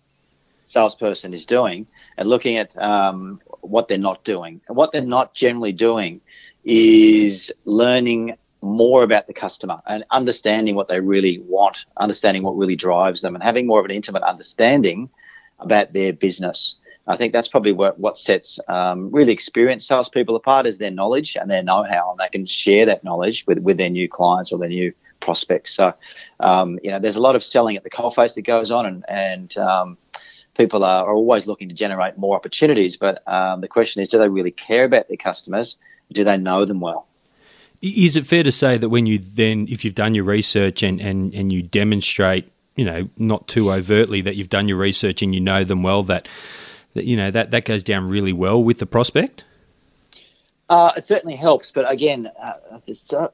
salesperson 0.68 1.34
is 1.34 1.46
doing, 1.46 1.88
and 2.16 2.30
looking 2.30 2.58
at 2.58 2.72
um, 2.78 3.42
what 3.62 3.88
they're 3.88 3.98
not 3.98 4.24
doing. 4.24 4.62
And 4.68 4.78
what 4.78 4.94
they're 4.94 5.02
not 5.02 5.34
generally 5.34 5.74
doing 5.74 6.22
is 6.64 7.52
learning 7.66 8.38
more 8.62 9.04
about 9.04 9.26
the 9.28 9.34
customer 9.34 9.82
and 9.88 10.04
understanding 10.12 10.76
what 10.76 10.88
they 10.88 11.00
really 11.00 11.40
want, 11.40 11.86
understanding 11.98 12.44
what 12.44 12.58
really 12.58 12.76
drives 12.76 13.22
them, 13.22 13.34
and 13.36 13.44
having 13.44 13.66
more 13.66 13.80
of 13.80 13.86
an 13.86 13.92
intimate 13.92 14.24
understanding 14.24 15.10
about 15.60 15.92
their 15.92 16.14
business. 16.14 16.76
I 17.10 17.16
think 17.16 17.34
that's 17.34 17.48
probably 17.48 17.72
what, 17.72 18.00
what 18.00 18.20
sets 18.20 18.60
um, 18.68 19.10
really 19.12 19.34
experienced 19.34 19.88
salespeople 19.88 20.36
apart 20.36 20.68
is 20.68 20.78
their 20.78 20.92
knowledge 20.92 21.36
and 21.36 21.50
their 21.50 21.64
know-how, 21.64 22.12
and 22.12 22.20
they 22.20 22.30
can 22.30 22.46
share 22.46 22.86
that 22.86 23.04
knowledge 23.04 23.46
with, 23.48 23.58
with 23.58 23.78
their 23.78 23.90
new 23.90 24.08
clients 24.08 24.52
or 24.52 24.60
their 24.60 24.70
new 24.70 24.94
prospects. 25.20 25.74
So, 25.74 25.96
um, 26.40 26.80
you 26.84 26.92
know, 26.92 27.00
there's 27.00 27.16
a 27.16 27.22
lot 27.22 27.36
of 27.36 27.44
selling 27.44 27.76
at 27.76 27.84
the 27.84 27.90
coalface 27.90 28.36
that 28.36 28.44
goes 28.44 28.70
on, 28.70 28.86
and 28.86 29.06
and 29.10 29.58
um, 29.58 29.98
people 30.56 30.84
are, 30.84 31.08
are, 31.08 31.14
always 31.14 31.48
looking 31.48 31.68
to 31.70 31.74
generate 31.74 32.16
more 32.18 32.36
opportunities. 32.36 32.96
But 32.96 33.24
um, 33.26 33.62
the 33.62 33.68
question 33.68 34.04
is, 34.04 34.10
do 34.10 34.20
they 34.20 34.30
really 34.30 34.52
care 34.52 34.86
about 34.86 35.08
their 35.08 35.18
customers? 35.18 35.80
Do 36.12 36.24
they 36.24 36.38
know 36.38 36.64
them 36.66 36.80
well? 36.80 37.08
Is 37.82 38.18
it 38.18 38.28
fair 38.28 38.44
to 38.44 38.52
say 38.52 38.78
that 38.78 38.90
when 38.90 39.08
you 39.08 39.18
then, 39.18 39.68
if 39.68 39.84
you've 39.84 39.96
done 39.96 40.14
your 40.14 40.26
research 40.26 40.84
and, 40.84 41.00
and, 41.02 41.34
and 41.34 41.52
you 41.52 41.64
demonstrate, 41.64 42.52
you 42.76 42.86
know, 42.86 43.10
not 43.18 43.48
too 43.48 43.72
overtly 43.72 44.22
that 44.22 44.36
you've 44.36 44.50
done 44.50 44.68
your 44.68 44.78
research 44.78 45.22
and 45.22 45.34
you 45.34 45.40
know 45.42 45.64
them 45.64 45.82
well, 45.82 46.04
that 46.04 46.28
that 46.28 46.28
you 47.06 47.16
know 47.18 47.32
that 47.32 47.52
that 47.52 47.66
goes 47.66 47.84
down 47.84 48.08
really 48.08 48.34
well 48.34 48.64
with 48.64 48.80
the 48.80 48.86
prospect? 48.86 49.44
Uh, 50.70 50.94
it 50.96 51.04
certainly 51.04 51.36
helps, 51.36 51.72
but 51.72 51.92
again, 51.92 52.30
uh, 52.40 52.54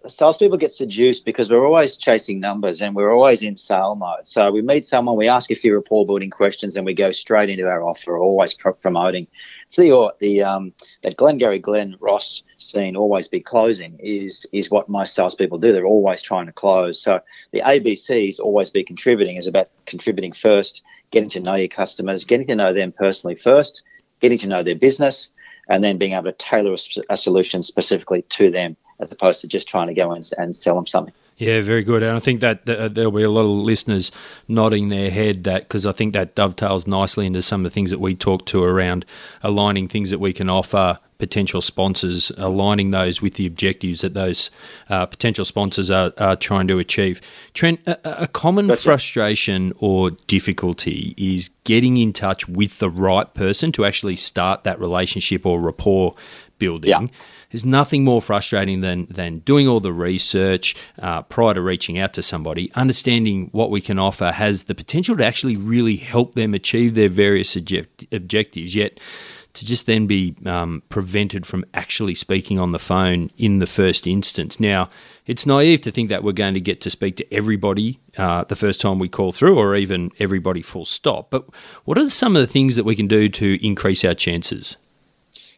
salespeople 0.07 0.57
get 0.57 0.71
seduced 0.71 1.25
because 1.25 1.49
we're 1.49 1.65
always 1.65 1.97
chasing 1.97 2.39
numbers 2.39 2.81
and 2.81 2.95
we're 2.95 3.13
always 3.13 3.41
in 3.41 3.57
sale 3.57 3.93
mode. 3.93 4.25
So 4.25 4.49
we 4.51 4.61
meet 4.61 4.85
someone, 4.85 5.17
we 5.17 5.27
ask 5.27 5.51
a 5.51 5.55
few 5.55 5.75
rapport 5.75 6.05
building 6.05 6.29
questions, 6.29 6.77
and 6.77 6.85
we 6.85 6.93
go 6.93 7.11
straight 7.11 7.49
into 7.49 7.67
our 7.67 7.83
offer, 7.83 8.17
always 8.17 8.53
promoting. 8.53 9.27
So 9.67 9.81
the 9.81 10.13
the 10.19 10.43
um, 10.43 10.73
that 11.03 11.17
Glengarry 11.17 11.59
Glen 11.59 11.97
Ross 11.99 12.43
scene, 12.55 12.95
always 12.95 13.27
be 13.27 13.41
closing, 13.41 13.99
is 13.99 14.45
is 14.53 14.71
what 14.71 14.87
most 14.87 15.13
salespeople 15.13 15.59
do. 15.59 15.73
They're 15.73 15.85
always 15.85 16.21
trying 16.21 16.45
to 16.45 16.53
close. 16.53 17.01
So 17.01 17.19
the 17.51 17.59
ABCs 17.59 18.39
always 18.39 18.69
be 18.69 18.85
contributing 18.85 19.35
is 19.35 19.47
about 19.47 19.67
contributing 19.85 20.31
first, 20.31 20.83
getting 21.11 21.31
to 21.31 21.41
know 21.41 21.55
your 21.55 21.67
customers, 21.67 22.23
getting 22.23 22.47
to 22.47 22.55
know 22.55 22.71
them 22.71 22.93
personally 22.93 23.35
first, 23.35 23.83
getting 24.21 24.37
to 24.37 24.47
know 24.47 24.63
their 24.63 24.75
business, 24.75 25.31
and 25.67 25.83
then 25.83 25.97
being 25.97 26.13
able 26.13 26.23
to 26.23 26.31
tailor 26.31 26.73
a, 26.73 27.13
a 27.13 27.17
solution 27.17 27.63
specifically 27.63 28.21
to 28.23 28.51
them 28.51 28.77
as 28.99 29.11
opposed 29.11 29.41
to 29.41 29.47
just 29.47 29.67
trying 29.67 29.87
to 29.87 29.93
go 29.93 30.11
and, 30.11 30.29
and 30.37 30.55
sell 30.55 30.75
them 30.75 30.87
something. 30.87 31.13
Yeah, 31.37 31.61
very 31.61 31.83
good. 31.83 32.01
And 32.01 32.15
I 32.15 32.19
think 32.19 32.39
that 32.39 32.69
uh, 32.69 32.87
there'll 32.87 33.11
be 33.11 33.23
a 33.23 33.29
lot 33.29 33.41
of 33.41 33.49
listeners 33.49 34.09
nodding 34.47 34.87
their 34.87 35.11
head 35.11 35.43
that 35.43 35.63
because 35.63 35.85
I 35.85 35.91
think 35.91 36.13
that 36.13 36.33
dovetails 36.33 36.87
nicely 36.87 37.25
into 37.25 37.41
some 37.41 37.65
of 37.65 37.71
the 37.71 37.73
things 37.73 37.91
that 37.91 37.99
we 37.99 38.15
talk 38.15 38.45
to 38.47 38.63
around 38.63 39.05
aligning 39.43 39.89
things 39.89 40.11
that 40.11 40.19
we 40.19 40.31
can 40.31 40.49
offer 40.49 40.99
potential 41.17 41.61
sponsors, 41.61 42.31
aligning 42.37 42.91
those 42.91 43.21
with 43.21 43.35
the 43.35 43.45
objectives 43.45 44.01
that 44.01 44.13
those 44.13 44.51
uh, 44.89 45.05
potential 45.05 45.45
sponsors 45.45 45.89
are, 45.89 46.13
are, 46.17 46.35
trying 46.35 46.67
to 46.67 46.79
achieve. 46.79 47.21
Trent, 47.53 47.79
a, 47.87 48.23
a 48.23 48.27
common 48.27 48.67
gotcha. 48.67 48.81
frustration 48.81 49.73
or 49.79 50.11
difficulty 50.11 51.13
is 51.17 51.49
getting 51.63 51.97
in 51.97 52.13
touch 52.13 52.47
with 52.47 52.79
the 52.79 52.89
right 52.89 53.33
person 53.33 53.71
to 53.71 53.85
actually 53.85 54.15
start 54.15 54.63
that 54.63 54.79
relationship 54.79 55.45
or 55.45 55.59
rapport 55.59 56.15
building. 56.59 56.89
Yeah 56.89 57.07
there's 57.55 57.63
nothing 57.63 58.03
more 58.03 58.21
frustrating 58.21 58.81
than 58.81 59.07
than 59.09 59.39
doing 59.39 59.65
all 59.65 59.79
the 59.79 59.93
research 59.93 60.75
uh, 60.99 61.21
prior 61.21 61.53
to 61.53 61.61
reaching 61.61 61.97
out 61.97 62.13
to 62.15 62.21
somebody, 62.21 62.69
understanding 62.73 63.47
what 63.53 63.71
we 63.71 63.79
can 63.79 63.97
offer 63.97 64.33
has 64.33 64.65
the 64.65 64.75
potential 64.75 65.15
to 65.15 65.25
actually 65.25 65.55
really 65.55 65.95
help 65.95 66.35
them 66.35 66.53
achieve 66.53 66.95
their 66.95 67.07
various 67.07 67.55
object- 67.55 68.13
objectives. 68.13 68.75
Yet 68.75 68.99
to 69.55 69.65
just 69.65 69.85
then 69.85 70.07
be 70.07 70.35
um, 70.45 70.83
prevented 70.89 71.45
from 71.45 71.65
actually 71.73 72.15
speaking 72.15 72.59
on 72.59 72.71
the 72.71 72.79
phone 72.79 73.31
in 73.37 73.59
the 73.59 73.67
first 73.67 74.07
instance. 74.07 74.59
Now, 74.59 74.89
it's 75.25 75.45
naive 75.45 75.81
to 75.81 75.91
think 75.91 76.09
that 76.09 76.23
we're 76.23 76.33
going 76.33 76.53
to 76.53 76.59
get 76.59 76.81
to 76.81 76.89
speak 76.89 77.17
to 77.17 77.33
everybody 77.33 77.99
uh, 78.17 78.43
the 78.43 78.55
first 78.55 78.79
time 78.79 78.99
we 78.99 79.09
call 79.09 79.31
through, 79.31 79.57
or 79.57 79.75
even 79.75 80.11
everybody 80.19 80.61
full 80.61 80.85
stop. 80.85 81.29
But 81.29 81.45
what 81.85 81.97
are 81.97 82.09
some 82.09 82.35
of 82.35 82.41
the 82.41 82.47
things 82.47 82.75
that 82.75 82.83
we 82.83 82.95
can 82.95 83.07
do 83.07 83.29
to 83.29 83.65
increase 83.65 84.05
our 84.05 84.13
chances? 84.13 84.77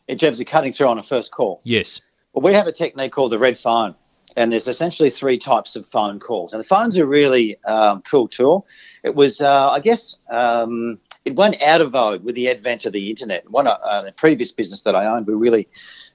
in 0.08 0.18
terms 0.18 0.40
of 0.40 0.48
cutting 0.48 0.74
through 0.74 0.88
on 0.88 0.98
a 0.98 1.04
first 1.04 1.32
call. 1.32 1.62
Yes. 1.64 2.02
Well, 2.34 2.44
we 2.44 2.54
have 2.54 2.68
a 2.68 2.72
technique 2.72 3.12
called 3.12 3.32
the 3.32 3.40
red 3.40 3.58
phone, 3.58 3.96
and 4.36 4.52
there's 4.52 4.68
essentially 4.68 5.10
three 5.10 5.38
types 5.38 5.76
of 5.76 5.86
phone 5.86 6.20
calls. 6.20 6.54
And 6.54 6.60
the 6.60 6.68
phone's 6.68 6.98
a 6.98 7.06
really 7.06 7.58
um, 7.66 8.02
cool 8.04 8.28
tool. 8.28 8.66
It 9.04 9.16
was, 9.16 9.42
uh, 9.42 9.70
I 9.72 9.80
guess, 9.80 10.20
um, 10.30 11.00
it 11.28 11.36
went 11.36 11.62
out 11.62 11.82
of 11.82 11.92
vogue 11.92 12.24
with 12.24 12.36
the 12.36 12.50
advent 12.50 12.86
of 12.86 12.94
the 12.94 13.10
internet. 13.10 13.50
One 13.52 13.68
uh, 13.68 14.02
the 14.04 14.14
previous 14.14 14.54
business 14.54 14.84
that 14.84 14.96
I 14.96 15.06
owned, 15.06 15.28
we 15.28 15.34
really 15.34 15.68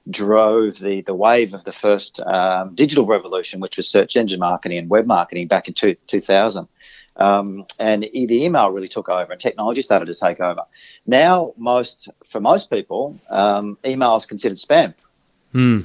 drove 0.08 0.78
the 0.78 1.02
the 1.02 1.14
wave 1.14 1.52
of 1.52 1.64
the 1.64 1.72
first 1.72 2.18
um, 2.20 2.74
digital 2.74 3.04
revolution, 3.06 3.60
which 3.60 3.76
was 3.76 3.88
search 3.88 4.16
engine 4.16 4.40
marketing 4.40 4.78
and 4.78 4.88
web 4.88 5.06
marketing 5.06 5.48
back 5.48 5.68
in 5.68 5.74
two, 5.74 5.96
2000. 6.06 6.66
Um, 7.16 7.66
and 7.78 8.04
the 8.04 8.44
email 8.44 8.70
really 8.70 8.88
took 8.88 9.10
over 9.10 9.32
and 9.32 9.40
technology 9.40 9.82
started 9.82 10.06
to 10.06 10.14
take 10.14 10.40
over. 10.40 10.62
Now, 11.06 11.52
most 11.58 12.08
for 12.24 12.40
most 12.40 12.70
people, 12.70 13.20
um, 13.28 13.76
email 13.84 14.16
is 14.16 14.24
considered 14.24 14.56
spam. 14.56 14.94
Hmm. 15.52 15.80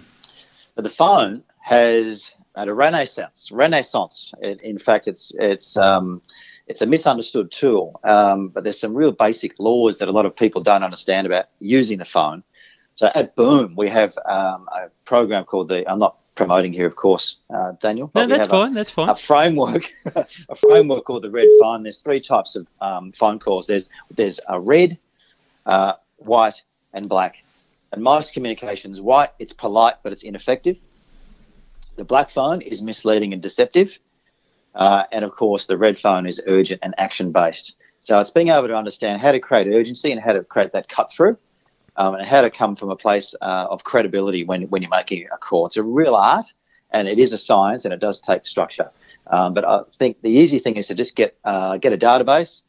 But 0.76 0.86
the 0.86 0.90
phone 0.90 1.44
has 1.60 2.34
had 2.56 2.70
a 2.70 2.74
renaissance. 2.74 3.52
Renaissance. 3.52 4.34
It, 4.42 4.62
in 4.62 4.78
fact, 4.78 5.10
it's 5.10 5.34
it's 5.38 5.76
um, 5.76 6.22
it's 6.68 6.82
a 6.82 6.86
misunderstood 6.86 7.52
tool. 7.52 8.00
Um, 8.04 8.50
but 8.50 8.64
there's 8.64 8.80
some 8.80 8.94
real 8.94 9.12
basic 9.12 9.60
laws 9.60 9.98
that 10.00 10.08
a 10.08 10.12
lot 10.12 10.26
of 10.26 10.36
people 10.36 10.62
don't 10.62 10.84
understand 10.84 11.26
about 11.26 11.46
using 11.60 11.98
the 11.98 12.06
phone. 12.06 12.44
So 12.96 13.10
at 13.14 13.36
Boom, 13.36 13.76
we 13.76 13.90
have 13.90 14.18
um, 14.30 14.68
a 14.74 14.90
program 15.06 15.46
called 15.46 15.70
the. 15.70 15.90
I'm 15.90 16.00
not 16.00 16.18
promoting 16.36 16.74
here, 16.74 16.86
of 16.86 16.96
course, 16.96 17.38
uh, 17.54 17.74
Daniel. 17.80 18.12
No, 18.14 18.28
that's 18.28 18.48
fine. 18.48 18.72
A, 18.72 18.74
that's 18.74 18.92
fine. 18.92 19.10
A 19.10 19.16
framework, 19.16 19.86
a 20.50 20.56
framework 20.56 21.06
called 21.06 21.24
the 21.24 21.32
Red 21.32 21.48
Phone. 21.62 21.84
There's 21.84 22.00
three 22.00 22.20
types 22.20 22.56
of 22.56 22.68
um, 22.82 23.12
phone 23.12 23.40
calls. 23.40 23.68
There's 23.68 23.90
there's 24.16 24.40
a 24.48 24.60
red, 24.60 24.98
uh, 25.66 25.94
white, 26.18 26.64
and 26.94 27.08
black. 27.08 27.44
And 27.92 28.04
most 28.04 28.34
communications 28.34 29.00
white, 29.00 29.30
it's 29.40 29.54
polite, 29.54 29.96
but 30.04 30.12
it's 30.12 30.24
ineffective. 30.24 30.82
The 31.96 32.04
black 32.04 32.30
phone 32.30 32.62
is 32.62 32.82
misleading 32.82 33.34
and 33.34 33.42
deceptive. 33.42 34.00
Uh, 34.78 35.04
and 35.12 35.26
of 35.26 35.36
course, 35.36 35.66
the 35.66 35.78
red 35.78 35.98
phone 35.98 36.28
is 36.28 36.40
urgent 36.46 36.80
and 36.84 36.94
action 36.98 37.32
based. 37.32 37.76
So 38.02 38.20
it's 38.20 38.30
being 38.30 38.50
able 38.50 38.68
to 38.68 38.76
understand 38.76 39.20
how 39.20 39.32
to 39.32 39.40
create 39.40 39.68
urgency 39.68 40.12
and 40.12 40.22
how 40.22 40.34
to 40.34 40.44
create 40.44 40.72
that 40.74 40.88
cut 40.88 41.12
through 41.12 41.38
um, 41.98 42.14
and 42.14 42.26
how 42.26 42.42
to 42.42 42.52
come 42.52 42.76
from 42.76 42.92
a 42.92 42.96
place 42.96 43.36
uh, 43.42 43.68
of 43.70 43.84
credibility 43.84 44.46
when, 44.46 44.64
when 44.70 44.84
you're 44.84 44.92
making 44.92 45.26
a 45.34 45.38
call. 45.38 45.66
It's 45.66 45.78
a 45.78 45.84
real 45.84 46.16
art 46.16 46.54
and 46.92 47.08
it 47.08 47.18
is 47.18 47.34
a 47.34 47.38
science 47.38 47.86
and 47.86 47.94
it 47.94 48.00
does 48.00 48.22
take 48.22 48.46
structure. 48.46 48.92
Um, 49.26 49.56
but 49.56 49.66
I 49.66 49.82
think 49.98 50.22
the 50.22 50.30
easy 50.30 50.60
thing 50.60 50.76
is 50.76 50.88
to 50.88 50.96
just 50.96 51.16
get, 51.16 51.36
uh, 51.44 51.78
get 51.80 51.92
a 51.92 51.98
database, 51.98 52.62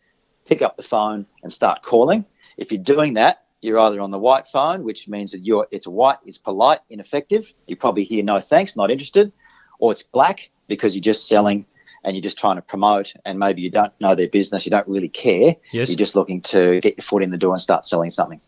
pick 0.46 0.62
up 0.62 0.78
the 0.78 0.82
phone 0.82 1.26
and 1.42 1.52
start 1.52 1.82
calling. 1.82 2.24
If 2.56 2.72
you're 2.72 2.82
doing 2.82 3.14
that, 3.14 3.44
you're 3.60 3.78
either 3.78 4.00
on 4.00 4.10
the 4.10 4.18
white 4.18 4.46
phone, 4.46 4.82
which 4.82 5.08
means 5.08 5.32
that 5.32 5.40
you're 5.40 5.66
it's 5.70 5.86
white, 5.86 6.18
it's 6.24 6.38
polite, 6.38 6.78
ineffective. 6.88 7.52
You 7.66 7.76
probably 7.76 8.04
hear 8.04 8.24
no 8.24 8.40
thanks, 8.40 8.76
not 8.76 8.90
interested, 8.90 9.32
or 9.78 9.92
it's 9.92 10.04
black 10.04 10.50
because 10.68 10.94
you're 10.94 11.02
just 11.02 11.28
selling 11.28 11.66
and 12.08 12.16
you're 12.16 12.22
just 12.22 12.38
trying 12.38 12.56
to 12.56 12.62
promote 12.62 13.12
and 13.26 13.38
maybe 13.38 13.60
you 13.60 13.70
don't 13.70 13.92
know 14.00 14.14
their 14.14 14.28
business, 14.28 14.64
you 14.64 14.70
don't 14.70 14.88
really 14.88 15.10
care. 15.10 15.54
Yes. 15.72 15.90
You're 15.90 15.98
just 15.98 16.16
looking 16.16 16.40
to 16.40 16.80
get 16.80 16.96
your 16.96 17.02
foot 17.02 17.22
in 17.22 17.30
the 17.30 17.36
door 17.36 17.52
and 17.52 17.60
start 17.60 17.84
selling 17.84 18.10
something. 18.10 18.40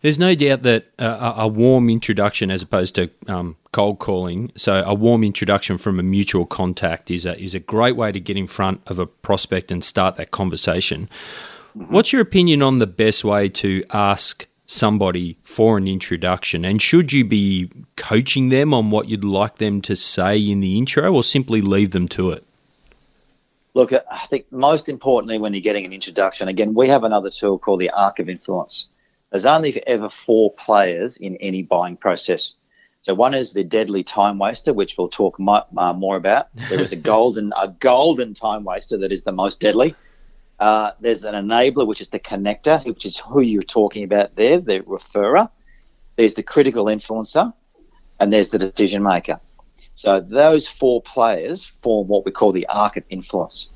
There's 0.00 0.18
no 0.18 0.36
doubt 0.36 0.62
that 0.62 0.86
uh, 0.98 1.34
a 1.36 1.48
warm 1.48 1.90
introduction, 1.90 2.52
as 2.52 2.62
opposed 2.62 2.94
to 2.94 3.10
um, 3.26 3.56
cold 3.72 3.98
calling, 3.98 4.52
so 4.56 4.82
a 4.86 4.94
warm 4.94 5.24
introduction 5.24 5.76
from 5.76 5.98
a 5.98 6.04
mutual 6.04 6.46
contact 6.46 7.10
is 7.10 7.26
a 7.26 7.38
is 7.38 7.54
a 7.54 7.60
great 7.60 7.96
way 7.96 8.10
to 8.10 8.20
get 8.20 8.36
in 8.36 8.46
front 8.46 8.80
of 8.86 8.98
a 8.98 9.06
prospect 9.06 9.70
and 9.70 9.84
start 9.84 10.14
that 10.16 10.30
conversation. 10.30 11.10
Mm-hmm. 11.76 11.92
What's 11.92 12.14
your 12.14 12.22
opinion 12.22 12.62
on 12.62 12.78
the 12.78 12.86
best 12.86 13.24
way 13.24 13.50
to 13.50 13.84
ask 13.90 14.46
somebody 14.70 15.36
for 15.42 15.76
an 15.76 15.88
introduction, 15.88 16.64
and 16.64 16.80
should 16.80 17.12
you 17.12 17.24
be 17.24 17.68
coaching 17.96 18.50
them 18.50 18.72
on 18.72 18.90
what 18.90 19.08
you'd 19.08 19.24
like 19.24 19.58
them 19.58 19.80
to 19.82 19.96
say 19.96 20.38
in 20.38 20.60
the 20.60 20.78
intro, 20.78 21.12
or 21.12 21.22
simply 21.22 21.60
leave 21.60 21.90
them 21.90 22.06
to 22.08 22.30
it? 22.30 22.44
Look, 23.74 23.92
I 23.92 24.26
think 24.28 24.50
most 24.50 24.88
importantly, 24.88 25.38
when 25.38 25.52
you're 25.52 25.60
getting 25.60 25.84
an 25.84 25.92
introduction, 25.92 26.48
again, 26.48 26.74
we 26.74 26.88
have 26.88 27.04
another 27.04 27.30
tool 27.30 27.58
called 27.58 27.80
the 27.80 27.90
Arc 27.90 28.18
of 28.18 28.28
Influence. 28.28 28.88
There's 29.30 29.46
only 29.46 29.86
ever 29.86 30.08
four 30.08 30.52
players 30.54 31.16
in 31.16 31.36
any 31.36 31.62
buying 31.62 31.96
process. 31.96 32.54
So 33.02 33.14
one 33.14 33.32
is 33.32 33.52
the 33.52 33.64
deadly 33.64 34.02
time 34.02 34.38
waster, 34.38 34.72
which 34.72 34.98
we'll 34.98 35.08
talk 35.08 35.38
uh, 35.40 35.92
more 35.94 36.16
about. 36.16 36.48
There 36.68 36.80
is 36.80 36.92
a 36.92 36.96
golden 37.12 37.52
a 37.58 37.68
golden 37.68 38.34
time 38.34 38.64
waster 38.64 38.98
that 38.98 39.12
is 39.12 39.22
the 39.22 39.32
most 39.32 39.60
deadly. 39.60 39.94
Uh, 40.60 40.92
there's 41.00 41.24
an 41.24 41.34
enabler, 41.34 41.86
which 41.86 42.02
is 42.02 42.10
the 42.10 42.18
connector, 42.18 42.84
which 42.84 43.06
is 43.06 43.16
who 43.16 43.40
you're 43.40 43.62
talking 43.62 44.04
about 44.04 44.36
there, 44.36 44.60
the 44.60 44.80
referrer. 44.80 45.50
There's 46.16 46.34
the 46.34 46.42
critical 46.42 46.84
influencer, 46.84 47.52
and 48.20 48.30
there's 48.30 48.50
the 48.50 48.58
decision 48.58 49.02
maker. 49.02 49.40
So 49.94 50.20
those 50.20 50.68
four 50.68 51.00
players 51.00 51.64
form 51.82 52.08
what 52.08 52.26
we 52.26 52.30
call 52.30 52.52
the 52.52 52.66
arc 52.68 52.98
of 52.98 53.04
influence. 53.08 53.70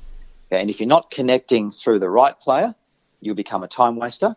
Okay? 0.47 0.61
And 0.61 0.69
if 0.69 0.79
you're 0.79 0.87
not 0.87 1.09
connecting 1.09 1.71
through 1.71 1.99
the 1.99 2.09
right 2.09 2.39
player, 2.39 2.75
you'll 3.19 3.35
become 3.35 3.63
a 3.63 3.67
time 3.67 3.95
waster. 3.95 4.35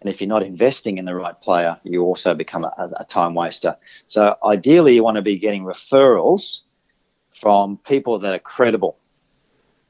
And 0.00 0.08
if 0.08 0.20
you're 0.20 0.28
not 0.28 0.44
investing 0.44 0.96
in 0.96 1.04
the 1.04 1.14
right 1.14 1.38
player, 1.42 1.78
you 1.82 2.02
also 2.02 2.34
become 2.34 2.64
a, 2.64 2.90
a 2.96 3.04
time 3.04 3.34
waster. 3.34 3.76
So 4.06 4.36
ideally, 4.44 4.94
you 4.94 5.02
want 5.02 5.16
to 5.16 5.22
be 5.22 5.38
getting 5.38 5.64
referrals 5.64 6.62
from 7.32 7.78
people 7.78 8.20
that 8.20 8.32
are 8.32 8.38
credible 8.38 8.96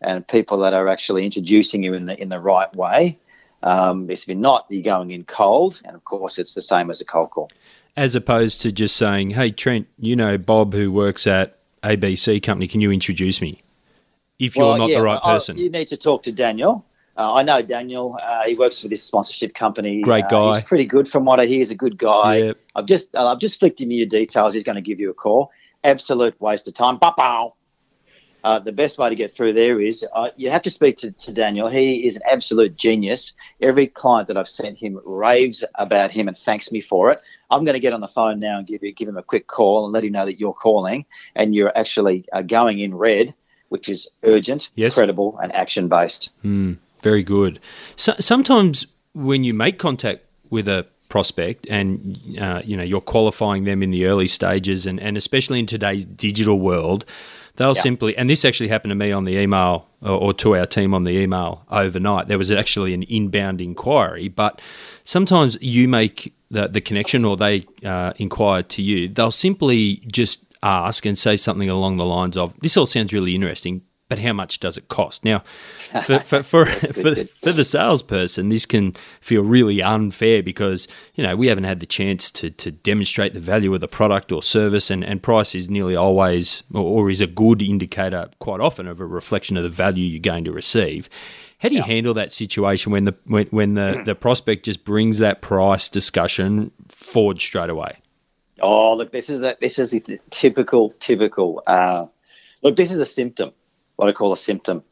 and 0.01 0.27
people 0.27 0.59
that 0.59 0.75
are 0.75 0.89
actually 0.89 1.25
introducing 1.25 1.83
you 1.83 1.95
in 1.95 2.07
the 2.07 2.21
in 2.21 2.29
the 2.29 2.41
right 2.41 2.75
way. 2.75 3.17
Um, 3.63 4.11
if 4.11 4.27
you're 4.27 4.37
not, 4.37 4.67
you're 4.71 4.83
going 4.83 5.11
in 5.11 5.25
cold, 5.25 5.81
and 5.85 5.95
of 5.95 6.05
course, 6.05 6.39
it's 6.39 6.55
the 6.55 6.63
same 6.63 6.91
as 6.91 7.01
a 7.01 7.05
cold 7.05 7.31
call. 7.31 7.51
As 7.97 8.15
opposed 8.15 8.61
to 8.63 8.73
just 8.73 8.97
saying, 8.97 9.31
"Hey, 9.31 9.51
Trent, 9.51 9.87
you 9.99 10.17
know 10.17 10.39
Bob 10.39 10.73
who 10.73 10.91
works 10.91 11.27
at 11.27 11.59
ABC 11.83 12.41
company. 12.43 12.67
Can 12.69 12.81
you 12.81 12.91
introduce 12.91 13.41
me?" 13.43 13.63
If 14.39 14.57
you're 14.57 14.79
not 14.79 14.89
yeah, 14.89 14.99
the 14.99 15.05
right 15.05 15.21
I- 15.23 15.35
person, 15.35 15.59
you 15.59 15.69
need 15.69 15.89
to 15.89 15.97
talk 15.99 16.23
to 16.23 16.33
Daniel. 16.33 16.85
Uh, 17.19 17.35
I 17.35 17.43
know 17.43 17.61
Daniel. 17.61 18.17
Uh, 18.23 18.45
he 18.47 18.55
works 18.55 18.81
for 18.81 18.89
this 18.89 19.03
sponsorship 19.03 19.53
company. 19.55 20.01
Great 20.01 20.25
Uh, 20.25 20.29
guy. 20.29 20.55
he's 20.61 20.65
pretty 20.65 20.87
good 20.87 21.07
from 21.07 21.27
what 21.27 21.39
I 21.39 21.45
hear. 21.45 21.59
He's 21.59 21.71
a 21.71 21.75
good 21.75 21.99
guy. 21.99 22.37
Yep. 22.39 22.59
I've 22.77 22.87
just 22.87 23.15
uh, 23.15 23.27
I've 23.27 23.39
just 23.41 23.61
flicked 23.61 23.79
him 23.83 23.91
your 23.91 24.07
details. 24.07 24.55
He's 24.55 24.65
going 24.65 24.77
to 24.77 24.81
give 24.81 24.99
you 25.01 25.11
a 25.11 25.15
call. 25.15 25.51
Absolute 25.85 26.41
waste 26.41 26.67
of 26.69 26.73
time. 26.75 26.97
Ba-bow. 26.97 27.55
Uh, 28.43 28.59
the 28.59 28.73
best 28.73 28.99
way 28.99 29.09
to 29.09 29.15
get 29.15 29.33
through 29.33 29.53
there 29.53 29.81
is 29.81 30.05
uh, 30.15 30.31
you 30.37 30.51
have 30.51 30.63
to 30.63 30.71
speak 30.71 30.97
to, 30.99 31.13
to 31.13 31.33
Daniel. 31.33 31.69
He 31.69 32.07
is 32.07 32.17
an 32.17 32.23
absolute 32.31 32.77
genius. 32.77 33.33
Every 33.61 33.87
client 33.87 34.29
that 34.29 34.37
I've 34.37 34.49
sent 34.49 34.79
him 34.79 34.99
raves 35.05 35.65
about 35.75 36.11
him 36.11 36.29
and 36.29 36.37
thanks 36.37 36.73
me 36.73 36.81
for 36.81 37.11
it. 37.11 37.21
I'm 37.51 37.65
going 37.65 37.75
to 37.75 37.81
get 37.81 37.93
on 37.93 38.01
the 38.01 38.09
phone 38.09 38.41
now 38.41 38.59
and 38.59 38.67
give 38.67 38.83
you, 38.83 38.93
give 38.93 39.09
him 39.09 39.17
a 39.17 39.23
quick 39.23 39.47
call 39.47 39.85
and 39.85 39.93
let 39.93 40.05
him 40.05 40.13
know 40.13 40.25
that 40.25 40.39
you're 40.39 40.55
calling 40.55 41.05
and 41.35 41.55
you're 41.55 41.77
actually 41.77 42.25
uh, 42.33 42.43
going 42.43 42.79
in 42.79 42.95
red, 42.95 43.35
which 43.69 43.89
is 43.89 44.09
urgent, 44.23 44.71
Yes. 44.75 44.95
credible, 44.95 45.39
and 45.43 45.53
action 45.53 45.89
based. 45.89 46.31
Very 47.03 47.23
good. 47.23 47.61
So, 47.97 48.15
sometimes 48.21 48.87
when 49.15 49.43
you 49.45 49.53
make 49.55 49.79
contact 49.79 50.25
with 50.51 50.69
a 50.69 50.87
prospect 51.09 51.67
and 51.69 52.39
uh, 52.41 52.63
you 52.65 52.77
know 52.77 52.85
you're 52.85 53.01
qualifying 53.01 53.65
them 53.65 53.83
in 53.83 53.91
the 53.91 54.07
early 54.07 54.29
stages 54.29 54.87
and, 54.87 55.01
and 55.01 55.17
especially 55.17 55.59
in 55.59 55.67
today's 55.67 56.05
digital 56.05 56.61
world 56.61 57.05
they'll 57.57 57.75
Yeah. 57.77 57.83
simply 57.83 58.17
and 58.17 58.29
this 58.31 58.45
actually 58.45 58.69
happened 58.69 58.91
to 58.91 58.95
me 58.95 59.13
on 59.13 59.25
the 59.25 59.37
email 59.37 59.87
or, 60.03 60.11
or 60.11 60.35
to 60.35 60.57
our 60.57 60.67
team 60.67 60.95
on 60.95 61.05
the 61.05 61.13
email 61.13 61.65
overnight. 61.71 62.29
There 62.29 62.39
was 62.39 62.51
actually 62.51 62.95
an 62.95 63.03
inbound 63.05 63.61
inquiry 63.61 64.29
but 64.29 64.61
sometimes 65.05 65.57
you 65.61 65.89
make 65.89 66.33
the, 66.51 66.69
the 66.69 66.81
connection 66.81 67.25
or 67.25 67.37
they 67.37 67.67
uh, 67.85 68.13
inquire 68.17 68.63
to 68.65 68.83
you. 68.83 69.09
They'll 69.09 69.31
simply 69.31 70.01
just 70.09 70.45
ask 70.63 71.07
and 71.07 71.19
say 71.19 71.37
something 71.37 71.71
along 71.71 71.97
the 71.97 72.05
lines 72.05 72.37
of 72.37 72.59
this 72.61 72.77
all 72.77 72.87
sounds 72.87 73.13
really 73.13 73.35
interesting 73.35 73.83
but 74.11 74.19
how 74.19 74.35
much 74.35 74.61
does 74.61 74.77
it 74.77 74.89
cost 74.89 75.25
now 75.25 75.39
for 76.05 76.19
for 76.19 76.43
for, 76.43 76.67
for, 76.67 77.15
for 77.15 77.53
the 77.53 77.65
salesperson, 77.65 78.51
this 78.51 78.67
can 78.67 78.93
feel 79.21 79.43
really 79.43 79.81
unfair 79.81 80.43
because 80.43 80.87
you 81.15 81.25
know 81.25 81.35
we 81.37 81.47
haven't 81.47 81.65
had 81.65 81.81
the 81.81 81.87
chance 81.87 82.31
to 82.33 82.51
to 82.51 82.71
demonstrate 82.71 83.33
the 83.33 83.41
value 83.41 83.73
of 83.73 83.81
the 83.81 83.89
product 83.89 84.31
or 84.33 84.43
service, 84.43 84.91
and, 84.91 85.03
and 85.03 85.23
price 85.23 85.55
is 85.55 85.71
nearly 85.71 85.97
always 85.97 86.63
or, 86.75 86.83
or 86.83 87.11
is 87.11 87.23
a 87.23 87.27
good 87.27 87.63
indicator 87.63 88.29
quite 88.41 88.61
often 88.61 88.87
of 88.87 89.01
a 89.01 89.07
reflection 89.07 89.57
of 89.57 89.63
the 89.63 89.71
value 89.71 90.05
you're 90.05 90.21
going 90.21 90.45
to 90.45 90.53
receive. 90.53 91.09
How 91.59 91.69
do 91.69 91.75
you 91.75 91.83
handle 91.83 92.15
that 92.15 92.33
situation 92.33 92.91
when 92.91 93.05
the 93.05 93.15
when, 93.27 93.47
when 93.47 93.75
the, 93.75 94.03
the 94.05 94.15
prospect 94.15 94.65
just 94.65 94.85
brings 94.85 95.19
that 95.19 95.41
price 95.41 95.89
discussion 95.89 96.73
forward 96.89 97.41
straight 97.41 97.71
away? 97.71 97.99
Oh, 98.61 98.95
look, 98.95 99.13
this 99.13 99.31
is 99.31 99.41
that. 99.41 99.61
This 99.61 99.79
is 99.79 99.95
typical, 100.31 100.95
typical. 100.99 101.63
Uh, 101.67 102.07
look, 102.63 102.77
this 102.77 102.93
is 102.93 102.99
a 102.99 103.07
symptom. 103.07 103.53
What 104.01 104.09
I 104.09 104.13
call 104.13 104.33
a 104.33 104.37
symptom 104.39 104.83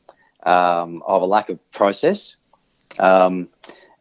um, 0.43 1.03
of 1.07 1.23
a 1.23 1.25
lack 1.25 1.49
of 1.49 1.59
process, 1.71 2.37
um, 2.99 3.49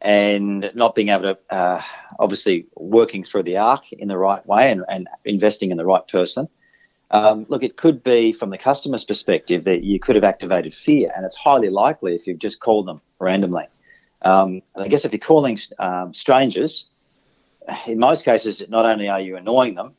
and 0.01 0.69
not 0.75 0.95
being 0.95 1.07
able 1.07 1.33
to, 1.33 1.37
uh, 1.49 1.81
obviously, 2.19 2.65
working 2.75 3.23
through 3.23 3.43
the 3.43 3.55
arc 3.55 3.93
in 3.93 4.09
the 4.09 4.17
right 4.17 4.45
way 4.45 4.69
and, 4.69 4.83
and 4.89 5.07
investing 5.23 5.71
in 5.71 5.77
the 5.77 5.85
right 5.85 6.05
person. 6.09 6.49
Um, 7.09 7.45
look, 7.47 7.63
it 7.63 7.77
could 7.77 8.03
be 8.03 8.33
from 8.33 8.49
the 8.49 8.57
customer's 8.57 9.05
perspective 9.05 9.63
that 9.63 9.81
you 9.81 9.97
could 9.97 10.15
have 10.15 10.25
activated 10.25 10.73
fear, 10.73 11.09
and 11.15 11.23
it's 11.25 11.37
highly 11.37 11.69
likely 11.69 12.13
if 12.13 12.27
you've 12.27 12.37
just 12.37 12.59
called 12.59 12.85
them 12.85 12.99
randomly. 13.17 13.67
Um, 14.23 14.61
and 14.75 14.83
I 14.83 14.89
guess 14.89 15.05
if 15.05 15.13
you're 15.13 15.19
calling 15.19 15.57
um, 15.79 16.13
strangers, 16.13 16.87
in 17.85 17.97
most 17.97 18.25
cases, 18.25 18.61
not 18.67 18.85
only 18.85 19.07
are 19.07 19.21
you 19.21 19.37
annoying 19.37 19.75
them, 19.75 19.93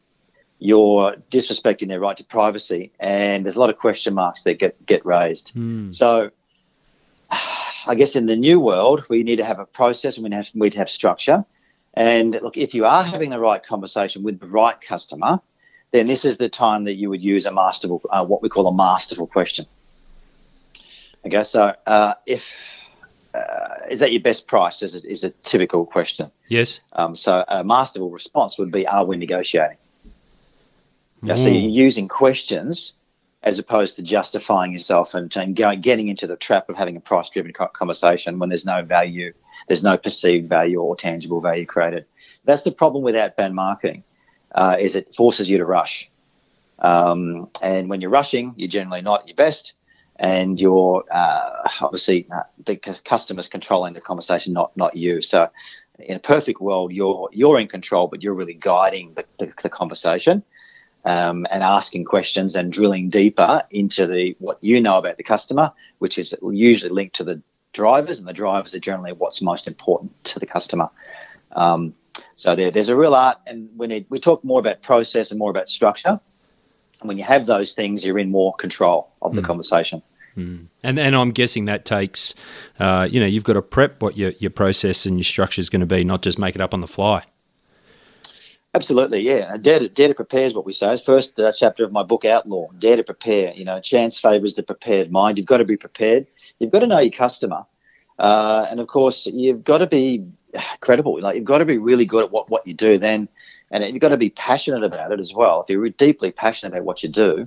you're 0.59 1.15
disrespecting 1.31 1.89
their 1.89 2.01
right 2.01 2.17
to 2.17 2.25
privacy, 2.25 2.93
and 2.99 3.45
there's 3.45 3.57
a 3.57 3.61
lot 3.61 3.71
of 3.71 3.79
question 3.79 4.15
marks 4.15 4.43
that 4.43 4.59
get 4.59 4.85
get 4.85 5.05
raised. 5.07 5.53
So, 5.95 6.31
I 7.31 7.95
guess 7.95 8.17
in 8.17 8.27
the 8.27 8.37
new 8.37 8.61
world, 8.61 9.05
we 9.09 9.23
need 9.23 9.37
to 9.37 9.45
have 9.45 9.59
a 9.59 9.67
process 9.67 10.17
and 10.17 10.29
we 10.29 10.35
have 10.35 10.51
we 10.55 10.67
need 10.67 10.73
to 10.73 10.79
have 10.79 10.91
structure. 10.91 11.45
And 11.95 12.33
look, 12.43 12.57
if 12.57 12.75
you 12.75 12.85
are 12.85 13.03
having 13.03 13.31
the 13.31 13.41
right 13.41 13.65
conversation 13.65 14.23
with 14.23 14.39
the 14.39 14.47
right 14.47 14.81
customer, 14.81 15.41
then 15.91 16.07
this 16.07 16.25
is 16.25 16.39
the 16.39 16.49
time 16.49 16.85
that 16.85 16.95
you 16.95 17.09
would 17.11 17.23
use 17.23 17.47
a 17.47 17.53
masterful, 17.53 18.03
uh, 18.11 18.25
what 18.25 18.43
we 18.43 18.49
call 18.49 18.67
a 18.69 18.75
masterful 18.75 19.27
question. 19.27 19.67
Okay, 21.27 21.43
so 21.43 21.75
uh, 21.87 22.15
if 22.27 22.55
uh, 23.35 23.87
is 23.91 24.01
that 24.01 24.13
your 24.13 24.21
best 24.21 24.47
price? 24.47 24.83
Is, 24.83 25.05
is 25.05 25.25
a 25.25 25.31
typical 25.31 25.87
question. 25.87 26.31
Yes. 26.49 26.81
Um, 26.93 27.17
so 27.17 27.45
a 27.47 27.65
masterful 27.65 28.11
response 28.11 28.59
would 28.59 28.71
be, 28.71 28.87
are 28.87 29.05
we 29.05 29.17
negotiating? 29.17 29.77
Yeah, 31.23 31.35
so 31.35 31.49
Mm. 31.49 31.62
you're 31.62 31.85
using 31.87 32.09
questions 32.09 32.95
as 33.43 33.59
opposed 33.59 33.97
to 33.97 34.03
justifying 34.03 34.73
yourself 34.73 35.14
and, 35.14 35.35
and 35.37 35.55
going, 35.55 35.81
getting 35.81 36.09
into 36.09 36.27
the 36.27 36.37
trap 36.37 36.69
of 36.69 36.77
having 36.77 36.97
a 36.97 37.01
price-driven 37.01 37.53
conversation 37.53 38.39
when 38.39 38.49
there's 38.49 38.66
no 38.66 38.83
value, 38.83 39.33
there's 39.69 39.85
no 39.85 39.97
perceived 39.97 40.49
value 40.49 40.81
or 40.81 40.97
tangible 40.97 41.41
value 41.41 41.64
created. 41.64 42.05
That's 42.45 42.62
the 42.62 42.73
problem 42.73 43.05
with 43.05 43.14
outbound 43.14 43.55
marketing, 43.55 44.05
uh, 44.53 44.77
is 44.81 44.97
it 44.97 45.14
forces 45.14 45.49
you 45.49 45.59
to 45.59 45.64
rush. 45.64 46.11
Um, 46.81 47.49
and 47.62 47.89
when 47.89 48.01
you're 48.01 48.11
rushing, 48.11 48.55
you're 48.57 48.69
generally 48.69 49.03
not 49.03 49.23
at 49.23 49.29
your 49.29 49.37
best, 49.37 49.75
and 50.16 50.61
you're 50.61 51.05
uh, 51.11 51.69
obviously 51.81 52.27
uh, 52.33 52.43
the 52.64 52.77
customers 52.77 53.49
controlling 53.49 53.95
the 53.95 54.01
conversation, 54.01 54.53
not 54.53 54.77
not 54.77 54.97
you. 54.97 55.23
So, 55.23 55.49
in 55.99 56.16
a 56.16 56.21
perfect 56.21 56.61
world, 56.61 56.93
you're 56.93 57.29
you're 57.33 57.59
in 57.59 57.69
control, 57.69 58.09
but 58.09 58.23
you're 58.23 58.35
really 58.35 58.55
guiding 58.55 59.14
the, 59.14 59.25
the, 59.39 59.53
the 59.62 59.69
conversation 59.69 60.43
um, 61.09 61.47
and 61.51 61.63
asking 61.63 62.05
questions 62.05 62.55
and 62.55 62.71
drilling 62.71 63.09
deeper 63.09 63.63
into 63.71 64.07
the 64.07 64.37
what 64.41 64.59
you 64.61 64.79
know 64.79 64.99
about 64.99 65.17
the 65.17 65.23
customer, 65.23 65.73
which 66.01 66.19
is 66.19 66.35
usually 66.43 66.91
linked 66.91 67.17
to 67.17 67.25
the 67.25 67.41
drivers, 67.73 68.19
and 68.19 68.29
the 68.29 68.35
drivers 68.35 68.75
are 68.75 68.81
generally 68.81 69.13
what's 69.13 69.41
most 69.41 69.67
important 69.67 70.13
to 70.25 70.39
the 70.39 70.45
customer. 70.45 70.91
Um, 71.53 71.95
so 72.37 72.55
there, 72.55 72.71
there's 72.71 72.91
a 72.91 72.97
real 72.97 73.15
art, 73.15 73.39
and 73.47 73.71
when 73.75 73.91
it, 73.91 74.07
we 74.11 74.19
talk 74.19 74.45
more 74.45 74.61
about 74.61 74.83
process 74.83 75.31
and 75.31 75.39
more 75.39 75.51
about 75.51 75.71
structure, 75.71 76.21
and 77.01 77.09
when 77.09 77.17
you 77.17 77.25
have 77.25 77.47
those 77.47 77.75
things, 77.75 78.05
you're 78.05 78.19
in 78.19 78.31
more 78.31 78.53
control 78.55 79.11
of 79.23 79.35
the 79.35 79.41
mm. 79.41 79.47
conversation. 79.47 80.03
Mm. 80.37 80.67
And 80.83 80.99
and 80.99 81.17
I'm 81.17 81.31
guessing 81.31 81.65
that 81.65 81.87
takes, 81.87 82.35
uh, 82.79 83.09
you 83.11 83.19
know, 83.19 83.27
you've 83.27 83.45
got 83.45 83.55
to 83.55 83.63
prep 83.63 84.03
what 84.03 84.19
your 84.19 84.33
your 84.39 84.51
process 84.51 85.07
and 85.07 85.17
your 85.17 85.25
structure 85.25 85.61
is 85.61 85.71
going 85.71 85.81
to 85.81 85.87
be, 85.87 86.05
not 86.05 86.21
just 86.21 86.39
make 86.39 86.55
it 86.55 86.61
up 86.61 86.75
on 86.75 86.83
the 86.83 86.87
fly. 86.87 87.25
Absolutely, 88.75 89.21
yeah. 89.21 89.57
Dare 89.57 89.79
to, 89.81 89.89
dare 89.89 90.09
to 90.09 90.14
prepare 90.14 90.47
is 90.47 90.55
what 90.55 90.66
we 90.66 90.73
say. 90.73 90.97
First 90.99 91.39
uh, 91.41 91.51
chapter 91.53 91.85
of 91.85 91.93
my 91.93 92.03
book, 92.03 92.25
Outlaw. 92.25 92.69
Dare 92.79 92.97
to 92.97 93.05
prepare. 93.05 93.53
You 93.55 93.64
know, 93.64 93.81
chance 93.81 94.21
favours 94.21 94.55
the 94.55 94.62
prepared 94.62 95.11
mind. 95.11 95.39
You've 95.39 95.47
got 95.47 95.59
to 95.59 95.64
be 95.64 95.77
prepared. 95.77 96.27
You've 96.59 96.71
got 96.71 96.81
to 96.81 96.87
know 96.87 96.99
your 96.99 97.11
customer, 97.12 97.64
uh, 98.19 98.66
and 98.71 98.79
of 98.79 98.87
course, 98.87 99.27
you've 99.27 99.64
got 99.64 99.79
to 99.79 99.87
be 99.87 100.25
credible. 100.81 101.21
Like 101.21 101.37
you've 101.37 101.45
got 101.45 101.59
to 101.59 101.64
be 101.64 101.79
really 101.79 102.05
good 102.05 102.25
at 102.25 102.31
what 102.31 102.51
what 102.51 102.66
you 102.66 102.75
do. 102.75 102.99
Then 102.99 103.29
and 103.71 103.85
you've 103.85 104.01
got 104.01 104.11
to 104.11 104.16
be 104.16 104.31
passionate 104.31 104.85
about 104.85 105.12
it 105.12 105.21
as 105.21 105.35
well. 105.35 105.62
If 105.62 105.71
you're 105.71 105.89
deeply 105.91 106.33
passionate 106.33 106.73
about 106.73 106.85
what 106.85 107.03
you 107.03 107.09
do, 107.09 107.47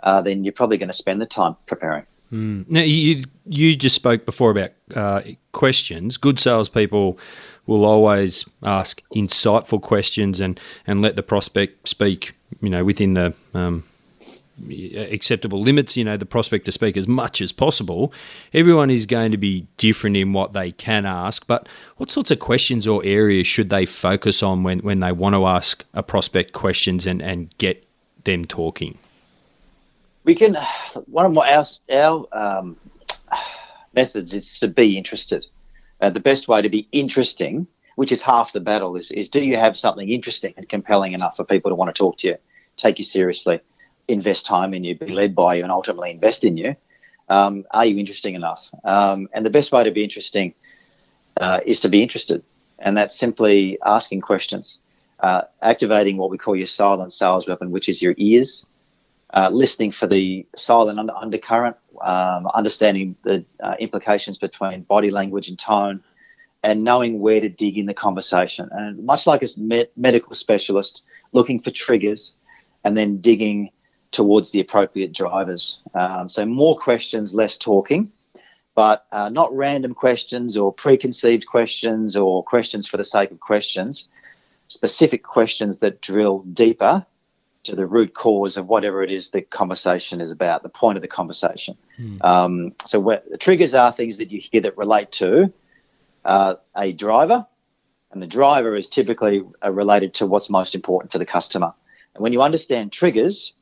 uh, 0.00 0.22
then 0.22 0.44
you're 0.44 0.52
probably 0.52 0.78
going 0.78 0.88
to 0.88 0.94
spend 0.94 1.20
the 1.20 1.26
time 1.26 1.56
preparing. 1.66 2.04
Mm. 2.32 2.68
Now, 2.68 2.80
you 2.80 3.22
you 3.46 3.76
just 3.76 3.94
spoke 3.94 4.24
before 4.24 4.50
about 4.50 4.70
uh, 4.94 5.22
questions. 5.52 6.16
Good 6.16 6.40
salespeople 6.40 7.18
will 7.66 7.84
always 7.84 8.44
ask 8.62 9.00
insightful 9.14 9.80
questions 9.80 10.40
and, 10.40 10.60
and 10.86 11.02
let 11.02 11.16
the 11.16 11.22
prospect 11.22 11.88
speak. 11.88 12.32
You 12.60 12.70
know, 12.70 12.84
within 12.84 13.14
the 13.14 13.34
um, 13.52 13.84
acceptable 14.96 15.60
limits, 15.60 15.96
you 15.96 16.04
know, 16.04 16.16
the 16.16 16.26
prospect 16.26 16.66
to 16.66 16.72
speak 16.72 16.96
as 16.96 17.08
much 17.08 17.40
as 17.40 17.52
possible. 17.52 18.12
Everyone 18.52 18.90
is 18.90 19.06
going 19.06 19.32
to 19.32 19.36
be 19.36 19.66
different 19.76 20.16
in 20.16 20.32
what 20.32 20.52
they 20.52 20.72
can 20.72 21.06
ask, 21.06 21.46
but 21.46 21.68
what 21.96 22.10
sorts 22.10 22.30
of 22.30 22.38
questions 22.38 22.86
or 22.86 23.04
areas 23.04 23.46
should 23.46 23.70
they 23.70 23.86
focus 23.86 24.42
on 24.42 24.62
when, 24.62 24.80
when 24.80 25.00
they 25.00 25.12
want 25.12 25.34
to 25.34 25.46
ask 25.46 25.84
a 25.92 26.02
prospect 26.02 26.52
questions 26.52 27.06
and, 27.06 27.20
and 27.20 27.56
get 27.58 27.86
them 28.24 28.44
talking? 28.44 28.98
We 30.24 30.34
can, 30.34 30.56
one 31.06 31.26
of 31.26 31.36
our, 31.36 31.64
our 31.92 32.26
um, 32.32 32.76
methods 33.94 34.32
is 34.34 34.58
to 34.60 34.68
be 34.68 34.96
interested. 34.96 35.44
Uh, 36.04 36.10
the 36.10 36.20
best 36.20 36.48
way 36.48 36.60
to 36.60 36.68
be 36.68 36.86
interesting, 36.92 37.66
which 37.96 38.12
is 38.12 38.20
half 38.20 38.52
the 38.52 38.60
battle, 38.60 38.96
is, 38.96 39.10
is 39.10 39.28
do 39.28 39.40
you 39.42 39.56
have 39.56 39.76
something 39.76 40.08
interesting 40.08 40.52
and 40.56 40.68
compelling 40.68 41.12
enough 41.12 41.36
for 41.36 41.44
people 41.44 41.70
to 41.70 41.74
want 41.74 41.94
to 41.94 41.98
talk 41.98 42.18
to 42.18 42.28
you, 42.28 42.36
take 42.76 42.98
you 42.98 43.04
seriously? 43.04 43.60
invest 44.08 44.46
time 44.46 44.74
in 44.74 44.84
you, 44.84 44.94
be 44.94 45.08
led 45.08 45.34
by 45.34 45.54
you, 45.54 45.62
and 45.62 45.72
ultimately 45.72 46.10
invest 46.10 46.44
in 46.44 46.56
you. 46.56 46.76
Um, 47.28 47.64
are 47.70 47.86
you 47.86 47.96
interesting 47.98 48.34
enough? 48.34 48.70
Um, 48.84 49.28
and 49.32 49.44
the 49.46 49.50
best 49.50 49.72
way 49.72 49.84
to 49.84 49.90
be 49.90 50.04
interesting 50.04 50.54
uh, 51.40 51.60
is 51.64 51.80
to 51.80 51.88
be 51.88 52.02
interested, 52.02 52.42
and 52.78 52.96
that's 52.96 53.18
simply 53.18 53.78
asking 53.84 54.20
questions, 54.20 54.78
uh, 55.20 55.42
activating 55.62 56.16
what 56.18 56.30
we 56.30 56.38
call 56.38 56.54
your 56.54 56.66
silent 56.66 57.12
sales 57.12 57.48
weapon, 57.48 57.70
which 57.70 57.88
is 57.88 58.02
your 58.02 58.14
ears, 58.18 58.66
uh, 59.32 59.48
listening 59.50 59.90
for 59.90 60.06
the 60.06 60.46
silent 60.54 60.98
under- 60.98 61.16
undercurrent, 61.16 61.76
um, 62.02 62.46
understanding 62.46 63.16
the 63.22 63.44
uh, 63.62 63.76
implications 63.78 64.38
between 64.38 64.82
body 64.82 65.10
language 65.10 65.48
and 65.48 65.58
tone, 65.58 66.02
and 66.62 66.82
knowing 66.82 67.20
where 67.20 67.40
to 67.40 67.48
dig 67.48 67.76
in 67.76 67.86
the 67.86 67.94
conversation. 67.94 68.68
And 68.72 69.04
much 69.04 69.26
like 69.26 69.42
a 69.42 69.48
med- 69.56 69.90
medical 69.96 70.34
specialist, 70.34 71.02
looking 71.32 71.60
for 71.60 71.70
triggers 71.70 72.36
and 72.84 72.96
then 72.96 73.18
digging 73.20 73.70
towards 74.10 74.50
the 74.50 74.60
appropriate 74.60 75.12
drivers. 75.12 75.80
Um, 75.94 76.28
so 76.28 76.46
more 76.46 76.78
questions, 76.78 77.34
less 77.34 77.58
talking, 77.58 78.12
but 78.74 79.06
uh, 79.12 79.28
not 79.28 79.54
random 79.54 79.94
questions 79.94 80.56
or 80.56 80.72
preconceived 80.72 81.46
questions 81.46 82.16
or 82.16 82.42
questions 82.42 82.86
for 82.86 82.96
the 82.96 83.04
sake 83.04 83.30
of 83.30 83.40
questions. 83.40 84.08
Specific 84.68 85.22
questions 85.22 85.80
that 85.80 86.00
drill 86.00 86.40
deeper 86.40 87.04
to 87.64 87.74
the 87.74 87.86
root 87.86 88.14
cause 88.14 88.56
of 88.56 88.68
whatever 88.68 89.02
it 89.02 89.10
is 89.10 89.30
the 89.30 89.42
conversation 89.42 90.20
is 90.20 90.30
about, 90.30 90.62
the 90.62 90.68
point 90.68 90.96
of 90.96 91.02
the 91.02 91.08
conversation. 91.08 91.76
Mm. 91.98 92.24
Um, 92.24 92.72
so 92.86 93.20
the 93.30 93.38
triggers 93.38 93.74
are 93.74 93.90
things 93.90 94.18
that 94.18 94.30
you 94.30 94.40
hear 94.40 94.60
that 94.62 94.76
relate 94.78 95.12
to 95.12 95.52
uh, 96.24 96.56
a 96.76 96.92
driver, 96.92 97.46
and 98.12 98.22
the 98.22 98.26
driver 98.26 98.74
is 98.74 98.86
typically 98.86 99.42
uh, 99.64 99.72
related 99.72 100.14
to 100.14 100.26
what's 100.26 100.48
most 100.48 100.74
important 100.74 101.12
to 101.12 101.18
the 101.18 101.26
customer. 101.26 101.74
And 102.14 102.22
when 102.22 102.32
you 102.32 102.42
understand 102.42 102.92
triggers, 102.92 103.54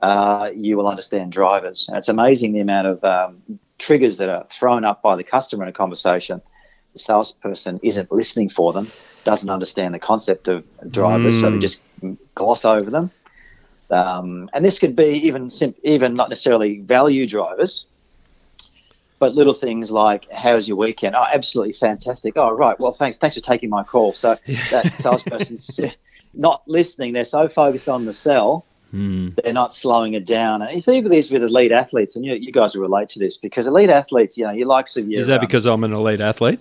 uh, 0.00 0.50
you 0.54 0.76
will 0.76 0.86
understand 0.86 1.32
drivers. 1.32 1.86
And 1.88 1.96
it's 1.96 2.08
amazing 2.08 2.52
the 2.52 2.60
amount 2.60 2.86
of 2.86 3.04
um, 3.04 3.58
triggers 3.78 4.18
that 4.18 4.28
are 4.28 4.46
thrown 4.48 4.84
up 4.84 5.02
by 5.02 5.16
the 5.16 5.24
customer 5.24 5.64
in 5.64 5.68
a 5.68 5.72
conversation. 5.72 6.40
The 6.92 6.98
salesperson 6.98 7.80
isn't 7.82 8.12
listening 8.12 8.48
for 8.48 8.72
them, 8.72 8.90
doesn't 9.24 9.50
understand 9.50 9.94
the 9.94 9.98
concept 9.98 10.48
of 10.48 10.64
drivers, 10.90 11.36
mm. 11.36 11.40
so 11.40 11.50
they 11.50 11.58
just 11.58 11.82
gloss 12.34 12.64
over 12.64 12.90
them. 12.90 13.10
Um, 13.90 14.50
and 14.52 14.64
this 14.64 14.78
could 14.78 14.96
be 14.96 15.26
even 15.26 15.50
even 15.82 16.14
not 16.14 16.28
necessarily 16.28 16.80
value 16.80 17.26
drivers, 17.26 17.86
but 19.18 19.34
little 19.34 19.54
things 19.54 19.90
like 19.90 20.30
how's 20.32 20.66
your 20.66 20.76
weekend? 20.76 21.14
Oh, 21.14 21.24
absolutely 21.32 21.72
fantastic. 21.72 22.34
Oh, 22.36 22.50
right. 22.52 22.78
Well, 22.78 22.92
thanks. 22.92 23.18
Thanks 23.18 23.36
for 23.36 23.42
taking 23.42 23.70
my 23.70 23.84
call. 23.84 24.14
So 24.14 24.36
that 24.70 24.92
salesperson's 24.94 25.80
not 26.34 26.62
listening. 26.66 27.12
They're 27.12 27.24
so 27.24 27.48
focused 27.48 27.88
on 27.88 28.04
the 28.04 28.12
sell 28.12 28.66
Mm. 28.94 29.34
They're 29.42 29.52
not 29.52 29.74
slowing 29.74 30.14
it 30.14 30.24
down. 30.24 30.62
And 30.62 30.72
you 30.72 30.80
think 30.80 31.04
of 31.04 31.10
this 31.10 31.30
with 31.30 31.42
elite 31.42 31.72
athletes, 31.72 32.16
and 32.16 32.24
you, 32.24 32.34
you 32.34 32.52
guys 32.52 32.74
will 32.74 32.82
relate 32.82 33.10
to 33.10 33.18
this 33.18 33.36
because 33.36 33.66
elite 33.66 33.90
athletes, 33.90 34.38
you 34.38 34.44
know, 34.44 34.52
you 34.52 34.64
like 34.64 34.86
of 34.96 35.08
your. 35.08 35.20
Is 35.20 35.26
that 35.26 35.40
um, 35.40 35.40
because 35.40 35.66
I'm 35.66 35.84
an 35.84 35.92
elite 35.92 36.20
athlete? 36.20 36.60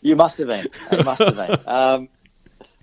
You 0.00 0.16
must 0.16 0.38
have 0.38 0.48
been. 0.48 0.66
You 0.92 1.04
must 1.04 1.22
have 1.22 1.36
been. 1.36 1.58
Um, 1.66 2.08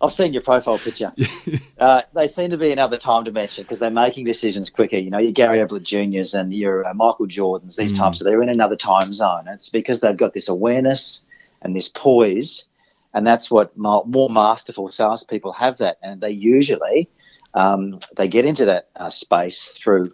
I've 0.02 0.14
seen 0.14 0.34
your 0.34 0.42
profile 0.42 0.78
picture. 0.78 1.14
uh, 1.80 2.04
they 2.14 2.28
seem 2.28 2.52
to 2.52 2.58
be 2.58 2.72
another 2.72 2.98
time 2.98 3.24
dimension 3.26 3.64
because 3.64 3.80
they're 3.80 3.92
making 3.92 4.26
decisions 4.26 4.70
quicker. 4.70 4.98
You 4.98 5.10
know, 5.10 5.20
your 5.20 5.34
Gary 5.34 5.60
Ablett 5.60 5.84
Juniors 5.84 6.34
and 6.34 6.54
your 6.54 6.88
uh, 6.88 6.94
Michael 6.94 7.28
Jordans, 7.28 7.76
these 7.76 7.94
mm. 7.94 7.98
types, 7.98 8.20
so 8.20 8.26
they're 8.26 8.42
in 8.42 8.50
another 8.50 8.78
time 8.78 9.14
zone. 9.14 9.48
It's 9.48 9.70
because 9.70 10.00
they've 10.00 10.16
got 10.16 10.34
this 10.34 10.48
awareness 10.48 11.26
and 11.62 11.76
this 11.76 11.90
poise, 11.90 12.66
and 13.14 13.28
that's 13.28 13.52
what 13.52 13.78
more 13.78 14.30
masterful 14.30 14.88
salespeople 14.90 15.52
have 15.54 15.78
that, 15.80 15.98
and 16.02 16.22
they 16.22 16.32
usually 16.32 17.10
um, 17.54 18.00
they 18.16 18.28
get 18.28 18.46
into 18.46 18.66
that 18.66 18.90
uh, 18.96 19.10
space 19.10 19.68
through 19.68 20.14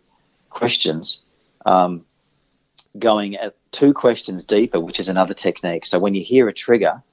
questions, 0.49 1.21
um, 1.65 2.05
going 2.97 3.35
at 3.35 3.55
two 3.71 3.93
questions 3.93 4.45
deeper, 4.45 4.79
which 4.79 4.99
is 4.99 5.09
another 5.09 5.33
technique. 5.33 5.85
So 5.85 5.99
when 5.99 6.15
you 6.15 6.23
hear 6.23 6.47
a 6.47 6.53
trigger, 6.53 7.03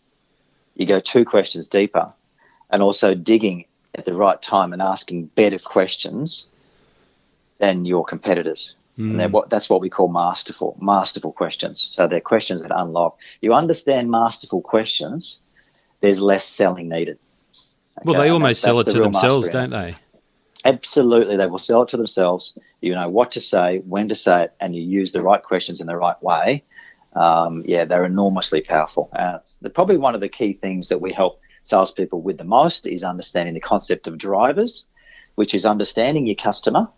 you 0.74 0.86
go 0.86 1.00
two 1.00 1.24
questions 1.24 1.68
deeper, 1.68 2.12
and 2.72 2.82
also 2.82 3.14
digging 3.14 3.66
at 3.94 4.06
the 4.06 4.14
right 4.14 4.40
time 4.40 4.72
and 4.72 4.82
asking 4.82 5.26
better 5.26 5.58
questions 5.58 6.48
than 7.58 7.84
your 7.84 8.04
competitors. 8.04 8.76
Mm. 8.98 9.22
And 9.22 9.32
what, 9.32 9.50
that's 9.50 9.70
what 9.70 9.80
we 9.80 9.88
call 9.88 10.08
masterful, 10.08 10.76
masterful 10.80 11.32
questions. 11.32 11.80
So 11.80 12.08
they're 12.08 12.20
questions 12.20 12.62
that 12.62 12.72
unlock. 12.74 13.20
You 13.40 13.52
understand 13.52 14.10
masterful 14.10 14.62
questions, 14.62 15.40
there's 16.00 16.20
less 16.20 16.46
selling 16.46 16.88
needed. 16.88 17.18
Okay? 17.98 18.10
Well, 18.10 18.20
they 18.20 18.30
almost 18.30 18.60
sell 18.60 18.80
it 18.80 18.84
to 18.88 19.00
themselves, 19.00 19.48
don't 19.50 19.70
they? 19.70 19.96
Absolutely, 20.64 21.36
they 21.36 21.46
will 21.46 21.58
sell 21.58 21.82
it 21.82 21.88
to 21.88 21.96
themselves. 21.96 22.56
You 22.80 22.94
know 22.94 23.08
what 23.08 23.32
to 23.32 23.40
say, 23.40 23.78
when 23.78 24.08
to 24.08 24.14
say 24.14 24.44
it, 24.44 24.54
and 24.60 24.74
you 24.74 24.82
use 24.82 25.12
the 25.12 25.22
right 25.22 25.42
questions 25.42 25.80
in 25.80 25.86
the 25.86 25.96
right 25.96 26.20
way. 26.22 26.64
Um, 27.14 27.64
yeah, 27.66 27.84
they're 27.84 28.04
enormously 28.04 28.62
powerful. 28.62 29.10
Uh, 29.12 29.38
probably 29.74 29.98
one 29.98 30.14
of 30.14 30.20
the 30.20 30.28
key 30.28 30.52
things 30.54 30.88
that 30.88 31.00
we 31.00 31.12
help 31.12 31.40
salespeople 31.64 32.20
with 32.20 32.38
the 32.38 32.44
most 32.44 32.86
is 32.86 33.04
understanding 33.04 33.54
the 33.54 33.60
concept 33.60 34.06
of 34.06 34.18
drivers, 34.18 34.84
which 35.34 35.54
is 35.54 35.64
understanding 35.64 36.26
your 36.26 36.36
customer, 36.36 36.88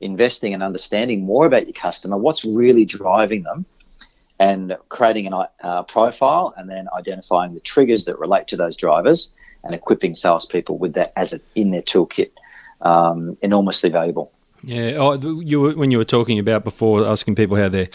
investing 0.00 0.54
and 0.54 0.62
understanding 0.62 1.24
more 1.24 1.46
about 1.46 1.66
your 1.66 1.72
customer, 1.72 2.16
what's 2.16 2.44
really 2.44 2.84
driving 2.84 3.42
them, 3.42 3.64
and 4.38 4.76
creating 4.88 5.32
a 5.32 5.48
uh, 5.62 5.82
profile, 5.84 6.52
and 6.56 6.68
then 6.68 6.88
identifying 6.96 7.54
the 7.54 7.60
triggers 7.60 8.04
that 8.04 8.18
relate 8.18 8.48
to 8.48 8.56
those 8.56 8.76
drivers, 8.76 9.30
and 9.62 9.74
equipping 9.74 10.14
salespeople 10.14 10.76
with 10.78 10.94
that 10.94 11.12
as 11.16 11.32
a, 11.32 11.40
in 11.54 11.70
their 11.70 11.82
toolkit 11.82 12.30
um, 12.82 13.36
enormously 13.42 13.90
valuable. 13.90 14.30
Yeah, 14.62 14.96
oh, 14.98 15.40
you 15.40 15.60
were, 15.60 15.72
when 15.72 15.90
you 15.90 15.98
were 15.98 16.04
talking 16.04 16.38
about 16.38 16.64
before 16.64 17.06
asking 17.06 17.34
people 17.34 17.56
how 17.56 17.68
their 17.68 17.88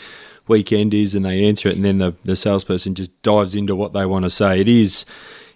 weekend 0.48 0.94
is, 0.94 1.16
and 1.16 1.26
they 1.26 1.46
answer 1.46 1.70
it, 1.70 1.76
and 1.76 1.86
then 1.86 1.98
the, 1.98 2.16
the 2.24 2.36
salesperson 2.36 2.96
just 2.96 3.22
dives 3.22 3.56
into 3.56 3.76
what 3.76 3.94
they 3.94 4.06
want 4.06 4.24
to 4.24 4.30
say. 4.30 4.62
It 4.62 4.70
is 4.70 5.06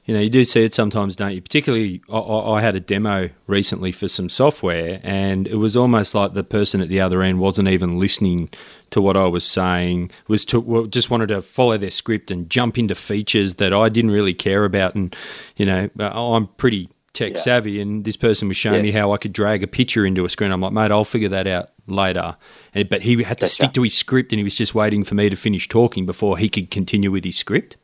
You 0.06 0.14
know, 0.14 0.20
you 0.20 0.30
do 0.30 0.44
see 0.44 0.64
it 0.66 0.74
sometimes, 0.74 1.16
don't 1.16 1.34
you? 1.34 1.42
Particularly, 1.42 2.02
I, 2.12 2.18
I 2.18 2.58
I 2.58 2.62
had 2.62 2.76
a 2.76 2.82
demo 2.82 3.30
recently 3.48 3.92
for 3.94 4.08
some 4.10 4.28
software, 4.28 5.00
and 5.02 5.48
it 5.48 5.56
was 5.56 5.78
almost 5.78 6.14
like 6.14 6.34
the 6.34 6.44
person 6.44 6.82
at 6.82 6.90
the 6.90 7.00
other 7.00 7.22
end 7.22 7.40
wasn't 7.40 7.70
even 7.70 7.98
listening 8.00 8.50
to 8.90 9.02
what 9.02 9.16
I 9.16 9.28
was 9.28 9.46
saying. 9.46 10.12
Was 10.28 10.44
to, 10.46 10.88
just 10.90 11.10
wanted 11.10 11.28
to 11.30 11.42
follow 11.42 11.78
their 11.78 11.90
script 11.90 12.32
and 12.32 12.50
jump 12.50 12.78
into 12.78 12.96
features 12.96 13.56
that 13.56 13.74
I 13.74 13.88
didn't 13.88 14.12
really 14.12 14.34
care 14.34 14.66
about. 14.66 14.94
And 14.96 15.16
you 15.56 15.66
know, 15.66 15.90
uh, 15.98 16.34
I'm 16.36 16.48
pretty 16.48 16.90
tech 17.14 17.34
Yeah. 17.34 17.40
savvy, 17.40 17.80
and 17.80 18.04
this 18.04 18.18
person 18.18 18.50
was 18.50 18.58
showing 18.58 18.82
me 18.82 18.92
how 18.92 19.14
I 19.14 19.18
could 19.18 19.32
drag 19.32 19.64
a 19.64 19.68
picture 19.68 20.06
into 20.06 20.26
a 20.26 20.30
screen. 20.30 20.52
I'm 20.52 20.60
like, 20.60 20.74
mate, 20.74 20.92
I'll 20.92 21.06
figure 21.06 21.30
that 21.30 21.48
out 21.48 21.70
later. 21.88 22.36
And, 22.74 22.90
but 22.90 23.04
he 23.04 23.24
had 23.24 23.38
to 23.38 23.44
Gotcha. 23.44 23.54
stick 23.54 23.74
to 23.74 23.84
his 23.84 23.94
script, 23.94 24.34
and 24.34 24.40
he 24.40 24.44
was 24.44 24.56
just 24.56 24.76
waiting 24.76 25.06
for 25.06 25.16
me 25.16 25.30
to 25.30 25.36
finish 25.38 25.70
talking 25.70 26.06
before 26.06 26.38
he 26.38 26.50
could 26.50 26.72
continue 26.72 27.10
with 27.12 27.24
his 27.24 27.38
script. 27.38 27.78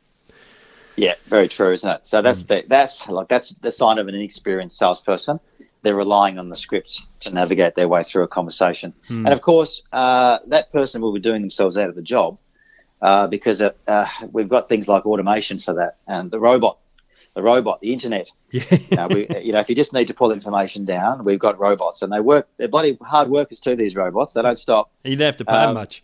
Yeah, 1.00 1.14
very 1.28 1.48
true, 1.48 1.72
isn't 1.72 1.88
it? 1.88 2.06
So 2.06 2.20
Mm. 2.20 2.24
that's 2.24 2.42
the, 2.44 2.64
that's 2.68 3.08
like 3.08 3.28
that's 3.28 3.50
the 3.54 3.72
sign 3.72 3.98
of 3.98 4.06
an 4.08 4.14
inexperienced 4.14 4.76
salesperson. 4.78 5.40
They're 5.82 5.96
relying 5.96 6.38
on 6.38 6.50
the 6.50 6.56
script 6.56 7.00
to 7.20 7.30
navigate 7.32 7.74
their 7.74 7.88
way 7.88 8.02
through 8.02 8.24
a 8.24 8.28
conversation, 8.28 8.92
Hmm. 9.08 9.24
and 9.26 9.32
of 9.32 9.40
course, 9.40 9.82
uh, 9.92 10.38
that 10.48 10.70
person 10.72 11.00
will 11.00 11.14
be 11.14 11.20
doing 11.20 11.40
themselves 11.40 11.78
out 11.78 11.88
of 11.88 11.94
the 11.96 12.02
job 12.02 12.36
uh, 13.00 13.28
because 13.28 13.62
uh, 13.62 13.70
uh, 13.88 14.06
we've 14.30 14.48
got 14.50 14.68
things 14.68 14.88
like 14.88 15.06
automation 15.06 15.58
for 15.58 15.72
that, 15.74 15.96
and 16.06 16.30
the 16.30 16.38
robot, 16.38 16.76
the 17.34 17.42
robot, 17.42 17.80
the 17.80 17.92
internet. 17.94 18.30
Yeah. 18.52 19.06
We, 19.06 19.26
you 19.42 19.52
know, 19.52 19.60
if 19.60 19.68
you 19.70 19.76
just 19.76 19.94
need 19.94 20.08
to 20.08 20.14
pull 20.14 20.32
information 20.32 20.84
down, 20.84 21.24
we've 21.24 21.38
got 21.38 21.58
robots, 21.58 22.02
and 22.02 22.12
they 22.12 22.20
work. 22.20 22.46
They're 22.58 22.68
bloody 22.76 22.98
hard 23.00 23.28
workers 23.30 23.60
too. 23.60 23.74
These 23.76 23.94
robots, 23.96 24.34
they 24.34 24.42
don't 24.42 24.58
stop. 24.58 24.90
You 25.04 25.16
don't 25.16 25.26
have 25.26 25.36
to 25.36 25.44
pay 25.46 25.54
Um, 25.54 25.74
much. 25.74 26.02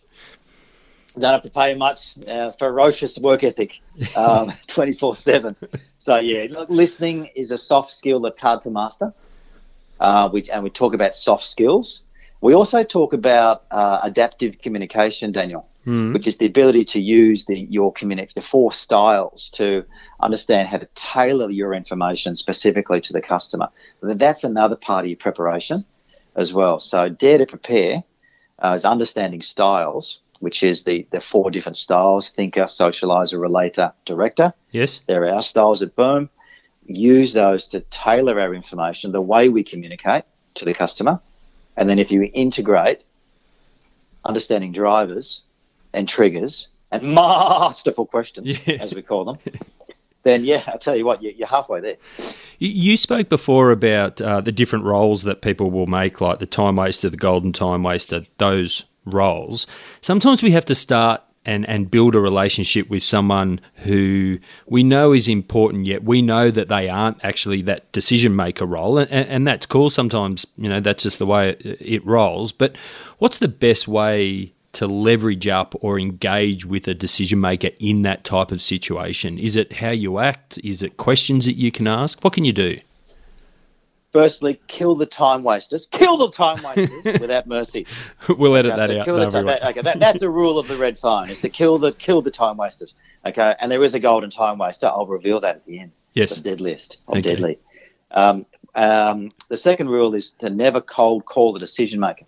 Don't 1.19 1.31
have 1.31 1.41
to 1.41 1.49
pay 1.49 1.75
much. 1.75 2.17
Uh, 2.27 2.51
ferocious 2.51 3.17
work 3.19 3.43
ethic, 3.43 3.81
twenty 4.67 4.93
four 4.93 5.15
seven. 5.15 5.55
So 5.97 6.17
yeah, 6.17 6.47
look, 6.49 6.69
listening 6.69 7.29
is 7.35 7.51
a 7.51 7.57
soft 7.57 7.91
skill 7.91 8.19
that's 8.19 8.39
hard 8.39 8.61
to 8.63 8.71
master. 8.71 9.13
Uh, 9.99 10.29
which 10.29 10.49
and 10.49 10.63
we 10.63 10.69
talk 10.69 10.93
about 10.93 11.15
soft 11.15 11.43
skills. 11.43 12.03
We 12.39 12.53
also 12.53 12.83
talk 12.83 13.13
about 13.13 13.63
uh, 13.71 13.99
adaptive 14.03 14.59
communication, 14.61 15.31
Daniel, 15.31 15.67
Mm. 15.87 16.13
which 16.13 16.27
is 16.27 16.37
the 16.37 16.45
ability 16.45 16.83
to 16.83 16.99
use 16.99 17.45
the 17.45 17.57
your 17.57 17.93
communi- 17.93 18.33
the 18.33 18.41
four 18.41 18.73
styles 18.73 19.49
to 19.51 19.85
understand 20.19 20.67
how 20.67 20.79
to 20.79 20.87
tailor 20.95 21.49
your 21.49 21.73
information 21.73 22.35
specifically 22.35 22.99
to 22.99 23.13
the 23.13 23.21
customer. 23.21 23.69
That's 24.01 24.43
another 24.43 24.75
part 24.75 25.05
of 25.05 25.09
your 25.09 25.17
preparation 25.17 25.85
as 26.35 26.53
well. 26.53 26.81
So 26.81 27.07
dare 27.07 27.37
to 27.37 27.45
prepare 27.45 28.03
uh, 28.59 28.73
is 28.75 28.83
understanding 28.83 29.41
styles, 29.41 30.19
which 30.39 30.63
is 30.63 30.83
the, 30.83 31.07
the 31.11 31.21
four 31.21 31.49
different 31.51 31.77
styles 31.77 32.29
thinker, 32.29 32.63
socializer, 32.63 33.39
relator, 33.39 33.91
director. 34.05 34.53
Yes. 34.71 35.01
they're 35.07 35.25
our 35.31 35.41
styles 35.41 35.81
at 35.83 35.95
Boom. 35.95 36.29
Use 36.85 37.33
those 37.33 37.67
to 37.69 37.81
tailor 37.81 38.39
our 38.39 38.53
information, 38.53 39.11
the 39.11 39.21
way 39.21 39.49
we 39.49 39.63
communicate 39.63 40.23
to 40.55 40.65
the 40.65 40.73
customer. 40.73 41.19
And 41.75 41.89
then 41.89 41.99
if 41.99 42.11
you 42.11 42.29
integrate 42.33 43.01
understanding 44.25 44.71
drivers 44.71 45.41
and 45.93 46.07
triggers 46.07 46.69
and 46.91 47.03
masterful 47.13 48.05
questions, 48.05 48.65
Yeah. 48.67 48.75
as 48.81 48.93
we 48.95 49.01
call 49.01 49.25
them, 49.25 49.37
then 50.23 50.43
yeah, 50.45 50.63
I 50.67 50.77
tell 50.77 50.95
you 50.95 51.05
what, 51.05 51.21
you- 51.21 51.33
you're 51.37 51.47
halfway 51.47 51.81
there. 51.81 51.97
You- 52.59 52.69
You 52.69 52.97
spoke 52.97 53.29
before 53.29 53.71
about 53.71 54.21
uh, 54.21 54.41
the 54.41 54.51
different 54.51 54.85
roles 54.85 55.23
that 55.23 55.41
people 55.41 55.69
will 55.71 55.87
make, 55.87 56.19
like 56.21 56.39
the 56.39 56.45
time 56.45 56.75
waster, 56.77 57.09
the 57.09 57.17
golden 57.17 57.51
time 57.53 57.83
waster, 57.83 58.23
those 58.37 58.85
roles. 59.13 59.67
Sometimes 60.01 60.43
we 60.43 60.51
have 60.51 60.65
to 60.65 60.75
start 60.75 61.21
and, 61.47 61.67
and 61.67 61.89
build 61.89 62.13
a 62.13 62.19
relationship 62.19 62.89
with 62.89 63.01
someone 63.01 63.59
who 63.75 64.37
we 64.67 64.83
know 64.83 65.13
is 65.13 65.27
important, 65.29 65.85
yet 65.85 66.03
we 66.03 66.21
know 66.21 66.51
that 66.51 66.67
they 66.67 66.89
aren't 66.89 67.23
actually 67.23 67.61
that 67.63 67.89
decision 67.93 68.35
maker 68.35 68.65
role. 68.65 68.97
And, 68.97 69.09
and, 69.09 69.47
that's 69.47 69.65
cool. 69.65 69.89
Sometimes, 69.89 70.45
you 70.57 70.67
know, 70.67 70.81
that's 70.81 71.03
just 71.03 71.19
the 71.19 71.25
way 71.25 71.51
it, 71.51 71.81
it 71.81 72.05
rolls. 72.05 72.51
But 72.51 72.75
what's 73.17 73.37
the 73.37 73.47
best 73.47 73.87
way 73.87 74.53
to 74.73 74.87
leverage 74.87 75.47
up 75.47 75.73
or 75.79 75.97
engage 75.97 76.65
with 76.65 76.87
a 76.87 76.93
decision 76.93 77.39
maker 77.39 77.69
in 77.79 78.01
that 78.01 78.25
type 78.25 78.51
of 78.51 78.61
situation? 78.61 79.39
Is 79.39 79.55
it 79.55 79.77
how 79.77 79.91
you 79.91 80.19
act? 80.19 80.59
Is 80.63 80.83
it 80.83 80.97
questions 80.97 81.45
that 81.45 81.55
you 81.55 81.71
can 81.71 81.87
ask? 81.87 82.21
What 82.23 82.33
can 82.33 82.43
you 82.43 82.53
do? 82.53 82.77
Firstly, 84.13 84.59
kill 84.67 84.95
the 84.95 85.05
time 85.05 85.43
wasters. 85.43 85.85
Kill 85.91 86.17
the 86.17 86.31
time 86.31 86.61
wasters 86.63 87.03
without 87.21 87.45
mercy. 87.47 87.85
we'll 88.29 88.55
edit 88.55 88.71
Okay, 88.71 88.79
that 88.79 88.89
so 88.89 88.99
out. 88.99 89.05
kill 89.05 89.17
No, 89.17 89.25
the 89.25 89.31
time, 89.31 89.47
okay, 89.69 89.81
that, 89.81 89.99
that's 89.99 90.21
a 90.21 90.29
rule 90.29 90.57
of 90.57 90.67
the 90.67 90.77
red 90.77 90.97
phone: 90.97 91.29
is 91.29 91.41
to 91.41 91.49
kill 91.49 91.77
the 91.77 91.91
kill 91.91 92.21
the 92.21 92.31
time 92.31 92.57
wasters. 92.57 92.95
Okay, 93.25 93.55
and 93.59 93.69
there 93.71 93.83
is 93.83 93.95
a 93.95 93.99
golden 93.99 94.29
time 94.29 94.57
waster. 94.57 94.87
I'll 94.87 95.05
reveal 95.07 95.39
that 95.41 95.57
at 95.57 95.65
the 95.65 95.79
end. 95.79 95.91
Yes. 96.13 96.35
the 96.37 96.41
dead 96.41 96.61
list 96.61 97.01
Okay. 97.09 97.21
deadly. 97.21 97.59
Um, 98.11 98.45
um, 98.73 99.31
the 99.49 99.57
second 99.57 99.89
rule 99.89 100.15
is 100.15 100.31
to 100.39 100.49
never 100.49 100.81
cold 100.81 101.25
call 101.25 101.53
the 101.53 101.59
decision 101.59 101.99
maker. 101.99 102.25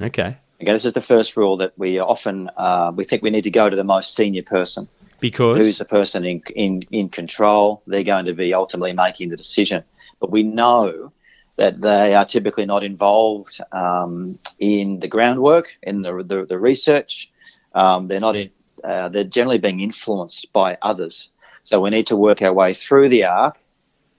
Okay. 0.00 0.36
Okay, 0.60 0.72
this 0.72 0.84
is 0.84 0.92
the 0.92 1.02
first 1.02 1.36
rule 1.36 1.56
that 1.56 1.72
we 1.76 1.98
often 1.98 2.50
uh, 2.56 2.92
we 2.94 3.04
think 3.04 3.22
we 3.22 3.30
need 3.30 3.42
to 3.44 3.50
go 3.50 3.68
to 3.68 3.74
the 3.74 3.82
most 3.84 4.14
senior 4.14 4.42
person, 4.44 4.88
Because 5.22 5.56
who's 5.56 5.78
the 5.78 5.84
person 5.84 6.24
in, 6.24 6.42
in 6.54 6.82
in 6.90 7.08
control. 7.08 7.82
They're 7.86 8.02
going 8.02 8.26
to 8.26 8.34
be 8.34 8.52
ultimately 8.52 8.92
making 8.92 9.30
the 9.30 9.36
decision, 9.36 9.84
but 10.20 10.30
we 10.30 10.42
know 10.42 11.12
that 11.56 11.80
they 11.80 12.14
are 12.14 12.24
typically 12.24 12.66
not 12.66 12.82
involved 12.82 13.60
um, 13.70 14.38
in 14.58 14.98
the 14.98 15.08
groundwork, 15.08 15.78
in 15.82 16.02
the 16.02 16.22
the, 16.24 16.44
the 16.44 16.58
research. 16.58 17.30
Um, 17.72 18.08
they're 18.08 18.20
not 18.20 18.36
in. 18.36 18.50
Uh, 18.82 19.08
they're 19.08 19.22
generally 19.22 19.58
being 19.58 19.80
influenced 19.80 20.52
by 20.52 20.76
others. 20.82 21.30
So 21.62 21.80
we 21.80 21.90
need 21.90 22.08
to 22.08 22.16
work 22.16 22.42
our 22.42 22.52
way 22.52 22.74
through 22.74 23.08
the 23.08 23.24
arc, 23.24 23.56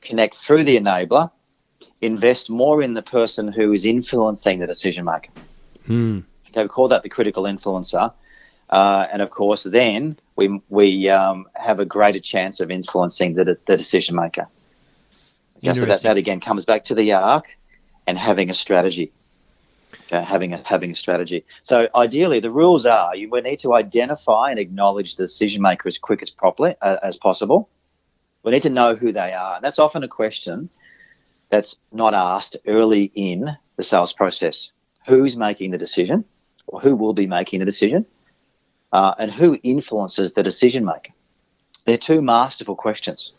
connect 0.01 0.35
through 0.37 0.63
the 0.63 0.77
enabler, 0.77 1.29
invest 1.99 2.49
more 2.49 2.81
in 2.81 2.93
the 2.93 3.01
person 3.01 3.51
who 3.51 3.73
is 3.73 3.83
influencing 3.85 4.59
the 4.59 4.67
decision 4.67 5.03
maker. 5.03 5.31
Hmm. 5.85 6.19
Okay, 6.49 6.63
we 6.63 6.69
call 6.69 6.87
that 6.87 7.03
the 7.03 7.09
critical 7.09 7.43
influencer. 7.43 8.13
Uh, 8.73 9.07
and 9.13 9.21
of 9.21 9.29
course, 9.29 9.61
then 9.61 10.17
we, 10.35 10.59
we 10.67 11.07
um, 11.07 11.45
have 11.53 11.79
a 11.79 11.85
greater 11.85 12.19
chance 12.19 12.59
of 12.59 12.71
influencing 12.71 13.35
the, 13.35 13.45
the 13.67 13.77
decision 13.77 14.15
maker. 14.15 14.47
Okay, 15.57 15.79
so 15.79 15.85
that, 15.85 16.01
that 16.01 16.17
again 16.17 16.39
comes 16.39 16.65
back 16.65 16.85
to 16.85 16.95
the 16.95 17.13
arc 17.13 17.45
and 18.07 18.17
having 18.17 18.49
a 18.49 18.53
strategy. 18.55 19.11
Okay, 20.05 20.23
having 20.23 20.53
a 20.53 20.61
having 20.65 20.89
a 20.89 20.95
strategy. 20.95 21.45
So 21.61 21.87
ideally, 21.93 22.39
the 22.39 22.49
rules 22.49 22.87
are 22.87 23.15
you 23.15 23.29
we 23.29 23.41
need 23.41 23.59
to 23.59 23.75
identify 23.75 24.49
and 24.49 24.57
acknowledge 24.57 25.17
the 25.17 25.25
decision 25.25 25.61
maker 25.61 25.87
as 25.87 25.99
quick 25.99 26.23
as 26.23 26.31
properly 26.31 26.73
uh, 26.81 26.97
as 27.03 27.15
possible. 27.15 27.69
We 28.41 28.53
need 28.53 28.63
to 28.63 28.71
know 28.71 28.95
who 28.95 29.11
they 29.11 29.33
are. 29.33 29.55
And 29.55 29.63
that's 29.63 29.77
often 29.77 30.01
a 30.03 30.07
question 30.07 30.71
that's 31.51 31.77
not 31.91 32.15
asked 32.15 32.57
early 32.65 33.11
in 33.13 33.55
the 33.75 33.83
sales 33.83 34.13
process. 34.13 34.71
Who's 35.05 35.37
making 35.37 35.69
the 35.69 35.77
decision, 35.77 36.25
or 36.65 36.81
who 36.81 36.95
will 36.95 37.13
be 37.13 37.27
making 37.27 37.59
the 37.59 37.65
decision, 37.65 38.07
uh, 38.93 39.15
and 39.17 39.31
who 39.31 39.57
influences 39.63 40.33
the 40.33 40.43
decision 40.43 40.85
maker? 40.85 41.11
They're 41.85 41.97
two 41.97 42.21
masterful 42.21 42.75
questions. 42.75 43.33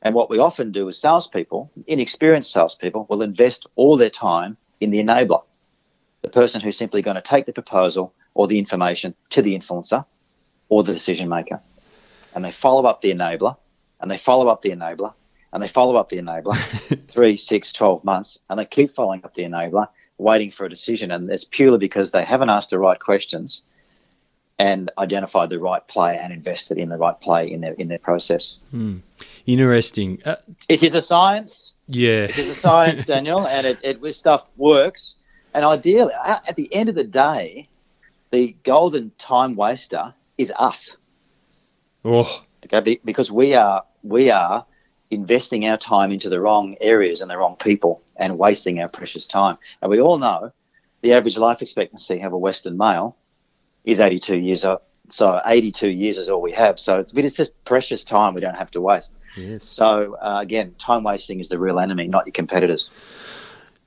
And 0.00 0.14
what 0.14 0.30
we 0.30 0.38
often 0.38 0.70
do 0.70 0.88
as 0.88 0.98
salespeople, 0.98 1.70
inexperienced 1.86 2.52
salespeople, 2.52 3.06
will 3.10 3.22
invest 3.22 3.66
all 3.74 3.96
their 3.96 4.10
time 4.10 4.56
in 4.80 4.90
the 4.90 5.02
enabler, 5.02 5.42
the 6.22 6.28
person 6.28 6.60
who's 6.60 6.76
simply 6.76 7.02
going 7.02 7.16
to 7.16 7.22
take 7.22 7.44
the 7.44 7.52
proposal 7.52 8.14
or 8.34 8.46
the 8.46 8.58
information 8.58 9.14
to 9.30 9.42
the 9.42 9.58
influencer 9.58 10.04
or 10.68 10.84
the 10.84 10.92
decision 10.92 11.28
maker. 11.28 11.60
And 12.34 12.44
they 12.44 12.52
follow 12.52 12.88
up 12.88 13.00
the 13.00 13.12
enabler, 13.12 13.56
and 14.00 14.10
they 14.10 14.18
follow 14.18 14.48
up 14.48 14.62
the 14.62 14.70
enabler, 14.70 15.14
and 15.52 15.62
they 15.62 15.68
follow 15.68 15.96
up 15.96 16.08
the 16.08 16.18
enabler 16.18 16.56
three, 17.08 17.36
six, 17.36 17.72
12 17.72 18.04
months, 18.04 18.38
and 18.48 18.58
they 18.58 18.64
keep 18.64 18.92
following 18.92 19.24
up 19.24 19.34
the 19.34 19.44
enabler, 19.44 19.88
waiting 20.18 20.50
for 20.50 20.66
a 20.66 20.70
decision. 20.70 21.10
And 21.10 21.30
it's 21.30 21.44
purely 21.44 21.78
because 21.78 22.12
they 22.12 22.24
haven't 22.24 22.50
asked 22.50 22.70
the 22.70 22.78
right 22.78 22.98
questions 22.98 23.62
and 24.58 24.90
identified 24.98 25.50
the 25.50 25.58
right 25.58 25.86
play 25.88 26.16
and 26.16 26.32
invested 26.32 26.78
in 26.78 26.88
the 26.88 26.96
right 26.96 27.20
play 27.20 27.50
in 27.50 27.60
their 27.60 27.72
in 27.74 27.88
their 27.88 27.98
process. 27.98 28.56
Interesting. 29.46 30.22
Uh, 30.24 30.36
It 30.68 30.82
is 30.82 30.94
a 30.94 31.02
science. 31.02 31.74
yeah. 31.88 32.24
It 32.24 32.38
is 32.38 32.48
a 32.50 32.54
science, 32.54 33.04
Daniel, 33.14 33.46
and 33.46 33.66
it, 33.66 33.78
it 33.82 34.00
with 34.00 34.14
stuff 34.16 34.46
works. 34.56 35.16
And 35.52 35.64
ideally, 35.64 36.12
at 36.24 36.48
at 36.48 36.56
the 36.56 36.72
end 36.74 36.88
of 36.88 36.94
the 36.94 37.04
day, 37.04 37.68
the 38.30 38.56
golden 38.64 39.10
time 39.18 39.54
waster 39.56 40.14
is 40.38 40.52
us. 40.58 40.96
Oh, 42.04 42.42
Okay, 42.64 42.98
because 43.04 43.30
we 43.30 43.54
are 43.54 43.84
we 44.02 44.30
are 44.30 44.64
investing 45.10 45.66
our 45.66 45.76
time 45.76 46.10
into 46.10 46.28
the 46.28 46.40
wrong 46.40 46.76
areas 46.80 47.20
and 47.20 47.30
the 47.30 47.36
wrong 47.36 47.56
people 47.56 48.02
and 48.16 48.38
wasting 48.38 48.80
our 48.80 48.88
precious 48.88 49.26
time. 49.26 49.58
And 49.82 49.90
we 49.90 50.00
all 50.00 50.18
know 50.18 50.50
the 51.02 51.12
average 51.12 51.36
life 51.36 51.60
expectancy 51.60 52.22
of 52.22 52.32
a 52.32 52.38
Western 52.38 52.76
male 52.78 53.16
is 53.84 54.00
82 54.00 54.36
years 54.36 54.64
old. 54.64 54.80
So 55.08 55.40
82 55.44 55.90
years 55.90 56.18
is 56.18 56.28
all 56.28 56.42
we 56.42 56.52
have. 56.52 56.80
So 56.80 57.00
it's, 57.00 57.12
it's 57.12 57.36
just 57.36 57.64
precious 57.64 58.04
time 58.04 58.34
we 58.34 58.40
don't 58.40 58.56
have 58.56 58.70
to 58.72 58.80
waste. 58.80 59.20
yes. 59.36 59.64
So 59.64 60.16
uh, 60.20 60.38
again, 60.40 60.74
time 60.78 61.04
wasting 61.04 61.40
is 61.40 61.48
the 61.48 61.58
real 61.58 61.78
enemy, 61.78 62.08
not 62.08 62.26
your 62.26 62.32
competitors. 62.32 62.90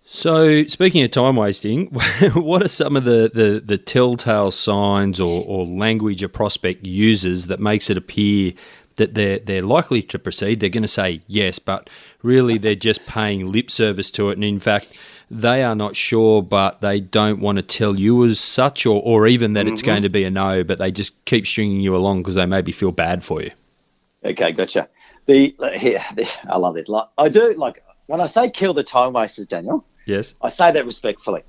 So, 0.09 0.63
speaking 0.67 1.03
of 1.03 1.11
time 1.11 1.35
wasting, 1.35 1.87
what 2.33 2.63
are 2.63 2.69
some 2.69 2.95
of 2.95 3.03
the, 3.03 3.29
the, 3.33 3.61
the 3.63 3.77
telltale 3.77 4.51
signs 4.51 5.19
or, 5.19 5.43
or 5.45 5.65
language 5.65 6.23
a 6.23 6.29
prospect 6.29 6.85
uses 6.85 7.47
that 7.47 7.59
makes 7.59 7.89
it 7.89 7.97
appear 7.97 8.53
that 8.97 9.15
they're 9.15 9.39
they're 9.39 9.63
likely 9.63 10.01
to 10.03 10.19
proceed. 10.19 10.59
They're 10.59 10.69
going 10.69 10.83
to 10.83 10.87
say 10.87 11.21
yes, 11.25 11.57
but 11.57 11.89
really 12.21 12.57
they're 12.57 12.75
just 12.75 13.07
paying 13.07 13.51
lip 13.51 13.71
service 13.71 14.11
to 14.11 14.29
it, 14.29 14.33
and 14.33 14.43
in 14.43 14.59
fact. 14.59 14.99
They 15.29 15.61
are 15.61 15.75
not 15.75 15.97
sure, 15.97 16.41
but 16.41 16.79
they 16.79 17.01
don't 17.01 17.41
want 17.41 17.57
to 17.57 17.61
tell 17.61 17.99
you 17.99 18.23
as 18.23 18.39
such, 18.39 18.85
or, 18.85 19.01
or 19.03 19.27
even 19.27 19.51
that 19.53 19.67
it's 19.67 19.81
going 19.81 19.97
mm-hmm. 19.97 20.03
to 20.03 20.09
be 20.09 20.23
a 20.23 20.31
no, 20.31 20.63
but 20.63 20.77
they 20.77 20.89
just 20.89 21.25
keep 21.25 21.45
stringing 21.45 21.81
you 21.81 21.97
along 21.97 22.21
because 22.21 22.35
they 22.35 22.45
maybe 22.45 22.71
feel 22.71 22.93
bad 22.93 23.25
for 23.25 23.41
you. 23.41 23.51
Okay, 24.23 24.53
gotcha. 24.53 24.87
The, 25.25 25.53
here, 25.75 26.01
the 26.15 26.31
I 26.47 26.57
love 26.57 26.77
it. 26.77 26.87
Like, 26.87 27.07
I 27.17 27.27
do 27.27 27.53
like 27.55 27.83
when 28.05 28.21
I 28.21 28.27
say 28.27 28.49
kill 28.49 28.73
the 28.73 28.85
time 28.85 29.11
wasters, 29.11 29.47
Daniel. 29.47 29.85
Yes. 30.05 30.33
I 30.41 30.47
say 30.47 30.71
that 30.71 30.85
respectfully. 30.85 31.43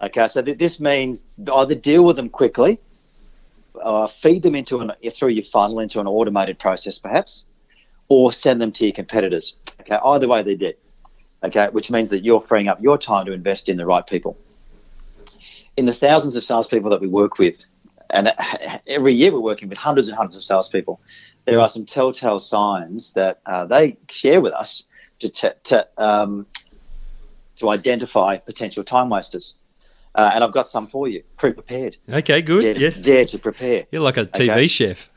Okay, 0.00 0.28
so 0.28 0.40
th- 0.40 0.58
this 0.58 0.78
means 0.78 1.24
either 1.52 1.74
deal 1.74 2.04
with 2.04 2.14
them 2.14 2.28
quickly, 2.28 2.78
uh, 3.80 4.06
feed 4.06 4.42
them 4.42 4.54
into 4.54 4.80
an 4.80 4.92
through 5.10 5.30
your 5.30 5.44
funnel 5.44 5.80
into 5.80 6.00
an 6.00 6.06
automated 6.06 6.58
process, 6.58 6.98
perhaps, 6.98 7.46
or 8.08 8.32
send 8.32 8.60
them 8.60 8.72
to 8.72 8.84
your 8.84 8.92
competitors. 8.92 9.56
Okay, 9.80 9.98
either 10.04 10.28
way 10.28 10.42
they're 10.42 10.56
dead. 10.56 10.76
Okay, 11.44 11.68
which 11.72 11.90
means 11.90 12.10
that 12.10 12.24
you're 12.24 12.40
freeing 12.40 12.68
up 12.68 12.80
your 12.82 12.96
time 12.96 13.26
to 13.26 13.32
invest 13.32 13.68
in 13.68 13.76
the 13.76 13.86
right 13.86 14.06
people. 14.06 14.38
In 15.76 15.86
the 15.86 15.94
thousands 15.94 16.36
of 16.36 16.44
salespeople 16.44 16.90
that 16.90 17.00
we 17.00 17.08
work 17.08 17.38
with, 17.38 17.64
and 18.10 18.32
every 18.86 19.12
year 19.12 19.32
we're 19.32 19.40
working 19.40 19.68
with 19.68 19.78
hundreds 19.78 20.08
and 20.08 20.16
hundreds 20.16 20.36
of 20.36 20.44
salespeople, 20.44 21.00
there 21.44 21.58
are 21.58 21.68
some 21.68 21.84
telltale 21.84 22.38
signs 22.38 23.12
that 23.14 23.40
uh, 23.46 23.66
they 23.66 23.96
share 24.08 24.40
with 24.40 24.52
us 24.52 24.84
to, 25.18 25.54
to, 25.64 25.88
um, 25.98 26.46
to 27.56 27.70
identify 27.70 28.36
potential 28.36 28.84
time 28.84 29.08
wasters. 29.08 29.54
Uh, 30.14 30.30
and 30.34 30.44
I've 30.44 30.52
got 30.52 30.68
some 30.68 30.86
for 30.86 31.08
you. 31.08 31.22
Pre-prepared. 31.38 31.96
Okay, 32.08 32.42
good. 32.42 32.62
Dare, 32.62 32.78
yes. 32.78 33.00
dare 33.00 33.24
to 33.24 33.38
prepare. 33.38 33.86
You're 33.90 34.02
like 34.02 34.18
a 34.18 34.26
TV 34.26 34.50
Okay. 34.50 34.66
chef. 34.66 35.10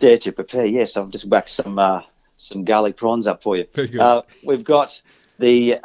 Dare 0.00 0.18
to 0.18 0.32
prepare. 0.32 0.66
Yes, 0.66 0.96
I've 0.96 1.10
just 1.10 1.24
whacked 1.26 1.48
some 1.48 1.78
uh, 1.78 2.02
some 2.36 2.64
garlic 2.64 2.96
prawns 2.96 3.26
up 3.26 3.42
for 3.42 3.56
you. 3.56 3.66
Uh, 3.98 4.22
we've 4.44 4.64
got 4.64 5.00
the 5.38 5.78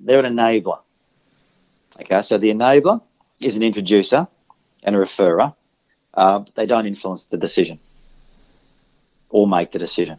they're 0.00 0.24
an 0.24 0.34
enabler. 0.34 0.80
Okay, 2.00 2.22
so 2.22 2.38
the 2.38 2.50
enabler 2.50 3.00
is 3.40 3.54
an 3.54 3.62
introducer 3.62 4.26
and 4.82 4.96
a 4.96 4.98
referrer. 4.98 5.54
Uh, 6.12 6.44
they 6.56 6.66
don't 6.66 6.86
influence 6.86 7.26
the 7.26 7.36
decision 7.36 7.78
or 9.28 9.46
make 9.46 9.70
the 9.70 9.78
decision. 9.78 10.18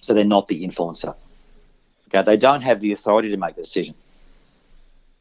So 0.00 0.12
they're 0.12 0.24
not 0.24 0.48
the 0.48 0.64
influencer. 0.66 1.14
Okay, 2.08 2.22
they 2.22 2.36
don't 2.36 2.62
have 2.62 2.80
the 2.80 2.92
authority 2.92 3.30
to 3.30 3.36
make 3.36 3.56
the 3.56 3.62
decision. 3.62 3.94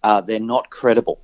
Uh, 0.04 0.22
they're 0.22 0.39
not 0.39 0.70
credible. 0.70 1.20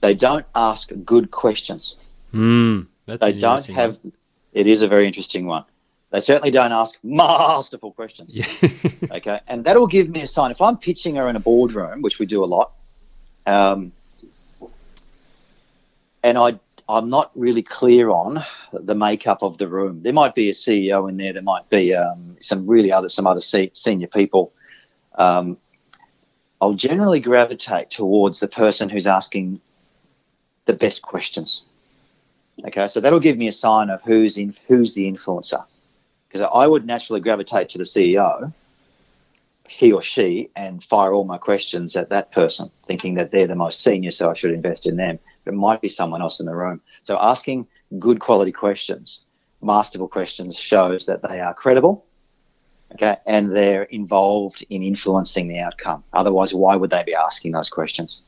They 0.00 0.14
don't 0.14 0.46
ask 0.54 0.90
good 1.04 1.30
questions. 1.30 1.96
Mm, 2.32 2.86
that's 3.06 3.20
they 3.20 3.32
don't 3.32 3.66
have 3.66 3.98
one. 4.02 4.12
it 4.52 4.66
is 4.66 4.82
a 4.82 4.88
very 4.88 5.06
interesting 5.06 5.46
one. 5.46 5.64
They 6.10 6.20
certainly 6.20 6.50
don't 6.50 6.72
ask 6.72 6.98
masterful 7.02 7.92
questions. 7.92 8.34
Yeah. 8.34 8.46
okay 9.16 9.40
and 9.46 9.64
that'll 9.64 9.86
give 9.86 10.08
me 10.08 10.22
a 10.22 10.26
sign. 10.26 10.50
If 10.50 10.60
i'm 10.60 10.76
pitching 10.76 11.16
her 11.16 11.28
in 11.28 11.36
a 11.36 11.40
boardroom 11.40 12.02
which 12.02 12.18
we 12.18 12.26
do 12.26 12.44
a 12.44 12.46
lot 12.46 12.72
um, 13.46 13.92
and 16.22 16.38
i 16.38 16.58
i'm 16.88 17.08
not 17.10 17.30
really 17.34 17.62
clear 17.62 18.10
on 18.10 18.44
the 18.72 18.94
makeup 18.94 19.42
of 19.42 19.56
the 19.58 19.66
room. 19.66 20.02
There 20.02 20.12
might 20.12 20.34
be 20.34 20.50
a 20.50 20.52
ceo 20.52 21.08
in 21.08 21.16
there 21.16 21.32
there 21.32 21.42
might 21.42 21.68
be 21.68 21.94
um, 21.94 22.36
some 22.40 22.66
really 22.66 22.92
other 22.92 23.08
some 23.08 23.26
other 23.26 23.40
se- 23.40 23.72
senior 23.74 24.08
people. 24.08 24.52
Um, 25.14 25.56
i'll 26.60 26.74
generally 26.74 27.20
gravitate 27.20 27.90
towards 27.90 28.40
the 28.40 28.48
person 28.48 28.88
who's 28.88 29.06
asking 29.06 29.60
the 30.68 30.74
best 30.74 31.02
questions 31.02 31.64
Okay, 32.66 32.88
so 32.88 33.00
that'll 33.00 33.20
give 33.20 33.38
me 33.38 33.48
a 33.48 33.52
sign 33.52 33.88
of 33.90 34.02
who's 34.02 34.36
in 34.36 34.54
who's 34.66 34.94
the 34.94 35.10
influencer, 35.10 35.64
because 36.28 36.46
I 36.52 36.66
would 36.66 36.84
naturally 36.84 37.20
gravitate 37.20 37.68
to 37.70 37.78
the 37.78 37.84
CEO, 37.84 38.52
he 39.68 39.92
or 39.92 40.02
she, 40.02 40.50
and 40.56 40.82
fire 40.82 41.12
all 41.12 41.24
my 41.24 41.38
questions 41.38 41.94
at 41.94 42.08
that 42.08 42.32
person, 42.32 42.70
thinking 42.86 43.14
that 43.14 43.30
they're 43.30 43.46
the 43.46 43.54
most 43.54 43.82
senior, 43.82 44.10
so 44.10 44.30
I 44.30 44.34
should 44.34 44.52
invest 44.52 44.86
in 44.86 44.96
them. 44.96 45.20
But 45.44 45.54
it 45.54 45.56
might 45.56 45.80
be 45.80 45.88
someone 45.88 46.20
else 46.20 46.40
in 46.40 46.46
the 46.46 46.54
room. 46.54 46.80
So 47.04 47.16
asking 47.20 47.68
good 47.98 48.18
quality 48.18 48.52
questions, 48.52 49.24
masterful 49.62 50.08
questions, 50.08 50.58
shows 50.58 51.06
that 51.06 51.22
they 51.22 51.40
are 51.40 51.54
credible. 51.54 52.04
Okay, 52.94 53.16
and 53.26 53.54
they're 53.54 53.82
involved 53.82 54.64
in 54.70 54.82
influencing 54.82 55.46
the 55.46 55.60
outcome. 55.60 56.02
Otherwise, 56.12 56.54
why 56.54 56.74
would 56.74 56.90
they 56.90 57.04
be 57.04 57.14
asking 57.14 57.52
those 57.52 57.68
questions? 57.68 58.22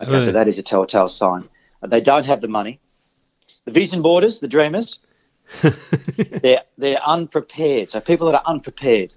Okay, 0.00 0.20
so 0.20 0.32
that 0.32 0.46
is 0.46 0.56
a 0.58 0.62
telltale 0.62 1.08
sign. 1.08 1.48
They 1.86 2.00
don't 2.00 2.26
have 2.26 2.40
the 2.40 2.48
money 2.48 2.80
the 3.68 3.72
vision 3.72 4.02
boarders, 4.02 4.40
the 4.40 4.48
dreamers, 4.48 4.98
they're 6.42 6.62
they're 6.76 7.00
unprepared. 7.04 7.90
So 7.90 8.00
people 8.00 8.30
that 8.30 8.34
are 8.36 8.42
unprepared, 8.46 9.12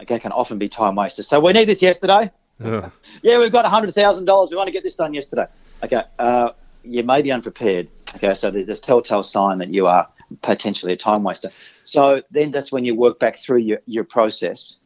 okay, 0.00 0.18
can 0.18 0.32
often 0.32 0.58
be 0.58 0.68
time 0.68 0.94
wasters. 0.94 1.28
So 1.28 1.40
we 1.40 1.52
need 1.52 1.66
this 1.66 1.82
yesterday. 1.82 2.30
Yeah, 3.22 3.38
we've 3.38 3.52
got 3.52 3.64
hundred 3.66 3.94
thousand 3.94 4.24
dollars. 4.24 4.50
We 4.50 4.56
want 4.56 4.68
to 4.68 4.72
get 4.72 4.82
this 4.82 4.94
done 4.94 5.14
yesterday. 5.14 5.46
Okay, 5.82 6.02
uh, 6.18 6.50
you 6.84 7.02
may 7.02 7.20
be 7.20 7.32
unprepared. 7.32 7.88
Okay, 8.16 8.34
so 8.34 8.50
there's 8.50 8.78
a 8.78 8.80
telltale 8.80 9.22
sign 9.22 9.58
that 9.58 9.68
you 9.70 9.86
are 9.86 10.08
potentially 10.42 10.92
a 10.92 10.96
time 10.96 11.22
waster. 11.22 11.50
So 11.84 12.22
then 12.30 12.50
that's 12.50 12.70
when 12.70 12.84
you 12.84 12.94
work 12.94 13.18
back 13.18 13.36
through 13.36 13.58
your 13.58 13.80
your 13.86 14.04
process. 14.04 14.76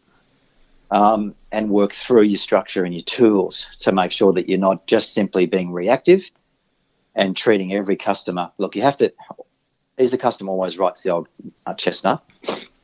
Um, 0.91 1.35
and 1.51 1.69
work 1.69 1.93
through 1.93 2.23
your 2.23 2.39
structure 2.39 2.85
and 2.85 2.95
your 2.95 3.03
tools 3.03 3.67
to 3.81 3.91
make 3.91 4.13
sure 4.13 4.33
that 4.33 4.49
you're 4.49 4.57
not 4.57 4.87
just 4.87 5.15
simply 5.15 5.47
being 5.47 5.73
reactive 5.73 6.31
and 7.17 7.35
treating 7.37 7.73
every 7.73 7.97
customer. 7.97 8.53
Look, 8.59 8.77
you 8.77 8.83
have 8.83 8.99
to. 8.99 9.13
Is 9.97 10.11
the 10.11 10.19
customer 10.19 10.53
always 10.53 10.79
right? 10.79 10.91
It's 10.91 11.03
the 11.03 11.11
old 11.11 11.29
uh, 11.65 11.75
chestnut. 11.75 12.23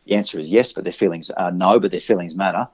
The 0.07 0.15
answer 0.15 0.41
is 0.41 0.51
yes, 0.51 0.73
but 0.73 0.85
their 0.85 0.93
feelings 0.93 1.31
are 1.31 1.53
no, 1.53 1.79
but 1.79 1.91
their 1.91 2.01
feelings 2.01 2.35
matter. 2.35 2.67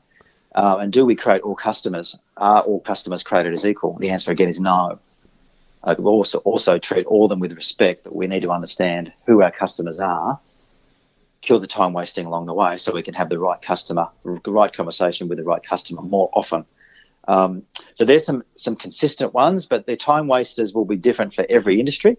Uh, 0.55 0.79
and 0.81 0.93
do 0.93 1.05
we 1.05 1.17
create 1.17 1.43
all 1.43 1.57
customers? 1.57 2.17
Are 2.37 2.63
all 2.63 2.81
customers 2.81 3.25
created 3.25 3.53
as 3.53 3.67
equal? 3.67 3.99
The 3.99 4.11
answer 4.11 4.31
again 4.31 4.49
is 4.49 4.61
no. 4.61 5.01
Uh, 5.83 5.95
we 5.99 6.05
also 6.05 6.39
also 6.39 6.79
treat 6.79 7.07
all 7.07 7.25
of 7.25 7.31
them 7.31 7.41
with 7.41 7.53
respect, 7.53 8.05
but 8.05 8.15
we 8.15 8.29
need 8.29 8.43
to 8.43 8.51
understand 8.51 9.13
who 9.27 9.43
our 9.43 9.51
customers 9.51 9.99
are. 9.99 10.41
Kill 11.41 11.61
the 11.61 11.67
time 11.67 11.93
wasting 11.93 12.27
along 12.27 12.47
the 12.47 12.55
way, 12.55 12.79
so 12.79 12.95
we 12.95 13.03
can 13.03 13.15
have 13.15 13.29
the 13.29 13.39
right 13.39 13.61
customer, 13.61 14.09
the 14.25 14.51
right 14.51 14.73
conversation 14.73 15.29
with 15.29 15.39
the 15.39 15.45
right 15.45 15.63
customer 15.63 16.03
more 16.03 16.31
often. 16.33 16.65
Um, 17.29 17.63
so 17.95 18.05
there's 18.05 18.25
some 18.25 18.43
some 18.57 18.75
consistent 18.75 19.35
ones, 19.35 19.67
but 19.67 19.87
their 19.87 19.97
time 19.97 20.27
wasters 20.27 20.73
will 20.73 20.87
be 20.87 20.97
different 20.97 21.35
for 21.35 21.45
every 21.49 21.79
industry. 21.79 22.17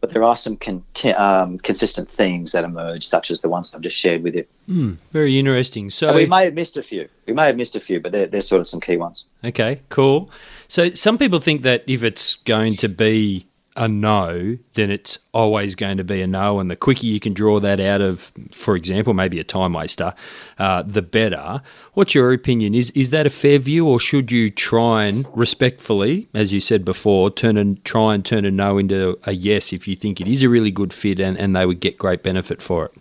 But 0.00 0.10
there 0.10 0.24
are 0.24 0.34
some 0.34 0.56
con- 0.56 0.84
um, 1.16 1.58
consistent 1.58 2.10
themes 2.10 2.52
that 2.52 2.64
emerge, 2.64 3.06
such 3.06 3.30
as 3.30 3.40
the 3.40 3.48
ones 3.48 3.72
I've 3.72 3.82
just 3.82 3.96
shared 3.96 4.24
with 4.24 4.34
you. 4.34 4.44
Hmm, 4.66 4.94
very 5.12 5.38
interesting. 5.38 5.90
So 5.90 6.08
And 6.08 6.16
we 6.16 6.26
may 6.26 6.44
have 6.44 6.54
missed 6.54 6.76
a 6.76 6.82
few. 6.82 7.08
We 7.26 7.34
may 7.34 7.46
have 7.46 7.56
missed 7.56 7.76
a 7.76 7.80
few, 7.80 8.00
but 8.00 8.10
they're, 8.10 8.26
they're 8.26 8.40
sort 8.40 8.60
of 8.60 8.66
some 8.66 8.80
key 8.80 8.96
ones. 8.96 9.32
Okay, 9.44 9.80
cool. 9.90 10.28
So 10.66 10.90
some 10.94 11.18
people 11.18 11.38
think 11.38 11.62
that 11.62 11.84
if 11.86 12.02
it's 12.02 12.34
going 12.34 12.76
to 12.78 12.88
be 12.88 13.46
a 13.76 13.88
no, 13.88 14.58
then 14.74 14.90
it's 14.90 15.18
always 15.32 15.74
going 15.74 15.96
to 15.96 16.04
be 16.04 16.20
a 16.20 16.26
no, 16.26 16.60
and 16.60 16.70
the 16.70 16.76
quicker 16.76 17.06
you 17.06 17.18
can 17.20 17.32
draw 17.32 17.58
that 17.60 17.80
out 17.80 18.00
of, 18.00 18.32
for 18.52 18.76
example, 18.76 19.14
maybe 19.14 19.38
a 19.40 19.44
time 19.44 19.72
waster, 19.72 20.14
uh, 20.58 20.82
the 20.82 21.02
better. 21.02 21.62
What's 21.94 22.14
your 22.14 22.32
opinion? 22.32 22.74
Is 22.74 22.90
is 22.90 23.10
that 23.10 23.26
a 23.26 23.30
fair 23.30 23.58
view, 23.58 23.86
or 23.86 23.98
should 23.98 24.30
you 24.30 24.50
try 24.50 25.06
and 25.06 25.26
respectfully, 25.34 26.28
as 26.34 26.52
you 26.52 26.60
said 26.60 26.84
before, 26.84 27.30
turn 27.30 27.56
and 27.56 27.82
try 27.84 28.14
and 28.14 28.24
turn 28.24 28.44
a 28.44 28.50
no 28.50 28.78
into 28.78 29.18
a 29.24 29.32
yes 29.32 29.72
if 29.72 29.88
you 29.88 29.96
think 29.96 30.20
it 30.20 30.28
is 30.28 30.42
a 30.42 30.48
really 30.48 30.70
good 30.70 30.92
fit 30.92 31.18
and, 31.18 31.38
and 31.38 31.56
they 31.56 31.64
would 31.64 31.80
get 31.80 31.96
great 31.96 32.22
benefit 32.22 32.60
for 32.60 32.86
it? 32.86 32.92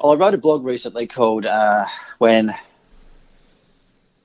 Well, 0.00 0.12
I 0.12 0.16
wrote 0.16 0.34
a 0.34 0.38
blog 0.38 0.64
recently 0.64 1.06
called 1.06 1.46
uh, 1.46 1.84
"When." 2.18 2.54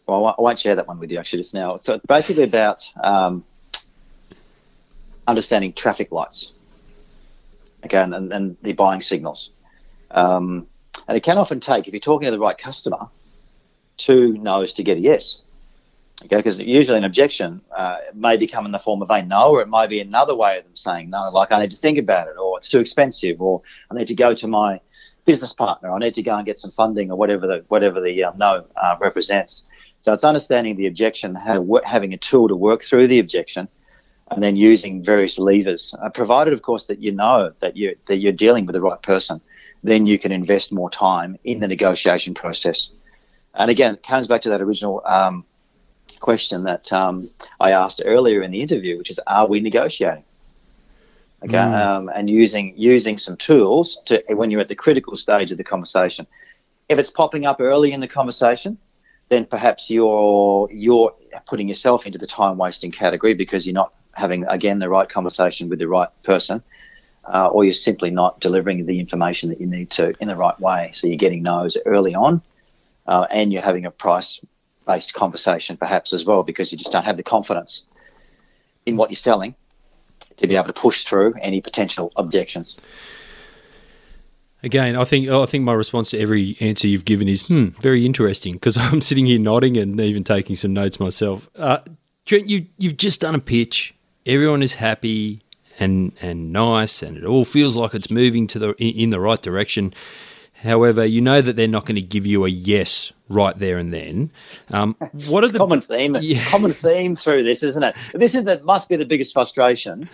Well, 0.08 0.28
I 0.28 0.42
won't- 0.42 0.60
share 0.60 0.76
that 0.76 0.88
one 0.88 1.00
with 1.00 1.12
you 1.12 1.18
actually 1.18 1.40
just 1.40 1.54
now. 1.54 1.78
So 1.78 1.96
it's 1.96 2.06
basically 2.06 2.44
about 2.44 2.84
um, 3.04 3.44
understanding 5.28 5.74
traffic 5.74 6.12
lights, 6.12 6.54
okay, 7.86 7.98
and, 7.98 8.14
and, 8.14 8.34
and 8.34 8.58
the 8.62 8.74
buying 8.74 9.02
signals. 9.02 9.52
Um, 10.12 10.68
and 11.08 11.18
it 11.18 11.24
can 11.24 11.38
often 11.38 11.60
take, 11.60 11.88
if 11.88 11.94
you're 11.94 12.00
talking 12.00 12.28
to 12.28 12.32
the 12.32 12.40
right 12.40 12.58
customer, 12.58 13.10
two 13.98 14.34
no's 14.34 14.74
to 14.74 14.84
get 14.84 14.98
a 14.98 15.02
yes. 15.02 15.42
Okay, 16.24 16.38
because 16.38 16.60
usually 16.62 16.98
an 16.98 17.04
objection 17.04 17.62
uh, 17.76 17.98
may 18.14 18.38
become 18.38 18.66
in 18.66 18.72
the 18.72 18.80
form 18.80 19.02
of 19.02 19.10
a 19.10 19.22
no, 19.22 19.50
or 19.50 19.62
it 19.62 19.68
might 19.68 19.90
be 19.90 20.00
another 20.00 20.34
way 20.34 20.58
of 20.58 20.64
them 20.64 20.76
saying 20.76 21.10
no, 21.10 21.30
like 21.30 21.52
I 21.52 21.60
need 21.60 21.72
to 21.72 21.78
think 21.78 21.98
about 21.98 22.28
it, 22.30 22.38
or 22.38 22.58
it's 22.58 22.70
too 22.70 22.80
expensive, 22.80 23.42
or 23.42 23.62
I 23.92 23.96
need 23.96 24.08
to 24.08 24.16
go 24.16 24.34
to 24.34 24.48
my 24.48 24.80
business 25.26 25.54
partner, 25.54 25.92
I 25.92 26.00
need 26.00 26.14
to 26.14 26.24
go 26.24 26.36
and 26.36 26.46
get 26.46 26.58
some 26.58 26.72
funding, 26.72 27.12
or 27.12 27.18
whatever 27.18 27.48
the 27.48 27.66
whatever 27.68 28.00
the 28.00 28.24
um, 28.24 28.38
no 28.38 28.66
uh, 28.78 28.96
represents. 29.02 29.66
So 30.02 30.14
it's 30.14 30.24
understanding 30.24 30.78
the 30.78 30.88
objection, 30.88 31.36
how 31.36 31.56
to 31.56 31.82
having 31.84 32.14
a 32.14 32.18
tool 32.18 32.48
to 32.48 32.56
work 32.56 32.84
through 32.84 33.08
the 33.08 33.20
objection, 33.20 33.68
and 34.32 34.42
then 34.44 34.56
using 34.56 35.04
various 35.04 35.38
levers. 35.38 35.94
Uh, 36.02 36.10
provided, 36.10 36.54
of 36.54 36.62
course, 36.62 36.86
that 36.86 37.02
you 37.02 37.12
know 37.12 37.52
that 37.60 37.78
you 37.78 37.96
that 38.08 38.18
you're 38.18 38.34
dealing 38.34 38.66
with 38.66 38.74
the 38.74 38.82
right 38.82 39.02
person, 39.02 39.42
then 39.84 40.06
you 40.06 40.18
can 40.18 40.32
invest 40.32 40.72
more 40.72 40.90
time 40.90 41.38
in 41.44 41.60
the 41.60 41.68
negotiation 41.68 42.34
process. 42.34 42.92
And 43.54 43.70
again, 43.72 43.94
it 43.96 44.04
comes 44.04 44.28
back 44.28 44.42
to 44.42 44.50
that 44.50 44.62
original 44.62 45.02
um, 45.06 45.46
question 46.20 46.64
that 46.64 46.92
um, 46.92 47.30
I 47.60 47.72
asked 47.72 48.02
earlier 48.04 48.42
in 48.42 48.52
the 48.52 48.62
interview, 48.62 48.98
which 48.98 49.10
is, 49.10 49.20
are 49.28 49.48
we 49.48 49.60
negotiating? 49.62 50.24
Okay, 51.44 51.58
um, 51.58 52.10
and 52.10 52.30
using 52.30 52.74
using 52.76 53.18
some 53.20 53.38
tools 53.38 54.00
to 54.06 54.24
when 54.30 54.50
you're 54.50 54.62
at 54.62 54.68
the 54.68 54.76
critical 54.76 55.16
stage 55.16 55.52
of 55.52 55.58
the 55.58 55.64
conversation. 55.64 56.26
If 56.90 56.98
it's 56.98 57.12
popping 57.12 57.46
up 57.46 57.58
early 57.60 57.92
in 57.92 58.00
the 58.00 58.08
conversation, 58.08 58.80
then 59.30 59.46
perhaps 59.46 59.92
you're 59.92 60.68
you're 60.72 61.14
putting 61.46 61.68
yourself 61.68 62.08
into 62.08 62.18
the 62.18 62.26
time 62.26 62.58
wasting 62.58 62.92
category 62.92 63.36
because 63.36 63.68
you're 63.68 63.76
not 63.76 63.94
having 64.16 64.46
again 64.46 64.80
the 64.80 64.90
right 64.90 65.08
conversation 65.08 65.70
with 65.70 65.80
the 65.80 65.88
right 65.88 66.10
person, 66.24 66.64
uh, 67.26 67.50
or 67.50 67.64
you're 67.64 67.74
simply 67.74 68.10
not 68.10 68.40
delivering 68.40 68.86
the 68.86 69.00
information 69.00 69.50
that 69.50 69.62
you 69.62 69.68
need 69.68 69.90
to 69.92 70.14
in 70.20 70.28
the 70.28 70.36
right 70.36 70.60
way. 70.60 70.92
So 70.94 71.08
you're 71.08 71.18
getting 71.18 71.44
no's 71.44 71.78
early 71.86 72.16
on, 72.16 72.42
uh, 73.06 73.28
and 73.30 73.54
you're 73.54 73.62
having 73.62 73.86
a 73.86 73.92
price 73.92 74.40
based 74.86 75.14
conversation 75.14 75.78
perhaps 75.78 76.14
as 76.14 76.26
well 76.26 76.44
because 76.44 76.72
you 76.72 76.78
just 76.78 76.92
don't 76.92 77.06
have 77.06 77.18
the 77.18 77.24
confidence 77.24 77.86
in 78.86 78.98
what 78.98 79.10
you're 79.10 79.16
selling 79.16 79.56
to 80.38 80.48
be 80.48 80.56
able 80.56 80.68
to 80.68 80.74
push 80.74 81.04
through 81.04 81.34
any 81.42 81.62
potential 81.62 82.12
objections. 82.16 82.78
Again, 84.64 84.96
I 84.96 85.04
think 85.04 85.30
I 85.30 85.46
think 85.46 85.64
my 85.64 85.74
response 85.74 86.10
to 86.12 86.20
every 86.20 86.58
answer 86.60 86.88
you've 86.88 87.06
given 87.06 87.28
is 87.28 87.48
hmm, 87.48 87.68
very 87.68 88.06
interesting 88.06 88.54
because 88.54 88.78
I'm 88.80 89.02
sitting 89.02 89.26
here 89.26 89.40
nodding 89.40 89.78
and 89.78 90.00
even 90.00 90.24
taking 90.24 90.56
some 90.56 90.74
notes 90.74 91.00
myself. 91.00 91.50
Uh, 91.56 91.80
Trent, 92.26 92.50
you 92.50 92.68
you've 92.78 92.98
just 92.98 93.22
done 93.22 93.36
a 93.36 93.40
pitch. 93.40 93.95
Everyone 94.26 94.64
is 94.64 94.74
happy 94.74 95.42
and 95.80 96.14
and 96.22 96.52
nice, 96.52 97.04
and 97.04 97.18
it 97.18 97.26
all 97.26 97.46
feels 97.46 97.76
like 97.76 97.94
it's 97.94 98.10
moving 98.10 98.48
to 98.48 98.60
the 98.60 98.70
in 98.78 99.10
the 99.10 99.20
right 99.20 99.42
direction. 99.42 99.94
However, 100.62 101.06
you 101.06 101.22
know 101.22 101.42
that 101.42 101.56
they're 101.56 101.68
not 101.68 101.86
going 101.86 101.96
to 101.96 102.02
give 102.02 102.26
you 102.26 102.46
a 102.46 102.50
yes 102.50 103.14
right 103.30 103.56
there 103.56 103.78
and 103.78 103.94
then. 103.94 104.32
Um, 104.72 104.96
what 105.28 105.44
are 105.44 105.50
the 105.50 105.60
common 105.60 105.82
theme? 105.82 106.18
Yeah. 106.20 106.44
Common 106.46 106.72
theme 106.72 107.16
through 107.16 107.44
this, 107.44 107.62
isn't 107.62 107.84
it? 107.84 107.96
This 108.14 108.34
is 108.34 108.46
that 108.46 108.64
must 108.64 108.90
be 108.90 108.96
the 108.96 109.06
biggest 109.06 109.34
frustration 109.34 110.10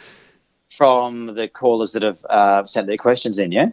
from 0.70 1.36
the 1.36 1.48
callers 1.48 1.94
that 1.94 2.02
have 2.02 2.26
uh, 2.26 2.66
sent 2.66 2.88
their 2.88 2.98
questions 2.98 3.38
in. 3.38 3.52
Yeah. 3.52 3.70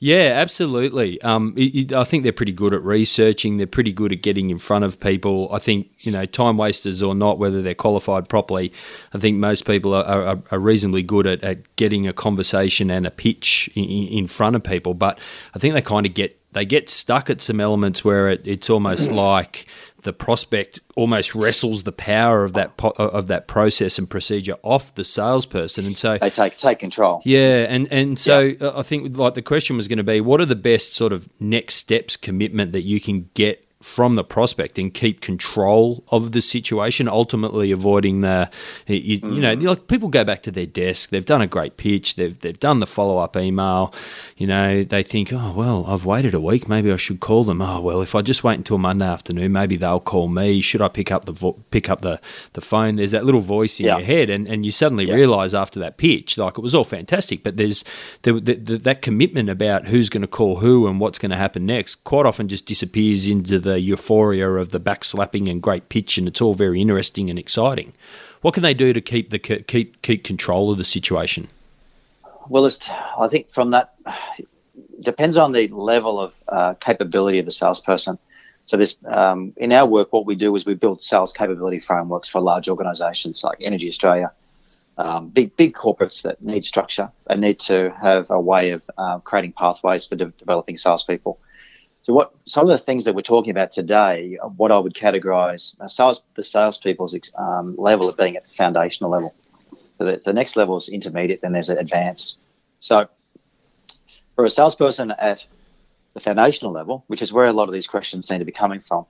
Yeah, 0.00 0.32
absolutely. 0.36 1.20
Um, 1.22 1.54
it, 1.56 1.74
it, 1.74 1.92
I 1.92 2.04
think 2.04 2.22
they're 2.22 2.32
pretty 2.32 2.52
good 2.52 2.72
at 2.72 2.82
researching. 2.84 3.56
They're 3.56 3.66
pretty 3.66 3.90
good 3.90 4.12
at 4.12 4.22
getting 4.22 4.48
in 4.48 4.58
front 4.58 4.84
of 4.84 5.00
people. 5.00 5.52
I 5.52 5.58
think 5.58 5.90
you 6.00 6.12
know, 6.12 6.24
time 6.24 6.56
wasters 6.56 7.02
or 7.02 7.16
not, 7.16 7.38
whether 7.38 7.62
they're 7.62 7.74
qualified 7.74 8.28
properly, 8.28 8.72
I 9.12 9.18
think 9.18 9.38
most 9.38 9.66
people 9.66 9.94
are, 9.94 10.04
are, 10.04 10.38
are 10.52 10.58
reasonably 10.60 11.02
good 11.02 11.26
at, 11.26 11.42
at, 11.42 11.74
getting 11.74 12.06
a 12.06 12.12
conversation 12.12 12.90
and 12.90 13.06
a 13.06 13.10
pitch 13.10 13.68
in, 13.74 13.84
in, 13.84 14.26
front 14.28 14.54
of 14.54 14.62
people. 14.62 14.94
But 14.94 15.18
I 15.54 15.58
think 15.58 15.74
they 15.74 15.82
kind 15.82 16.06
of 16.06 16.14
get 16.14 16.38
they 16.52 16.64
get 16.64 16.88
stuck 16.88 17.28
at 17.28 17.40
some 17.40 17.60
elements 17.60 18.04
where 18.04 18.28
it, 18.28 18.42
it's 18.44 18.70
almost 18.70 19.10
like 19.10 19.66
the 20.08 20.12
prospect 20.14 20.80
almost 20.96 21.34
wrestles 21.34 21.82
the 21.82 21.92
power 21.92 22.42
of 22.42 22.54
that 22.54 22.78
po- 22.78 22.94
of 22.96 23.26
that 23.26 23.46
process 23.46 23.98
and 23.98 24.08
procedure 24.08 24.56
off 24.62 24.94
the 24.94 25.04
salesperson, 25.04 25.84
and 25.84 25.98
so 25.98 26.16
they 26.16 26.30
take 26.30 26.56
take 26.56 26.78
control. 26.78 27.20
Yeah, 27.26 27.66
and 27.68 27.86
and 27.92 28.18
so 28.18 28.40
yeah. 28.40 28.70
I 28.74 28.82
think 28.82 29.18
like 29.18 29.34
the 29.34 29.42
question 29.42 29.76
was 29.76 29.86
going 29.86 29.98
to 29.98 30.02
be, 30.02 30.22
what 30.22 30.40
are 30.40 30.46
the 30.46 30.56
best 30.56 30.94
sort 30.94 31.12
of 31.12 31.28
next 31.38 31.74
steps 31.74 32.16
commitment 32.16 32.72
that 32.72 32.84
you 32.84 33.02
can 33.02 33.28
get 33.34 33.67
from 33.80 34.16
the 34.16 34.24
prospect 34.24 34.76
and 34.78 34.92
keep 34.92 35.20
control 35.20 36.02
of 36.08 36.32
the 36.32 36.40
situation, 36.40 37.06
ultimately 37.06 37.70
avoiding 37.70 38.22
the, 38.22 38.50
you, 38.86 39.20
mm. 39.20 39.34
you, 39.36 39.40
know, 39.40 39.54
like 39.54 39.86
people 39.86 40.08
go 40.08 40.24
back 40.24 40.42
to 40.42 40.50
their 40.50 40.66
desk, 40.66 41.10
they've 41.10 41.24
done 41.24 41.40
a 41.40 41.46
great 41.46 41.76
pitch, 41.76 42.16
they've, 42.16 42.38
they've 42.40 42.58
done 42.58 42.80
the 42.80 42.86
follow 42.86 43.18
up 43.18 43.36
email, 43.36 43.94
you 44.36 44.48
know, 44.48 44.82
they 44.82 45.04
think, 45.04 45.32
oh, 45.32 45.54
well, 45.56 45.84
I've 45.86 46.04
waited 46.04 46.34
a 46.34 46.40
week, 46.40 46.68
maybe 46.68 46.90
I 46.90 46.96
should 46.96 47.20
call 47.20 47.44
them. 47.44 47.62
Oh, 47.62 47.80
well, 47.80 48.02
if 48.02 48.16
I 48.16 48.22
just 48.22 48.42
wait 48.42 48.54
until 48.54 48.78
Monday 48.78 49.06
afternoon, 49.06 49.52
maybe 49.52 49.76
they'll 49.76 50.00
call 50.00 50.26
me. 50.26 50.60
Should 50.60 50.82
I 50.82 50.88
pick 50.88 51.12
up 51.12 51.26
the 51.26 51.32
vo- 51.32 51.58
pick 51.70 51.88
up 51.88 52.00
the, 52.00 52.20
the 52.54 52.60
phone? 52.60 52.96
There's 52.96 53.12
that 53.12 53.24
little 53.24 53.40
voice 53.40 53.78
in 53.78 53.86
yeah. 53.86 53.98
your 53.98 54.06
head, 54.06 54.28
and, 54.28 54.48
and 54.48 54.64
you 54.64 54.72
suddenly 54.72 55.04
yeah. 55.06 55.14
realize 55.14 55.54
after 55.54 55.78
that 55.80 55.98
pitch, 55.98 56.36
like 56.36 56.58
it 56.58 56.62
was 56.62 56.74
all 56.74 56.84
fantastic, 56.84 57.44
but 57.44 57.56
there's 57.56 57.84
the, 58.22 58.32
the, 58.34 58.54
the, 58.54 58.78
that 58.78 59.02
commitment 59.02 59.48
about 59.48 59.86
who's 59.86 60.08
going 60.08 60.22
to 60.22 60.28
call 60.28 60.56
who 60.56 60.88
and 60.88 60.98
what's 60.98 61.18
going 61.18 61.30
to 61.30 61.36
happen 61.36 61.64
next 61.64 61.96
quite 62.04 62.26
often 62.26 62.48
just 62.48 62.66
disappears 62.66 63.28
into 63.28 63.58
the 63.58 63.67
the 63.68 63.80
euphoria 63.80 64.50
of 64.50 64.70
the 64.70 64.80
backslapping 64.80 65.50
and 65.50 65.62
great 65.62 65.88
pitch, 65.88 66.18
and 66.18 66.26
it's 66.26 66.40
all 66.40 66.54
very 66.54 66.80
interesting 66.80 67.28
and 67.30 67.38
exciting. 67.38 67.92
What 68.40 68.54
can 68.54 68.62
they 68.62 68.74
do 68.74 68.92
to 68.92 69.00
keep 69.00 69.30
the 69.30 69.38
keep 69.38 70.00
keep 70.02 70.24
control 70.24 70.70
of 70.70 70.78
the 70.78 70.84
situation? 70.84 71.48
Well, 72.48 72.64
it's, 72.66 72.88
I 72.88 73.28
think 73.28 73.50
from 73.50 73.72
that 73.72 73.94
depends 75.00 75.36
on 75.36 75.52
the 75.52 75.68
level 75.68 76.18
of 76.18 76.32
uh, 76.48 76.74
capability 76.74 77.38
of 77.40 77.44
the 77.44 77.52
salesperson. 77.52 78.18
So 78.64 78.76
this 78.76 78.96
um, 79.06 79.52
in 79.56 79.72
our 79.72 79.86
work, 79.86 80.12
what 80.12 80.26
we 80.26 80.34
do 80.34 80.54
is 80.56 80.64
we 80.64 80.74
build 80.74 81.00
sales 81.00 81.32
capability 81.32 81.80
frameworks 81.80 82.28
for 82.28 82.40
large 82.40 82.68
organisations 82.68 83.44
like 83.44 83.58
Energy 83.60 83.88
Australia, 83.88 84.32
um, 84.96 85.28
big 85.28 85.56
big 85.56 85.74
corporates 85.74 86.22
that 86.22 86.42
need 86.42 86.64
structure 86.64 87.10
and 87.26 87.40
need 87.40 87.58
to 87.60 87.90
have 88.00 88.26
a 88.30 88.40
way 88.40 88.70
of 88.70 88.82
uh, 88.96 89.18
creating 89.20 89.52
pathways 89.52 90.06
for 90.06 90.16
de- 90.16 90.32
developing 90.38 90.76
salespeople. 90.76 91.38
So, 92.08 92.14
what 92.14 92.32
some 92.46 92.62
of 92.62 92.70
the 92.70 92.78
things 92.78 93.04
that 93.04 93.14
we're 93.14 93.20
talking 93.20 93.50
about 93.50 93.70
today, 93.70 94.38
what 94.56 94.72
I 94.72 94.78
would 94.78 94.94
categorise 94.94 95.78
uh, 95.78 95.88
sales, 95.88 96.22
the 96.36 96.42
salespeople's 96.42 97.14
um, 97.34 97.76
level 97.76 98.08
of 98.08 98.16
being 98.16 98.34
at 98.34 98.44
the 98.44 98.50
foundational 98.50 99.10
level. 99.10 99.34
So 99.98 100.06
the, 100.06 100.16
the 100.16 100.32
next 100.32 100.56
level 100.56 100.78
is 100.78 100.88
intermediate, 100.88 101.42
then 101.42 101.52
there's 101.52 101.68
advanced. 101.68 102.38
So, 102.80 103.10
for 104.36 104.46
a 104.46 104.48
salesperson 104.48 105.10
at 105.10 105.46
the 106.14 106.20
foundational 106.20 106.72
level, 106.72 107.04
which 107.08 107.20
is 107.20 107.30
where 107.30 107.44
a 107.44 107.52
lot 107.52 107.68
of 107.68 107.74
these 107.74 107.86
questions 107.86 108.26
seem 108.26 108.38
to 108.38 108.46
be 108.46 108.52
coming 108.52 108.80
from, 108.80 109.04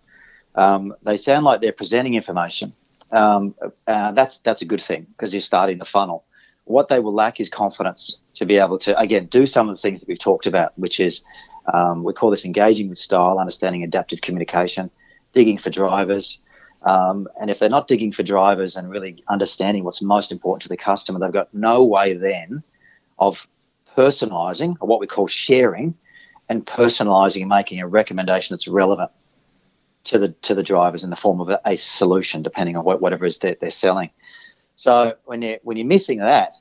um, 0.56 0.92
they 1.04 1.18
sound 1.18 1.44
like 1.44 1.60
they're 1.60 1.70
presenting 1.70 2.14
information. 2.14 2.72
Um, 3.12 3.54
uh, 3.86 4.10
that's 4.10 4.38
that's 4.38 4.62
a 4.62 4.66
good 4.66 4.82
thing 4.82 5.06
because 5.12 5.32
you're 5.32 5.40
starting 5.40 5.78
the 5.78 5.84
funnel. 5.84 6.24
What 6.64 6.88
they 6.88 6.98
will 6.98 7.14
lack 7.14 7.38
is 7.38 7.48
confidence 7.48 8.18
to 8.34 8.44
be 8.44 8.56
able 8.56 8.78
to 8.80 8.98
again 8.98 9.26
do 9.26 9.46
some 9.46 9.68
of 9.68 9.76
the 9.76 9.80
things 9.80 10.00
that 10.00 10.08
we've 10.08 10.18
talked 10.18 10.48
about, 10.48 10.76
which 10.76 10.98
is 10.98 11.22
um, 11.72 12.04
we 12.04 12.12
call 12.12 12.30
this 12.30 12.44
engaging 12.44 12.88
with 12.88 12.98
style, 12.98 13.38
understanding 13.38 13.82
adaptive 13.82 14.20
communication, 14.20 14.90
digging 15.32 15.58
for 15.58 15.70
drivers. 15.70 16.38
Um, 16.82 17.28
and 17.40 17.50
if 17.50 17.58
they're 17.58 17.68
not 17.68 17.88
digging 17.88 18.12
for 18.12 18.22
drivers 18.22 18.76
and 18.76 18.88
really 18.88 19.22
understanding 19.28 19.84
what's 19.84 20.00
most 20.00 20.32
important 20.32 20.62
to 20.62 20.68
the 20.68 20.76
customer, 20.76 21.18
they've 21.18 21.32
got 21.32 21.52
no 21.52 21.84
way 21.84 22.14
then 22.14 22.62
of 23.18 23.46
personalizing 23.96 24.76
or 24.80 24.88
what 24.88 25.00
we 25.00 25.06
call 25.06 25.26
sharing 25.26 25.94
and 26.48 26.64
personalizing 26.64 27.40
and 27.40 27.48
making 27.48 27.80
a 27.80 27.86
recommendation 27.86 28.54
that's 28.54 28.68
relevant 28.68 29.10
to 30.04 30.18
the 30.18 30.28
to 30.42 30.54
the 30.54 30.62
drivers 30.62 31.04
in 31.04 31.10
the 31.10 31.16
form 31.16 31.40
of 31.40 31.48
a, 31.48 31.60
a 31.66 31.76
solution, 31.76 32.42
depending 32.42 32.76
on 32.76 32.84
what, 32.84 33.00
whatever 33.00 33.26
it 33.26 33.30
is 33.30 33.38
that 33.40 33.60
they're 33.60 33.70
selling. 33.70 34.10
So 34.76 35.16
when 35.24 35.42
you 35.42 35.58
when 35.64 35.76
you're 35.76 35.86
missing 35.86 36.18
that, 36.18 36.52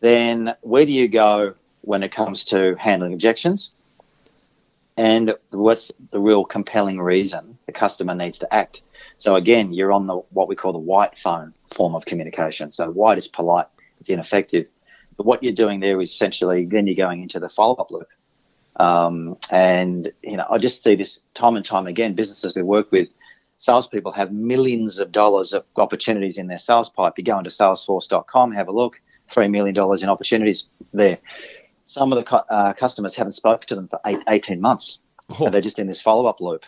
then 0.00 0.54
where 0.60 0.84
do 0.84 0.92
you 0.92 1.08
go 1.08 1.54
when 1.80 2.02
it 2.02 2.12
comes 2.12 2.44
to 2.46 2.76
handling 2.78 3.14
objections? 3.14 3.72
And 4.98 5.34
what's 5.50 5.92
the 6.10 6.18
real 6.18 6.44
compelling 6.44 7.00
reason 7.00 7.56
the 7.66 7.72
customer 7.72 8.16
needs 8.16 8.40
to 8.40 8.52
act. 8.52 8.82
So 9.16 9.36
again, 9.36 9.72
you're 9.72 9.92
on 9.92 10.08
the 10.08 10.16
what 10.30 10.48
we 10.48 10.56
call 10.56 10.72
the 10.72 10.78
white 10.78 11.16
phone 11.16 11.54
form 11.72 11.94
of 11.94 12.04
communication. 12.04 12.72
So 12.72 12.90
white 12.90 13.16
is 13.16 13.28
polite, 13.28 13.66
it's 14.00 14.10
ineffective. 14.10 14.68
But 15.16 15.24
what 15.24 15.42
you're 15.42 15.52
doing 15.52 15.78
there 15.80 16.00
is 16.00 16.10
essentially 16.10 16.66
then 16.66 16.86
you're 16.88 16.96
going 16.96 17.22
into 17.22 17.38
the 17.38 17.48
follow-up 17.48 17.90
loop. 17.92 18.08
Um, 18.76 19.36
and 19.50 20.10
you 20.22 20.36
know, 20.36 20.46
I 20.50 20.58
just 20.58 20.82
see 20.82 20.96
this 20.96 21.20
time 21.32 21.54
and 21.54 21.64
time 21.64 21.86
again. 21.86 22.14
Businesses 22.14 22.56
we 22.56 22.62
work 22.62 22.90
with, 22.90 23.14
salespeople 23.58 24.12
have 24.12 24.32
millions 24.32 24.98
of 24.98 25.12
dollars 25.12 25.52
of 25.52 25.64
opportunities 25.76 26.38
in 26.38 26.48
their 26.48 26.58
sales 26.58 26.90
pipe. 26.90 27.14
You 27.16 27.24
go 27.24 27.38
into 27.38 27.50
Salesforce.com, 27.50 28.52
have 28.52 28.68
a 28.68 28.72
look, 28.72 29.00
three 29.28 29.48
million 29.48 29.74
dollars 29.74 30.02
in 30.02 30.08
opportunities 30.08 30.66
there 30.92 31.18
some 31.88 32.12
of 32.12 32.22
the 32.22 32.36
uh, 32.52 32.74
customers 32.74 33.16
haven't 33.16 33.32
spoken 33.32 33.66
to 33.66 33.74
them 33.74 33.88
for 33.88 33.98
eight, 34.04 34.20
18 34.28 34.60
months. 34.60 34.98
Oh. 35.30 35.46
And 35.46 35.54
they're 35.54 35.62
just 35.62 35.78
in 35.78 35.86
this 35.86 36.02
follow 36.02 36.26
up 36.26 36.40
loop. 36.40 36.64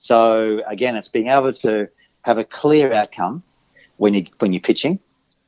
So 0.00 0.62
again, 0.66 0.96
it's 0.96 1.08
being 1.08 1.28
able 1.28 1.52
to 1.52 1.88
have 2.22 2.38
a 2.38 2.44
clear 2.44 2.92
outcome 2.92 3.44
when 3.96 4.14
you 4.14 4.26
when 4.40 4.52
you're 4.52 4.60
pitching. 4.60 4.98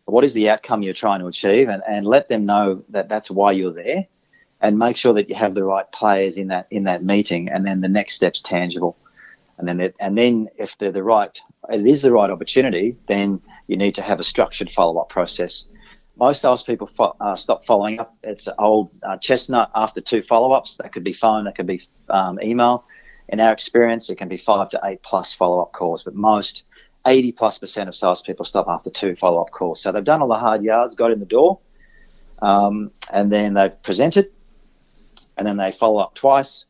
What 0.05 0.23
is 0.23 0.33
the 0.33 0.49
outcome 0.49 0.85
you're 0.85 0.95
trying 0.95 1.21
to 1.21 1.27
achieve, 1.27 1.69
and, 1.69 1.83
and 1.87 2.07
let 2.07 2.29
them 2.29 2.47
know 2.47 2.85
that 2.91 3.09
that's 3.09 3.29
why 3.29 3.51
you're 3.53 3.73
there, 3.73 4.07
and 4.61 4.79
make 4.79 4.97
sure 4.97 5.13
that 5.15 5.29
you 5.29 5.35
have 5.35 5.55
the 5.55 5.65
right 5.65 5.91
players 5.91 6.37
in 6.37 6.49
that 6.49 6.69
in 6.71 6.85
that 6.85 7.03
meeting, 7.03 7.49
and 7.49 7.67
then 7.67 7.81
the 7.81 7.89
next 7.89 8.15
step's 8.15 8.41
tangible, 8.41 8.97
and 9.59 9.69
then 9.69 9.93
and 9.99 10.17
then 10.17 10.49
if 10.57 10.79
they're 10.79 10.93
the 10.93 11.03
right, 11.03 11.41
it 11.69 11.85
is 11.85 12.03
the 12.03 12.13
right 12.13 12.31
opportunity, 12.31 12.97
then 13.09 13.43
you 13.67 13.77
need 13.77 13.97
to 13.97 14.03
have 14.03 14.21
a 14.21 14.25
structured 14.25 14.71
follow 14.71 15.01
up 15.01 15.09
process 15.09 15.65
most 16.17 16.41
salespeople 16.41 16.87
fo- 16.87 17.17
uh, 17.21 17.37
stop 17.37 17.65
following 17.65 18.01
up. 18.01 18.17
It's 18.23 18.49
old 18.59 18.95
uh, 19.03 19.19
chestnut 19.19 19.71
after 19.75 20.01
two 20.01 20.23
follow 20.23 20.53
ups. 20.53 20.77
That 20.77 20.93
could 20.93 21.05
be 21.05 21.13
phone, 21.13 21.45
that 21.45 21.57
could 21.57 21.67
be 21.67 21.83
um, 22.09 22.39
email. 22.43 22.85
In 23.29 23.41
our 23.41 23.53
experience, 23.53 24.09
it 24.09 24.17
can 24.17 24.29
be 24.29 24.37
five 24.37 24.71
to 24.71 24.81
eight 24.85 25.03
plus 25.03 25.33
follow 25.33 25.61
up 25.61 25.73
calls, 25.73 26.05
but 26.05 26.15
most 26.15 26.65
80 27.07 27.33
plus 27.33 27.59
percent 27.59 27.89
of 27.89 27.95
salespeople 27.95 28.45
stop 28.45 28.67
after 28.69 28.91
two 28.91 29.15
follow 29.17 29.43
up 29.43 29.51
calls. 29.51 29.81
So 29.81 29.93
they've 29.93 30.03
done 30.03 30.23
all 30.23 30.29
the 30.29 30.37
hard 30.37 30.63
yards, 30.63 30.97
got 30.97 31.13
in 31.13 31.21
the 31.21 31.27
door, 31.27 31.61
um, 32.41 32.91
and 33.13 33.31
then 33.31 33.55
they've 33.55 33.81
presented, 33.83 34.27
and 35.37 35.47
then 35.47 35.57
they 35.57 35.73
follow 35.73 35.99
up 36.01 36.15
twice, 36.15 36.67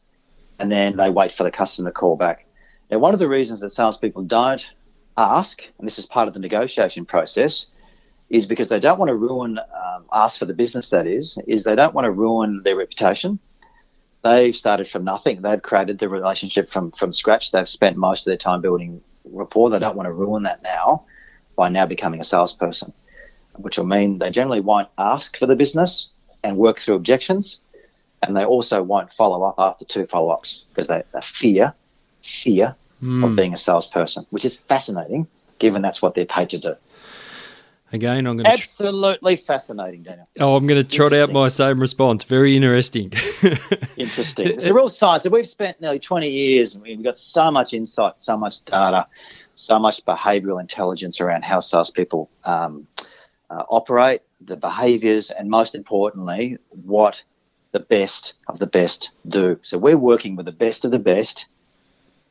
and 0.58 0.70
then 0.72 0.96
they 0.96 1.10
wait 1.10 1.32
for 1.32 1.44
the 1.44 1.50
customer 1.50 1.90
to 1.90 1.94
call 1.94 2.16
back. 2.16 2.46
Now, 2.90 2.98
one 2.98 3.14
of 3.14 3.20
the 3.20 3.28
reasons 3.28 3.60
that 3.60 3.70
salespeople 3.70 4.24
don't 4.24 4.72
ask, 5.16 5.62
and 5.78 5.86
this 5.86 5.98
is 5.98 6.06
part 6.06 6.28
of 6.28 6.34
the 6.34 6.40
negotiation 6.40 7.04
process, 7.04 7.66
is 8.28 8.46
because 8.46 8.68
they 8.68 8.80
don't 8.80 8.98
want 8.98 9.08
to 9.08 9.14
ruin 9.14 9.58
um, 9.58 10.04
ask 10.12 10.38
for 10.38 10.46
the 10.46 10.54
business. 10.54 10.90
That 10.90 11.06
is, 11.06 11.38
is 11.46 11.64
they 11.64 11.76
don't 11.76 11.94
want 11.94 12.06
to 12.06 12.10
ruin 12.10 12.62
their 12.64 12.76
reputation. 12.76 13.38
They've 14.22 14.56
started 14.56 14.88
from 14.88 15.04
nothing. 15.04 15.42
They've 15.42 15.62
created 15.62 15.98
the 15.98 16.08
relationship 16.08 16.68
from 16.68 16.90
from 16.90 17.12
scratch. 17.12 17.52
They've 17.52 17.68
spent 17.68 17.96
most 17.96 18.26
of 18.26 18.30
their 18.30 18.36
time 18.36 18.60
building 18.60 19.02
rapport. 19.24 19.70
They 19.70 19.78
don't 19.78 19.96
want 19.96 20.06
to 20.06 20.12
ruin 20.12 20.44
that 20.44 20.62
now 20.62 21.04
by 21.54 21.68
now 21.68 21.86
becoming 21.86 22.20
a 22.20 22.24
salesperson, 22.24 22.92
which 23.54 23.78
will 23.78 23.86
mean 23.86 24.18
they 24.18 24.30
generally 24.30 24.60
won't 24.60 24.88
ask 24.98 25.36
for 25.36 25.46
the 25.46 25.56
business 25.56 26.10
and 26.42 26.56
work 26.56 26.78
through 26.78 26.96
objections, 26.96 27.60
and 28.22 28.36
they 28.36 28.44
also 28.44 28.82
won't 28.82 29.12
follow 29.12 29.42
up 29.44 29.54
after 29.58 29.84
two 29.84 30.06
follow 30.06 30.30
ups 30.30 30.64
because 30.70 30.88
they, 30.88 31.02
they 31.12 31.20
fear 31.20 31.74
fear 32.22 32.74
of 33.24 33.36
being 33.36 33.54
a 33.54 33.58
salesperson, 33.58 34.26
which 34.30 34.44
is 34.44 34.56
fascinating 34.56 35.28
given 35.58 35.82
that's 35.82 36.02
what 36.02 36.14
they're 36.14 36.26
paid 36.26 36.50
to 36.50 36.58
do. 36.58 36.74
Again, 37.92 38.26
I'm 38.26 38.36
going 38.36 38.44
to. 38.44 38.50
Absolutely 38.50 39.36
fascinating, 39.36 40.02
Daniel. 40.02 40.28
oh, 40.40 40.56
I'm 40.56 40.66
going 40.66 40.82
to 40.82 40.88
trot 40.88 41.12
out 41.12 41.32
my 41.32 41.48
same 41.48 41.78
response. 41.78 42.24
Very 42.24 42.56
interesting. 42.56 43.12
Interesting. 43.96 44.48
It's 44.48 44.66
a 44.66 44.74
real 44.74 44.88
science. 44.88 45.22
So 45.22 45.30
we've 45.30 45.46
spent 45.46 45.80
nearly 45.80 46.00
20 46.00 46.28
years 46.28 46.74
and 46.74 46.82
we've 46.82 47.02
got 47.02 47.16
so 47.16 47.50
much 47.50 47.72
insight, 47.72 48.14
so 48.16 48.36
much 48.36 48.64
data, 48.64 49.06
so 49.54 49.78
much 49.78 50.04
behavioral 50.04 50.60
intelligence 50.60 51.20
around 51.20 51.44
how 51.44 51.60
salespeople 51.60 52.28
um, 52.44 52.88
uh, 53.50 53.62
operate, 53.70 54.22
the 54.40 54.56
behaviors, 54.56 55.30
and 55.30 55.48
most 55.48 55.74
importantly, 55.74 56.58
what 56.70 57.22
the 57.70 57.80
best 57.80 58.34
of 58.48 58.58
the 58.58 58.66
best 58.66 59.10
do. 59.28 59.58
So 59.62 59.78
we're 59.78 59.96
working 59.96 60.34
with 60.34 60.46
the 60.46 60.52
best 60.52 60.84
of 60.84 60.90
the 60.90 60.98
best 60.98 61.46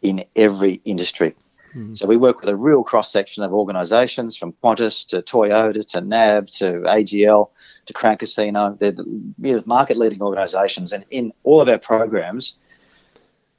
in 0.01 0.26
every 0.36 0.82
industry. 0.86 1.36
Mm. 1.76 1.98
So 1.98 2.08
we 2.08 2.18
work 2.18 2.40
with 2.40 2.50
a 2.50 2.56
real 2.56 2.84
cross 2.84 3.12
section 3.12 3.44
of 3.44 3.54
organisations 3.54 4.38
from 4.38 4.54
Qantas 4.64 5.08
to 5.08 5.22
Toyota 5.22 5.86
to 5.88 6.02
NAB 6.02 6.48
to 6.48 6.66
AGL 6.82 7.50
to 7.88 7.94
Crown 7.94 8.18
Casino. 8.18 8.78
They're 8.80 8.92
the 8.92 9.64
market 9.66 9.98
leading 9.98 10.22
organisations. 10.22 10.94
And 10.94 11.06
in 11.10 11.34
all 11.44 11.62
of 11.62 11.68
our 11.68 11.78
programs, 11.78 12.58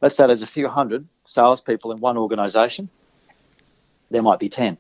let's 0.01 0.17
say 0.17 0.27
there's 0.27 0.43
a 0.43 0.47
few 0.47 0.69
hundred 0.69 1.07
salespeople 1.27 1.93
in 1.93 2.01
one 2.01 2.17
organisation, 2.17 2.89
there 4.11 4.23
might 4.23 4.39
be 4.39 4.49
10 4.49 4.79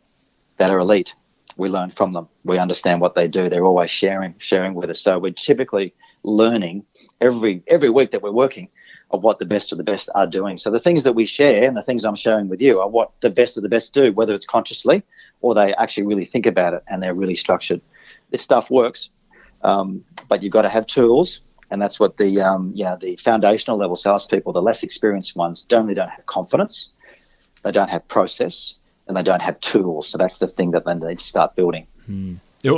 that 0.56 0.70
are 0.70 0.78
elite. 0.78 1.14
We 1.56 1.68
learn 1.68 1.90
from 1.90 2.12
them. 2.12 2.28
We 2.44 2.58
understand 2.58 3.00
what 3.00 3.14
they 3.14 3.28
do. 3.28 3.48
They're 3.48 3.64
always 3.64 3.90
sharing, 3.90 4.34
sharing 4.38 4.74
with 4.74 4.90
us. 4.90 5.00
So 5.00 5.18
we're 5.18 5.32
typically 5.32 5.94
learning 6.22 6.84
every 7.20 7.62
every 7.66 7.88
week 7.88 8.10
that 8.10 8.22
we're 8.22 8.32
working 8.32 8.68
of 9.10 9.22
what 9.22 9.38
the 9.38 9.46
best 9.46 9.72
of 9.72 9.78
the 9.78 9.84
best 9.84 10.08
are 10.14 10.26
doing. 10.26 10.58
So 10.58 10.70
the 10.70 10.80
things 10.80 11.04
that 11.04 11.12
we 11.12 11.26
share 11.26 11.66
and 11.66 11.76
the 11.76 11.82
things 11.82 12.04
I'm 12.04 12.16
sharing 12.16 12.48
with 12.48 12.60
you 12.60 12.80
are 12.80 12.88
what 12.88 13.12
the 13.20 13.30
best 13.30 13.56
of 13.56 13.62
the 13.62 13.68
best 13.68 13.94
do, 13.94 14.12
whether 14.12 14.34
it's 14.34 14.46
consciously 14.46 15.02
or 15.40 15.54
they 15.54 15.74
actually 15.74 16.06
really 16.06 16.24
think 16.24 16.46
about 16.46 16.74
it 16.74 16.82
and 16.88 17.02
they're 17.02 17.14
really 17.14 17.36
structured. 17.36 17.80
This 18.30 18.42
stuff 18.42 18.70
works, 18.70 19.10
um, 19.62 20.04
but 20.28 20.42
you've 20.42 20.52
got 20.52 20.62
to 20.62 20.68
have 20.68 20.86
tools, 20.86 21.40
and 21.70 21.80
that's 21.80 22.00
what 22.00 22.16
the 22.16 22.40
um, 22.40 22.72
you 22.74 22.84
know 22.84 22.98
the 23.00 23.16
foundational 23.16 23.76
level 23.76 23.96
salespeople, 23.96 24.52
the 24.52 24.62
less 24.62 24.82
experienced 24.82 25.36
ones, 25.36 25.62
don't 25.62 25.92
don't 25.94 26.10
have 26.10 26.26
confidence, 26.26 26.90
they 27.62 27.70
don't 27.70 27.90
have 27.90 28.06
process, 28.08 28.76
and 29.06 29.16
they 29.16 29.22
don't 29.22 29.42
have 29.42 29.60
tools. 29.60 30.08
So 30.08 30.18
that's 30.18 30.38
the 30.38 30.48
thing 30.48 30.72
that 30.72 30.84
they 30.84 30.94
need 30.94 31.18
to 31.18 31.24
start 31.24 31.54
building. 31.54 31.86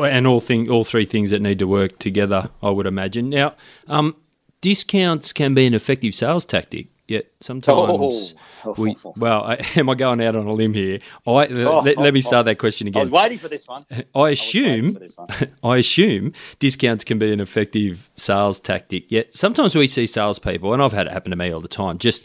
and 0.05 0.27
all 0.27 0.41
thing, 0.41 0.69
all 0.69 0.85
three 0.85 1.07
things 1.07 1.31
that 1.31 1.41
need 1.41 1.59
to 1.61 1.67
work 1.67 1.99
together, 1.99 2.49
I 2.63 2.71
would 2.71 2.87
imagine. 2.87 3.31
Now, 3.31 3.55
um, 3.89 4.17
discounts 4.61 5.33
can 5.33 5.55
be 5.55 5.67
an 5.67 5.75
effective 5.75 6.15
sales 6.15 6.45
tactic. 6.45 6.89
Yet 7.09 7.31
sometimes 7.41 7.89
Oh. 7.89 8.33
oh 8.67 8.75
we 8.77 8.91
oh, 8.91 8.97
oh. 9.07 9.15
well, 9.17 9.43
I, 9.43 9.55
am 9.77 9.89
I 9.89 9.95
going 9.95 10.23
out 10.23 10.37
on 10.37 10.47
a 10.47 10.53
limb 10.53 10.75
here? 10.75 10.99
I 11.27 11.47
let, 11.47 11.97
let 11.97 12.13
me 12.13 12.21
start 12.21 12.45
that 12.45 12.59
question 12.59 12.87
again. 12.87 13.01
I 13.01 13.05
was 13.05 13.13
waiting 13.13 13.39
for 13.39 13.49
this 13.49 13.67
one. 13.67 13.87
I 14.15 14.29
assume 14.29 14.99
one. 15.17 15.29
I 15.65 15.79
assume 15.79 16.35
discounts 16.59 17.05
can 17.05 17.19
be 17.19 17.33
an 17.33 17.41
effective 17.41 18.11
sales 18.15 18.61
tactic. 18.61 19.11
Yet 19.11 19.35
sometimes 19.35 19.75
we 19.75 19.87
see 19.87 20.07
salespeople, 20.07 20.75
and 20.75 20.83
I've 20.83 20.93
had 20.93 21.07
it 21.07 21.13
happen 21.15 21.31
to 21.31 21.37
me 21.37 21.51
all 21.51 21.63
the 21.63 21.69
time, 21.69 21.97
just 21.97 22.23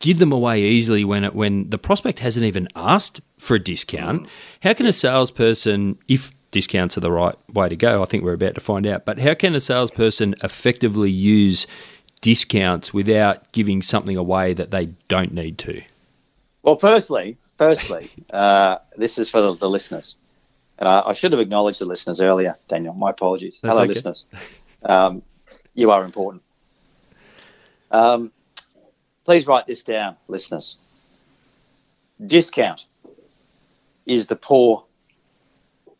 give 0.00 0.18
them 0.18 0.30
away 0.30 0.62
easily 0.62 1.04
when 1.04 1.24
it, 1.24 1.34
when 1.34 1.70
the 1.70 1.78
prospect 1.78 2.18
hasn't 2.18 2.44
even 2.44 2.68
asked 2.76 3.22
for 3.38 3.54
a 3.54 3.58
discount. 3.58 4.24
Mm. 4.24 4.28
How 4.62 4.74
can 4.74 4.84
a 4.84 4.92
salesperson, 4.92 5.98
if 6.06 6.32
discounts 6.52 6.96
are 6.96 7.00
the 7.00 7.10
right 7.10 7.34
way 7.52 7.68
to 7.68 7.76
go, 7.76 8.02
I 8.02 8.04
think 8.04 8.22
we're 8.22 8.34
about 8.34 8.54
to 8.54 8.60
find 8.60 8.86
out. 8.86 9.04
But 9.04 9.18
how 9.18 9.34
can 9.34 9.56
a 9.56 9.60
salesperson 9.60 10.36
effectively 10.42 11.10
use 11.10 11.66
discounts 12.20 12.94
without 12.94 13.50
giving 13.50 13.82
something 13.82 14.16
away 14.16 14.54
that 14.54 14.70
they 14.70 14.86
don't 15.08 15.32
need 15.32 15.58
to? 15.58 15.82
Well, 16.62 16.76
firstly, 16.76 17.38
firstly, 17.58 18.08
uh, 18.30 18.78
this 18.96 19.18
is 19.18 19.28
for 19.28 19.40
the, 19.40 19.54
the 19.54 19.68
listeners, 19.68 20.14
and 20.78 20.88
I, 20.88 21.02
I 21.06 21.12
should 21.12 21.32
have 21.32 21.40
acknowledged 21.40 21.80
the 21.80 21.86
listeners 21.86 22.20
earlier, 22.20 22.56
Daniel. 22.68 22.94
My 22.94 23.10
apologies. 23.10 23.58
That's 23.60 23.72
Hello, 23.72 23.82
okay. 23.82 23.94
listeners. 23.94 24.24
Um, 24.84 25.22
you 25.74 25.90
are 25.90 26.04
important. 26.04 26.42
Um, 27.90 28.30
please 29.24 29.46
write 29.46 29.66
this 29.66 29.82
down, 29.82 30.16
listeners. 30.28 30.78
Discount 32.24 32.86
is 34.06 34.28
the 34.28 34.36
poor 34.36 34.84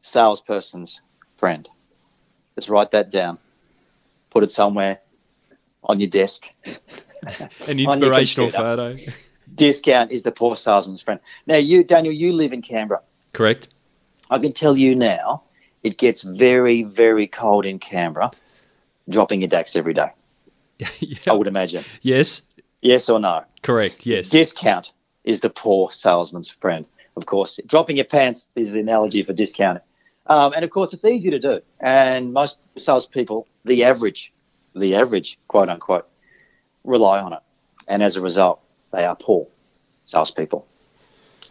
salesperson's 0.03 1.01
friend. 1.37 1.69
Just 2.55 2.69
write 2.69 2.91
that 2.91 3.11
down. 3.11 3.39
Put 4.31 4.45
it 4.45 4.51
somewhere 4.51 5.01
on 5.85 6.01
your 6.01 6.11
desk. 6.11 6.47
An 7.69 7.79
inspirational 7.79 8.51
photo. 8.51 8.95
Discount 9.55 10.11
is 10.13 10.23
the 10.23 10.33
poor 10.33 10.57
salesman's 10.57 11.03
friend. 11.03 11.21
Now, 11.47 11.57
you, 11.57 11.85
Daniel, 11.85 12.15
you 12.15 12.33
live 12.33 12.53
in 12.53 12.63
Canberra. 12.63 13.03
Correct? 13.33 13.69
I 14.31 14.39
can 14.39 14.53
tell 14.53 14.77
you 14.77 14.95
now, 14.95 15.43
it 15.83 15.99
gets 15.99 16.23
very, 16.23 16.85
very 16.85 17.27
cold 17.27 17.67
in 17.67 17.79
Canberra, 17.79 18.31
dropping 19.09 19.41
your 19.43 19.49
daks 19.51 19.77
every 19.77 19.93
day. 19.95 20.09
I 21.29 21.33
would 21.35 21.47
imagine. 21.47 21.85
Yes, 22.01 22.43
Yes 22.81 23.09
or 23.09 23.21
no? 23.21 23.45
correct. 23.63 24.07
Yes. 24.07 24.31
Discount 24.31 24.93
is 25.23 25.41
the 25.41 25.51
poor 25.51 25.93
salesman's 25.93 26.49
friend, 26.49 26.85
of 27.17 27.27
course. 27.27 27.61
Dropping 27.67 27.97
your 27.97 28.07
pants 28.07 28.49
is 28.57 28.73
the 28.73 28.81
analogy 28.81 29.23
for 29.23 29.33
discounting. 29.33 29.83
Um, 30.27 30.53
and 30.55 30.65
of 30.65 30.71
course, 30.71 30.93
it's 30.93 31.05
easy 31.05 31.31
to 31.31 31.39
do. 31.39 31.61
And 31.81 32.33
most 32.33 32.59
salespeople, 32.77 33.47
the 33.65 33.85
average, 33.85 34.33
the 34.75 34.95
average, 34.95 35.39
quote 35.49 35.69
unquote, 35.69 36.09
rely 36.85 37.21
on 37.21 37.33
it. 37.33 37.41
And 37.89 38.03
as 38.03 38.17
a 38.17 38.21
result, 38.21 38.61
they 38.93 39.05
are 39.05 39.17
poor 39.17 39.47
salespeople. 40.07 40.67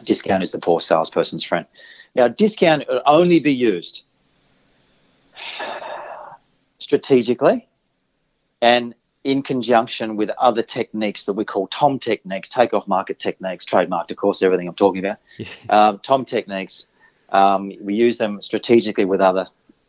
Discount 0.02 0.42
is 0.42 0.52
the 0.52 0.58
poor 0.58 0.80
salesperson's 0.80 1.44
friend. 1.44 1.66
Now, 2.14 2.28
discount 2.28 2.84
will 2.88 3.02
only 3.06 3.40
be 3.40 3.52
used 3.52 4.04
strategically 6.78 7.68
and 8.60 8.94
in 9.24 9.42
conjunction 9.42 10.16
with 10.16 10.30
other 10.30 10.62
techniques 10.62 11.26
that 11.26 11.34
we 11.34 11.44
call 11.44 11.68
TOM 11.68 11.98
techniques, 11.98 12.48
take 12.48 12.74
off 12.74 12.88
market 12.88 13.18
techniques, 13.18 13.64
trademarked, 13.64 14.10
of 14.10 14.16
course, 14.16 14.42
everything 14.42 14.66
I'm 14.66 14.74
talking 14.74 15.04
about. 15.04 15.18
Um, 15.70 16.00
TOM 16.00 16.24
techniques, 16.24 16.86
um, 17.32 17.72
we 17.80 17.94
use 17.94 18.18
them 18.18 18.40
strategically 18.40 19.06
with 19.06 19.20
other 19.20 19.46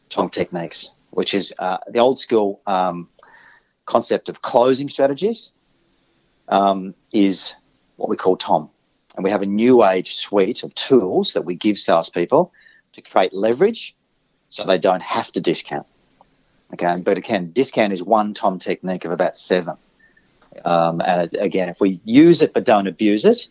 TOM 0.10 0.30
techniques, 0.30 0.90
which 1.12 1.34
is 1.34 1.54
uh, 1.60 1.78
the 1.88 2.00
old 2.00 2.18
school 2.18 2.62
um, 2.66 3.10
concept 3.86 4.30
of 4.30 4.42
closing 4.42 4.90
strategies, 4.90 5.52
um, 6.48 6.96
is 7.12 7.54
what 7.98 8.10
we 8.10 8.16
call 8.16 8.38
TOM. 8.38 8.70
And 9.16 9.24
we 9.24 9.30
have 9.30 9.44
a 9.44 9.46
new 9.46 9.86
age 9.86 10.16
suite 10.16 10.64
of 10.64 10.74
tools 10.74 11.34
that 11.34 11.44
we 11.44 11.56
give 11.56 11.78
salespeople 11.78 12.52
to 12.94 13.02
create 13.02 13.34
leverage 13.34 13.96
so 14.50 14.66
they 14.66 14.80
don't 14.80 15.04
have 15.04 15.32
to 15.34 15.42
discount. 15.42 15.86
Okay, 16.74 17.02
but 17.02 17.18
again, 17.18 17.52
discount 17.52 17.94
is 17.94 18.02
one 18.02 18.34
Tom 18.34 18.58
technique 18.58 19.06
of 19.06 19.12
about 19.12 19.38
seven. 19.38 19.78
Um, 20.66 21.02
and 21.06 21.34
again, 21.36 21.70
if 21.70 21.80
we 21.80 22.00
use 22.04 22.42
it 22.42 22.54
but 22.54 22.64
don't 22.64 22.88
abuse 22.88 23.26
it, 23.26 23.48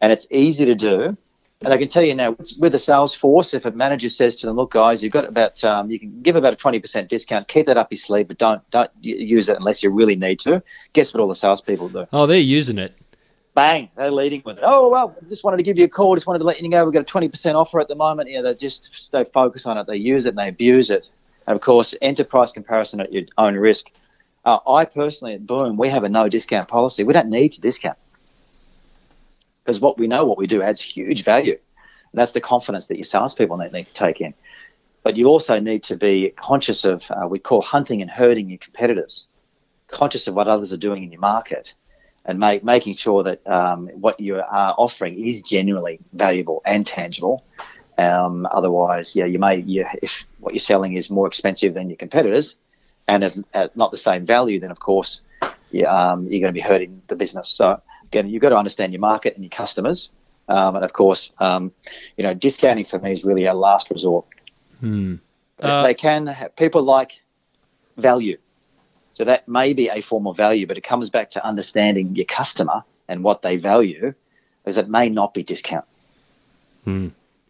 and 0.00 0.12
it's 0.12 0.26
easy 0.30 0.66
to 0.66 0.74
do, 0.74 1.16
and 1.64 1.72
I 1.74 1.78
can 1.78 1.88
tell 1.88 2.02
you 2.02 2.14
now, 2.14 2.36
with- 2.58 2.74
a 2.74 2.78
sales 2.78 3.14
force, 3.14 3.54
if 3.54 3.64
a 3.64 3.70
manager 3.70 4.08
says 4.08 4.36
to 4.36 4.46
them, 4.46 4.56
"Look, 4.56 4.72
guys, 4.72 5.02
you've 5.02 5.12
got 5.12 5.24
about, 5.26 5.62
um, 5.64 5.90
you 5.90 5.98
can 5.98 6.20
give 6.22 6.36
about 6.36 6.52
a 6.52 6.56
twenty 6.56 6.80
percent 6.80 7.08
discount. 7.08 7.48
Keep 7.48 7.66
that 7.66 7.76
up 7.76 7.88
your 7.90 7.98
sleeve, 7.98 8.28
but 8.28 8.38
don't 8.38 8.62
don't 8.70 8.90
use 9.00 9.48
it 9.48 9.56
unless 9.56 9.82
you 9.82 9.90
really 9.90 10.16
need 10.16 10.38
to." 10.40 10.62
Guess 10.92 11.14
what 11.14 11.20
all 11.20 11.28
the 11.28 11.34
salespeople 11.34 11.88
do? 11.88 12.06
Oh, 12.12 12.26
they're 12.26 12.38
using 12.38 12.78
it. 12.78 12.94
bang, 13.54 13.88
they're 13.96 14.10
leading 14.10 14.42
with 14.44 14.58
it. 14.58 14.64
Oh 14.66 14.88
well, 14.88 15.14
just 15.28 15.44
wanted 15.44 15.58
to 15.58 15.62
give 15.62 15.78
you 15.78 15.84
a 15.84 15.88
call. 15.88 16.16
Just 16.16 16.26
wanted 16.26 16.40
to 16.40 16.44
let 16.44 16.60
you 16.60 16.68
know 16.68 16.84
we've 16.84 16.92
got 16.92 17.02
a 17.02 17.04
twenty 17.04 17.28
percent 17.28 17.56
offer 17.56 17.78
at 17.78 17.86
the 17.86 17.94
moment. 17.94 18.28
Yeah, 18.28 18.42
they 18.42 18.54
just 18.56 19.12
they 19.12 19.24
focus 19.24 19.64
on 19.66 19.78
it, 19.78 19.86
they 19.86 19.96
use 19.96 20.26
it, 20.26 20.30
and 20.30 20.38
they 20.38 20.48
abuse 20.48 20.90
it. 20.90 21.08
And 21.46 21.54
of 21.54 21.62
course, 21.62 21.94
enterprise 22.02 22.50
comparison 22.52 23.00
at 23.00 23.12
your 23.12 23.24
own 23.38 23.54
risk. 23.54 23.86
Uh, 24.44 24.58
I 24.66 24.84
personally 24.86 25.34
at 25.34 25.46
Boom, 25.46 25.76
we 25.76 25.88
have 25.88 26.02
a 26.04 26.08
no 26.08 26.28
discount 26.28 26.68
policy. 26.68 27.04
We 27.04 27.12
don't 27.12 27.30
need 27.30 27.52
to 27.52 27.60
discount 27.60 27.96
because 29.64 29.80
what 29.80 29.98
we 29.98 30.06
know, 30.06 30.26
what 30.26 30.38
we 30.38 30.46
do, 30.46 30.62
adds 30.62 30.80
huge 30.80 31.24
value. 31.24 31.58
And 32.12 32.20
that's 32.20 32.32
the 32.32 32.40
confidence 32.40 32.86
that 32.88 32.96
your 32.96 33.04
salespeople 33.04 33.56
need, 33.56 33.86
to 33.86 33.92
take 33.92 34.20
in. 34.20 34.34
But 35.02 35.16
you 35.16 35.26
also 35.26 35.58
need 35.58 35.82
to 35.84 35.96
be 35.96 36.32
conscious 36.36 36.84
of 36.84 37.10
uh, 37.10 37.26
we 37.26 37.38
call 37.38 37.62
hunting 37.62 38.02
and 38.02 38.10
herding 38.10 38.50
your 38.50 38.58
competitors, 38.58 39.26
conscious 39.88 40.28
of 40.28 40.34
what 40.34 40.48
others 40.48 40.72
are 40.72 40.78
doing 40.78 41.02
in 41.02 41.12
your 41.12 41.20
market 41.20 41.74
and 42.24 42.38
make, 42.38 42.64
making 42.64 42.96
sure 42.96 43.22
that 43.22 43.46
um, 43.46 43.88
what 43.88 44.20
you 44.20 44.36
are 44.36 44.74
offering 44.78 45.14
is 45.14 45.42
genuinely 45.42 45.98
valuable 46.12 46.62
and 46.64 46.86
tangible 46.86 47.44
Um, 47.96 48.46
otherwise, 48.50 49.14
yeah, 49.14 49.26
you 49.26 49.38
may, 49.38 49.56
yeah, 49.58 49.92
if 50.02 50.26
what 50.40 50.54
you're 50.54 50.60
selling 50.60 50.94
is 50.94 51.10
more 51.10 51.26
expensive 51.26 51.74
than 51.74 51.88
your 51.88 51.96
competitors 51.96 52.56
and 53.06 53.22
at, 53.24 53.36
at 53.52 53.76
not 53.76 53.90
the 53.90 53.96
same 53.96 54.26
value, 54.26 54.58
then 54.60 54.70
of 54.70 54.80
course, 54.80 55.20
yeah, 55.70 55.86
um, 55.86 56.26
you're 56.28 56.40
going 56.40 56.52
to 56.52 56.60
be 56.60 56.60
hurting 56.60 57.02
the 57.06 57.16
business. 57.16 57.48
So 57.48 57.80
again, 58.06 58.28
you've 58.28 58.42
got 58.42 58.50
to 58.50 58.56
understand 58.56 58.92
your 58.92 59.00
market 59.00 59.34
and 59.34 59.44
your 59.44 59.50
customers. 59.50 60.10
Um, 60.48 60.76
and 60.76 60.84
of 60.84 60.92
course, 60.92 61.32
um, 61.38 61.72
you 62.16 62.24
know, 62.24 62.34
discounting 62.34 62.84
for 62.84 62.98
me 62.98 63.12
is 63.12 63.24
really 63.24 63.46
a 63.46 63.54
last 63.54 63.90
resort. 63.90 64.26
Uh, 65.60 65.82
they 65.82 65.94
can 65.94 66.26
have, 66.26 66.54
people 66.56 66.82
like 66.82 67.20
value, 67.96 68.36
so 69.14 69.24
that 69.24 69.48
may 69.48 69.72
be 69.72 69.88
a 69.88 70.00
form 70.00 70.26
of 70.26 70.36
value, 70.36 70.66
but 70.66 70.76
it 70.76 70.82
comes 70.82 71.08
back 71.08 71.30
to 71.32 71.46
understanding 71.46 72.14
your 72.16 72.26
customer 72.26 72.82
and 73.08 73.22
what 73.22 73.42
they 73.42 73.56
value, 73.56 74.12
because 74.62 74.76
it 74.76 74.88
may 74.88 75.08
not 75.08 75.32
be 75.32 75.42
discount. 75.42 75.84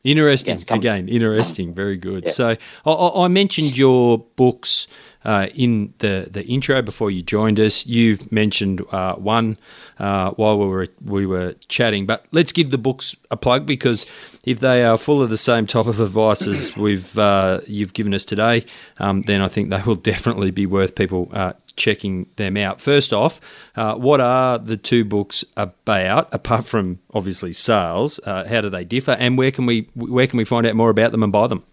Interesting. 0.05 0.57
Yes, 0.59 0.67
Again, 0.69 1.09
interesting. 1.09 1.75
Very 1.75 1.97
good. 1.97 2.25
Yeah. 2.25 2.31
So 2.31 2.57
I, 2.85 2.91
I 2.91 3.25
I 3.25 3.29
mentioned 3.29 3.77
your 3.77 4.19
books 4.37 4.87
uh, 5.25 5.49
in 5.55 5.95
the, 5.99 6.29
the 6.31 6.45
intro 6.45 6.83
before 6.83 7.11
you 7.11 7.23
joined 7.23 7.59
us. 7.59 7.87
You've 7.87 8.31
mentioned 8.31 8.83
uh, 8.93 9.15
one 9.15 9.57
uh, 9.99 10.33
while 10.33 10.59
we 10.59 10.69
were 10.69 10.87
we 11.03 11.25
were 11.27 11.55
chatting, 11.69 12.05
but 12.05 12.27
let's 12.33 12.53
give 12.53 12.71
the 12.71 12.79
books 12.79 13.17
a 13.31 13.37
plug 13.37 13.65
because 13.65 14.05
if 14.45 14.61
they 14.61 14.85
are 14.85 14.99
full 14.99 15.23
of 15.23 15.31
the 15.31 15.37
same 15.37 15.67
type 15.67 15.87
of 15.87 16.01
advice 16.01 16.47
as 16.47 16.77
we've 16.77 17.19
uh, 17.19 17.61
you've 17.67 17.95
given 17.95 18.15
us 18.15 18.25
today, 18.25 18.65
um, 18.99 19.23
then 19.23 19.41
I 19.41 19.49
think 19.49 19.71
they 19.71 19.83
will 19.83 19.95
definitely 20.13 20.51
be 20.51 20.67
worth 20.67 20.95
people 20.95 21.31
uh, 21.33 21.55
checking 21.77 22.27
them 22.37 22.57
out. 22.57 22.81
First 22.81 23.13
off, 23.13 23.41
uh, 23.77 23.95
what 23.95 24.21
are 24.21 24.59
the 24.59 24.77
two 24.77 25.05
books 25.05 25.45
about? 25.57 26.33
Apart 26.33 26.67
from 26.67 27.01
obviously 27.13 27.53
sales, 27.53 28.21
uh, 28.25 28.47
how 28.47 28.61
do 28.61 28.71
they 28.71 28.85
differ, 28.85 29.13
and 29.13 29.39
where 29.39 29.51
can 29.51 29.67
we 29.67 29.89
where 29.95 30.27
can 30.27 30.37
we 30.37 30.45
find 30.45 30.67
out 30.67 30.77
more 30.77 30.91
about 30.91 31.13
them 31.13 31.23
and 31.23 31.33
buy 31.33 31.47
them? 31.47 31.65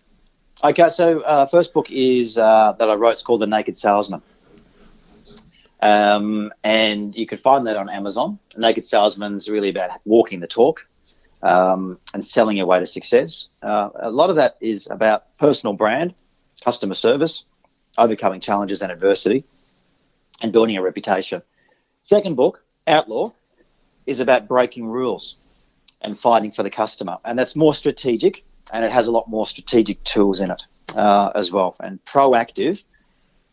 Okay, 0.64 0.90
so 0.90 1.22
uh, 1.22 1.48
first 1.48 1.74
book 1.74 1.92
is 1.92 2.38
uh, 2.38 2.76
that 2.80 2.90
I 2.90 2.94
wrote. 2.94 3.12
It's 3.12 3.24
called 3.24 3.42
The 3.42 3.48
Naked 3.48 3.78
Salesman, 3.78 4.22
um, 5.82 6.54
and 6.64 7.16
you 7.16 7.26
can 7.26 7.38
find 7.38 7.68
that 7.68 7.76
on 7.76 7.90
Amazon. 7.90 8.40
Naked 8.56 8.86
Salesman 8.86 9.36
is 9.36 9.50
really 9.50 9.70
about 9.70 10.00
walking 10.06 10.40
the 10.40 10.48
talk 10.48 10.86
um, 11.44 12.00
and 12.14 12.26
selling 12.26 12.58
your 12.58 12.66
way 12.66 12.80
to 12.80 12.86
success. 12.86 13.48
Uh, 13.62 13.90
a 13.96 14.12
lot 14.12 14.30
of 14.30 14.36
that 14.38 14.58
is 14.62 14.88
about 14.90 15.38
personal 15.38 15.74
brand, 15.74 16.14
customer 16.64 16.94
service, 16.94 17.44
overcoming 17.98 18.40
challenges 18.40 18.82
and 18.82 18.92
adversity, 18.92 19.44
and 20.42 20.52
building 20.52 20.78
a 20.78 20.82
reputation. 20.82 21.42
Second 22.02 22.36
book, 22.36 22.64
Outlaw, 22.88 23.32
is 24.06 24.20
about 24.20 24.48
breaking 24.48 24.88
rules 24.88 25.38
and 26.02 26.18
fighting 26.18 26.52
for 26.52 26.64
the 26.64 26.70
customer, 26.70 27.18
and 27.24 27.38
that's 27.38 27.56
more 27.56 27.74
strategic 27.74 28.44
and 28.72 28.86
it 28.86 28.92
has 28.92 29.08
a 29.08 29.12
lot 29.12 29.28
more 29.28 29.46
strategic 29.46 30.04
tools 30.04 30.42
in 30.42 30.52
it 30.52 30.62
uh, 30.96 31.32
as 31.36 31.52
well 31.52 31.76
and 31.80 32.04
proactive 32.06 32.84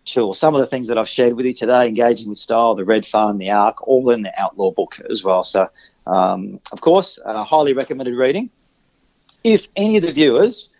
tools. 0.05 0.39
Some 0.39 0.55
of 0.55 0.61
the 0.61 0.66
things 0.66 0.89
that 0.89 0.99
I've 0.99 1.09
shared 1.09 1.34
with 1.34 1.47
you 1.47 1.53
today, 1.53 1.89
engaging 1.89 2.28
with 2.28 2.39
style, 2.39 2.74
the 2.74 2.84
red 2.84 3.05
fund, 3.05 3.41
the 3.41 3.51
arc, 3.51 3.86
all 3.86 4.11
in 4.11 4.22
the 4.22 4.32
outlaw 4.41 4.70
book 4.70 5.01
as 5.11 5.22
well. 5.22 5.45
So, 5.45 5.68
um, 6.09 6.61
of 6.72 6.80
course, 6.80 7.18
uh, 7.24 7.44
highly 7.44 7.74
recommended 7.74 8.14
reading. 8.14 8.50
If 9.44 9.68
any 9.76 9.96
of 9.98 10.02
the 10.02 10.12
viewers 10.12 10.70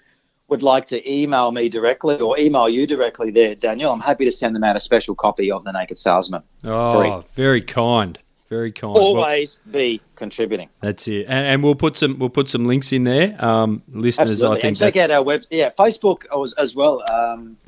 would 0.49 0.62
like 0.62 0.87
to 0.87 1.11
email 1.12 1.53
me 1.53 1.68
directly 1.68 2.18
or 2.18 2.39
email 2.39 2.68
you 2.68 2.87
directly 2.87 3.31
there, 3.31 3.55
Daniel, 3.55 3.93
I'm 3.93 4.01
happy 4.01 4.24
to 4.24 4.33
send 4.33 4.57
them 4.57 4.64
out 4.64 4.74
a 4.74 4.81
special 4.81 5.14
copy 5.14 5.53
of 5.53 5.64
The 5.64 5.72
Naked 5.72 5.99
Salesman. 5.99 6.43
Oh, 6.64 7.22
very 7.35 7.61
kind, 7.61 8.18
very 8.49 8.72
kind. 8.72 8.95
Well, 8.95 9.03
Always 9.03 9.59
be 9.70 10.01
contributing. 10.16 10.70
that's 10.81 11.07
it, 11.07 11.26
and, 11.29 11.47
and 11.47 11.62
we'll 11.62 11.74
put 11.74 11.99
some 11.99 12.18
we'll 12.18 12.31
put 12.31 12.49
some 12.49 12.66
links 12.66 12.93
in 12.93 13.05
there. 13.05 13.37
Um, 13.45 13.83
listeners, 13.89 14.31
Absolutely. 14.31 14.59
I 14.59 14.61
think 14.62 14.68
and 14.68 14.76
check 14.79 14.97
out 14.97 15.11
our 15.11 15.22
web. 15.22 15.43
Yeah, 15.51 15.70
Facebook 15.79 16.22
as, 16.43 16.55
as 16.55 16.74
well. 16.74 17.03
Um, 17.12 17.59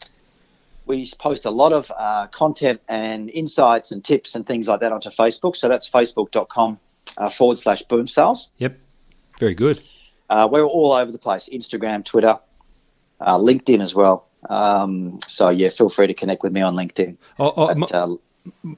we 0.87 1.09
post 1.21 1.45
a 1.45 1.51
lot 1.51 1.73
of 1.73 1.93
uh, 1.97 2.27
content 2.29 2.81
and 2.89 3.31
insights 3.31 3.93
and 3.93 4.03
tips 4.03 4.35
and 4.35 4.45
things 4.45 4.67
like 4.67 4.81
that 4.81 4.91
onto 4.91 5.11
Facebook. 5.11 5.57
So 5.57 5.69
that's 5.69 5.89
facebook.com 5.89 6.81
uh, 7.17 7.29
forward 7.29 7.59
slash 7.59 7.83
boom 7.83 8.07
sales. 8.07 8.49
Yep, 8.59 8.79
very 9.39 9.55
good. 9.55 9.83
Uh, 10.29 10.49
we're 10.51 10.63
all 10.63 10.93
over 10.93 11.11
the 11.11 11.19
place 11.19 11.49
Instagram, 11.53 12.05
Twitter, 12.05 12.39
uh, 13.21 13.37
LinkedIn 13.37 13.81
as 13.81 13.95
well. 13.95 14.27
Um, 14.49 15.21
so 15.27 15.49
yeah, 15.51 15.69
feel 15.69 15.91
free 15.91 16.07
to 16.07 16.15
connect 16.15 16.43
with 16.43 16.53
me 16.53 16.63
on 16.63 16.75
LinkedIn. 16.75 17.17
Oh, 17.39 17.53
oh, 17.57 17.75
my, 17.75 17.87
But, 17.91 17.93
uh, 17.93 18.17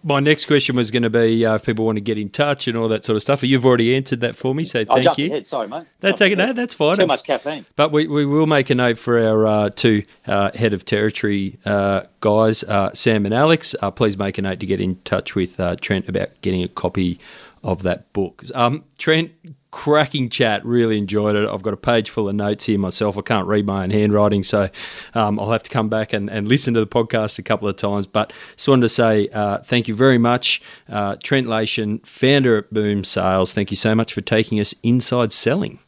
my 0.03 0.20
next 0.20 0.47
question 0.47 0.77
was 0.77 0.91
going 0.91 1.05
to 1.05 1.11
be 1.11 1.47
uh, 1.47 1.55
if 1.55 1.64
people 1.64 1.85
want 1.85 1.97
to 1.97 2.01
get 2.01 2.18
in 2.18 2.29
touch 2.29 2.66
and 2.66 2.77
all 2.77 2.89
that 2.89 3.05
sort 3.05 3.16
of 3.16 3.23
stuff. 3.23 3.41
But 3.41 3.49
you've 3.49 3.64
already 3.64 3.95
answered 3.95 4.20
that 4.20 4.35
for 4.35 4.55
me, 4.55 4.64
so 4.64 4.85
thank 4.85 5.18
you. 5.18 5.27
ahead. 5.27 5.47
Sorry, 5.47 5.68
mate. 5.68 5.87
That's 6.01 6.20
okay. 6.20 6.35
No, 6.35 6.53
that's 6.53 6.75
fine. 6.75 6.97
Too 6.97 7.07
much 7.07 7.25
caffeine. 7.25 7.64
But 7.77 7.93
we, 7.93 8.09
we 8.09 8.27
will 8.27 8.47
make 8.47 8.70
a 8.70 8.75
note 8.75 8.99
for 8.99 9.23
our 9.23 9.47
uh, 9.47 9.70
two 9.70 10.03
uh, 10.27 10.51
head 10.55 10.73
of 10.73 10.85
territory 10.85 11.59
uh, 11.64 12.03
guys, 12.20 12.64
uh, 12.64 12.93
Sam 12.93 13.25
and 13.25 13.35
Alex. 13.35 13.75
Uh, 13.81 13.91
please 13.91 14.16
make 14.16 14.37
a 14.39 14.43
note 14.43 14.61
to 14.61 14.66
get 14.66 14.81
in 14.81 14.97
touch 15.05 15.35
with 15.35 15.61
uh, 15.61 15.77
Trent 15.77 16.09
about 16.09 16.41
getting 16.43 16.62
a 16.62 16.68
copy 16.68 17.18
of 17.63 17.83
that 17.83 18.13
book. 18.13 18.45
Um, 18.55 18.85
Trent, 18.99 19.33
cracking 19.71 20.29
chat. 20.29 20.65
Really 20.65 20.99
enjoyed 20.99 21.35
it. 21.35 21.49
I've 21.49 21.63
got 21.63 21.73
a 21.73 21.79
page 21.79 22.11
full 22.11 22.29
of 22.29 22.35
notes 22.35 22.67
here 22.67 22.79
myself. 22.79 23.19
I 23.19 23.23
can't 23.23 23.47
read 23.47 23.67
my 23.67 23.83
own 23.83 23.91
handwriting, 23.91 24.45
so 24.45 24.69
um, 25.15 25.41
I'll 25.41 25.51
have 25.51 25.63
to 25.65 25.71
come 25.71 25.89
back 25.89 26.13
and, 26.13 26.31
and 26.31 26.47
listen 26.47 26.75
to 26.75 26.81
the 26.81 26.87
podcast 26.87 27.39
a 27.39 27.43
couple 27.43 27.69
of 27.69 27.77
times. 27.77 28.07
But 28.07 28.33
just 28.55 28.69
wanted 28.69 28.83
to 28.83 28.89
say 28.89 29.29
uh, 29.29 29.59
thank 29.59 29.89
you 29.89 29.95
very 29.95 30.19
much, 30.19 30.63
uh, 30.89 31.17
Trent 31.23 31.47
Leyshan, 31.47 32.07
founder 32.07 32.59
at 32.59 32.73
Boom 32.73 33.03
Sales. 33.03 33.53
Thank 33.53 33.71
you 33.71 33.77
so 33.77 33.95
much 33.95 34.13
for 34.13 34.21
taking 34.21 34.61
us 34.61 34.75
inside 34.83 35.33
selling. 35.33 35.79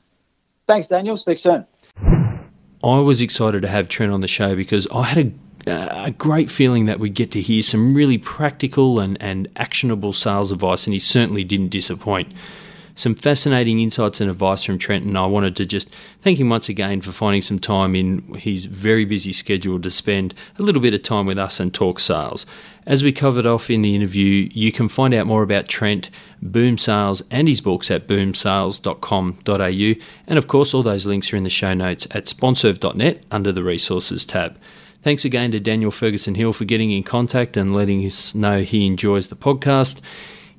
Thanks, 0.66 0.88
Daniel. 0.88 1.16
Speak 1.16 1.38
soon. 1.38 1.66
I 2.82 2.98
was 2.98 3.20
excited 3.20 3.62
to 3.62 3.68
have 3.68 3.88
Trent 3.88 4.12
on 4.12 4.20
the 4.20 4.28
show 4.28 4.54
because 4.54 4.86
I 4.92 5.04
had 5.04 5.26
a, 5.26 5.32
a 5.66 6.14
great 6.16 6.50
feeling 6.50 6.86
that 6.86 7.00
we'd 7.00 7.14
get 7.14 7.30
to 7.32 7.40
hear 7.40 7.62
some 7.62 7.94
really 7.94 8.18
practical 8.18 9.00
and, 9.00 9.20
and 9.20 9.48
actionable 9.56 10.12
sales 10.12 10.52
advice, 10.52 10.86
and 10.86 10.92
he 10.92 10.98
certainly 10.98 11.44
didn't 11.44 11.68
disappoint. 11.68 12.32
Some 12.96 13.16
fascinating 13.16 13.80
insights 13.80 14.20
and 14.20 14.30
advice 14.30 14.62
from 14.62 14.78
Trent, 14.78 15.04
and 15.04 15.18
I 15.18 15.26
wanted 15.26 15.56
to 15.56 15.66
just 15.66 15.92
thank 16.20 16.38
him 16.38 16.48
once 16.48 16.68
again 16.68 17.00
for 17.00 17.10
finding 17.10 17.42
some 17.42 17.58
time 17.58 17.96
in 17.96 18.22
his 18.34 18.66
very 18.66 19.04
busy 19.04 19.32
schedule 19.32 19.80
to 19.80 19.90
spend 19.90 20.32
a 20.60 20.62
little 20.62 20.80
bit 20.80 20.94
of 20.94 21.02
time 21.02 21.26
with 21.26 21.36
us 21.36 21.58
and 21.58 21.74
talk 21.74 21.98
sales. 21.98 22.46
As 22.86 23.02
we 23.02 23.10
covered 23.10 23.46
off 23.46 23.68
in 23.68 23.82
the 23.82 23.96
interview, 23.96 24.48
you 24.52 24.70
can 24.70 24.86
find 24.86 25.12
out 25.12 25.26
more 25.26 25.42
about 25.42 25.66
Trent, 25.66 26.08
Boom 26.40 26.78
Sales, 26.78 27.20
and 27.32 27.48
his 27.48 27.60
books 27.60 27.90
at 27.90 28.06
boomsales.com.au. 28.06 30.06
And 30.28 30.38
of 30.38 30.46
course, 30.46 30.72
all 30.72 30.84
those 30.84 31.06
links 31.06 31.32
are 31.32 31.36
in 31.36 31.42
the 31.42 31.50
show 31.50 31.74
notes 31.74 32.06
at 32.12 32.26
sponserve.net 32.26 33.24
under 33.32 33.50
the 33.50 33.64
resources 33.64 34.24
tab. 34.24 34.56
Thanks 35.04 35.26
again 35.26 35.52
to 35.52 35.60
Daniel 35.60 35.90
Ferguson 35.90 36.34
Hill 36.34 36.54
for 36.54 36.64
getting 36.64 36.90
in 36.90 37.02
contact 37.02 37.58
and 37.58 37.76
letting 37.76 38.06
us 38.06 38.34
know 38.34 38.62
he 38.62 38.86
enjoys 38.86 39.26
the 39.26 39.36
podcast. 39.36 40.00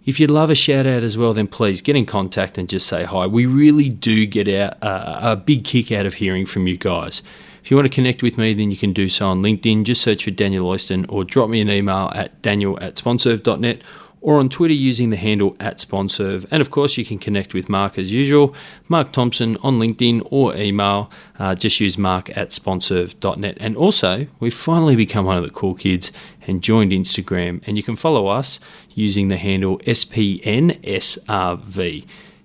If 0.05 0.19
you'd 0.19 0.29
love 0.29 0.51
a 0.51 0.55
shout 0.55 0.85
out 0.85 1.01
as 1.01 1.17
well, 1.17 1.33
then 1.33 1.47
please 1.47 1.81
get 1.81 1.95
in 1.95 2.05
contact 2.05 2.59
and 2.59 2.69
just 2.69 2.85
say 2.85 3.05
hi. 3.05 3.25
We 3.25 3.47
really 3.47 3.89
do 3.89 4.27
get 4.27 4.47
out, 4.47 4.77
uh, 4.83 5.19
a 5.23 5.35
big 5.35 5.63
kick 5.63 5.91
out 5.91 6.05
of 6.05 6.13
hearing 6.13 6.45
from 6.45 6.67
you 6.67 6.77
guys. 6.77 7.23
If 7.63 7.71
you 7.71 7.77
want 7.77 7.87
to 7.87 7.95
connect 7.95 8.21
with 8.21 8.37
me, 8.37 8.53
then 8.53 8.69
you 8.69 8.77
can 8.77 8.93
do 8.93 9.09
so 9.09 9.29
on 9.29 9.41
LinkedIn. 9.41 9.83
Just 9.83 10.03
search 10.03 10.25
for 10.25 10.29
Daniel 10.29 10.69
Oyston 10.69 11.07
or 11.09 11.23
drop 11.23 11.49
me 11.49 11.59
an 11.59 11.71
email 11.71 12.11
at 12.13 12.39
daniel 12.43 12.77
at 12.83 12.97
sponserve.net 12.97 13.81
or 14.25 14.39
on 14.39 14.49
Twitter 14.49 14.73
using 14.73 15.11
the 15.11 15.17
handle 15.17 15.55
at 15.59 15.77
Sponserve. 15.77 16.47
And 16.49 16.59
of 16.59 16.71
course, 16.71 16.97
you 16.97 17.05
can 17.05 17.19
connect 17.19 17.53
with 17.53 17.69
Mark 17.69 17.99
as 17.99 18.11
usual, 18.11 18.55
Mark 18.89 19.11
Thompson 19.11 19.55
on 19.57 19.77
LinkedIn 19.79 20.27
or 20.31 20.55
email. 20.55 21.11
Uh, 21.37 21.53
just 21.53 21.79
use 21.79 21.95
mark 21.95 22.35
at 22.35 22.49
sponserve.net. 22.49 23.55
And 23.59 23.77
also, 23.77 24.25
we've 24.39 24.51
finally 24.51 24.95
become 24.95 25.25
one 25.25 25.37
of 25.37 25.43
the 25.43 25.51
cool 25.51 25.75
kids 25.75 26.11
and 26.47 26.63
joined 26.63 26.91
Instagram. 26.91 27.61
And 27.67 27.77
you 27.77 27.83
can 27.83 27.95
follow 27.95 28.25
us 28.25 28.59
using 28.95 29.27
the 29.27 29.37
handle 29.37 29.77
SPNSRV. 29.79 30.75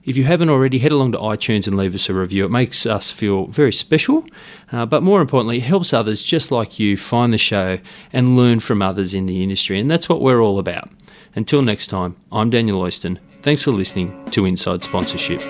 If 0.05 0.19
you 0.19 0.25
haven't 0.25 0.51
already, 0.51 0.81
head 0.81 0.93
along 0.93 1.13
to 1.13 1.19
iTunes 1.19 1.67
and 1.67 1.79
leave 1.79 1.95
us 1.95 2.11
a 2.11 2.15
review. 2.15 2.45
It 2.45 2.51
makes 2.51 2.85
us 2.85 3.09
feel 3.11 3.47
very 3.47 3.73
special, 3.73 4.27
uh, 4.71 4.85
but 4.85 5.03
more 5.03 5.23
importantly, 5.23 5.59
it 5.59 5.63
helps 5.63 5.95
others 5.95 6.23
just 6.23 6.51
like 6.51 6.79
you 6.79 6.99
find 6.99 7.33
the 7.33 7.39
show 7.39 7.79
and 8.13 8.37
learn 8.37 8.61
from 8.61 8.83
others 8.83 9.15
in 9.15 9.25
the 9.25 9.43
industry. 9.43 9.81
And 9.81 9.91
that's 9.91 10.11
what 10.11 10.21
we're 10.21 10.43
all 10.43 10.59
about. 10.59 10.91
Until 11.35 11.63
next 11.63 11.87
time, 11.87 12.17
I'm 12.33 12.51
Daniel 12.51 12.81
Oyston. 12.83 13.19
Thanks 13.43 13.63
for 13.63 13.71
listening 13.71 14.25
to 14.31 14.45
Inside 14.45 14.85
Sponsorship. 14.85 15.41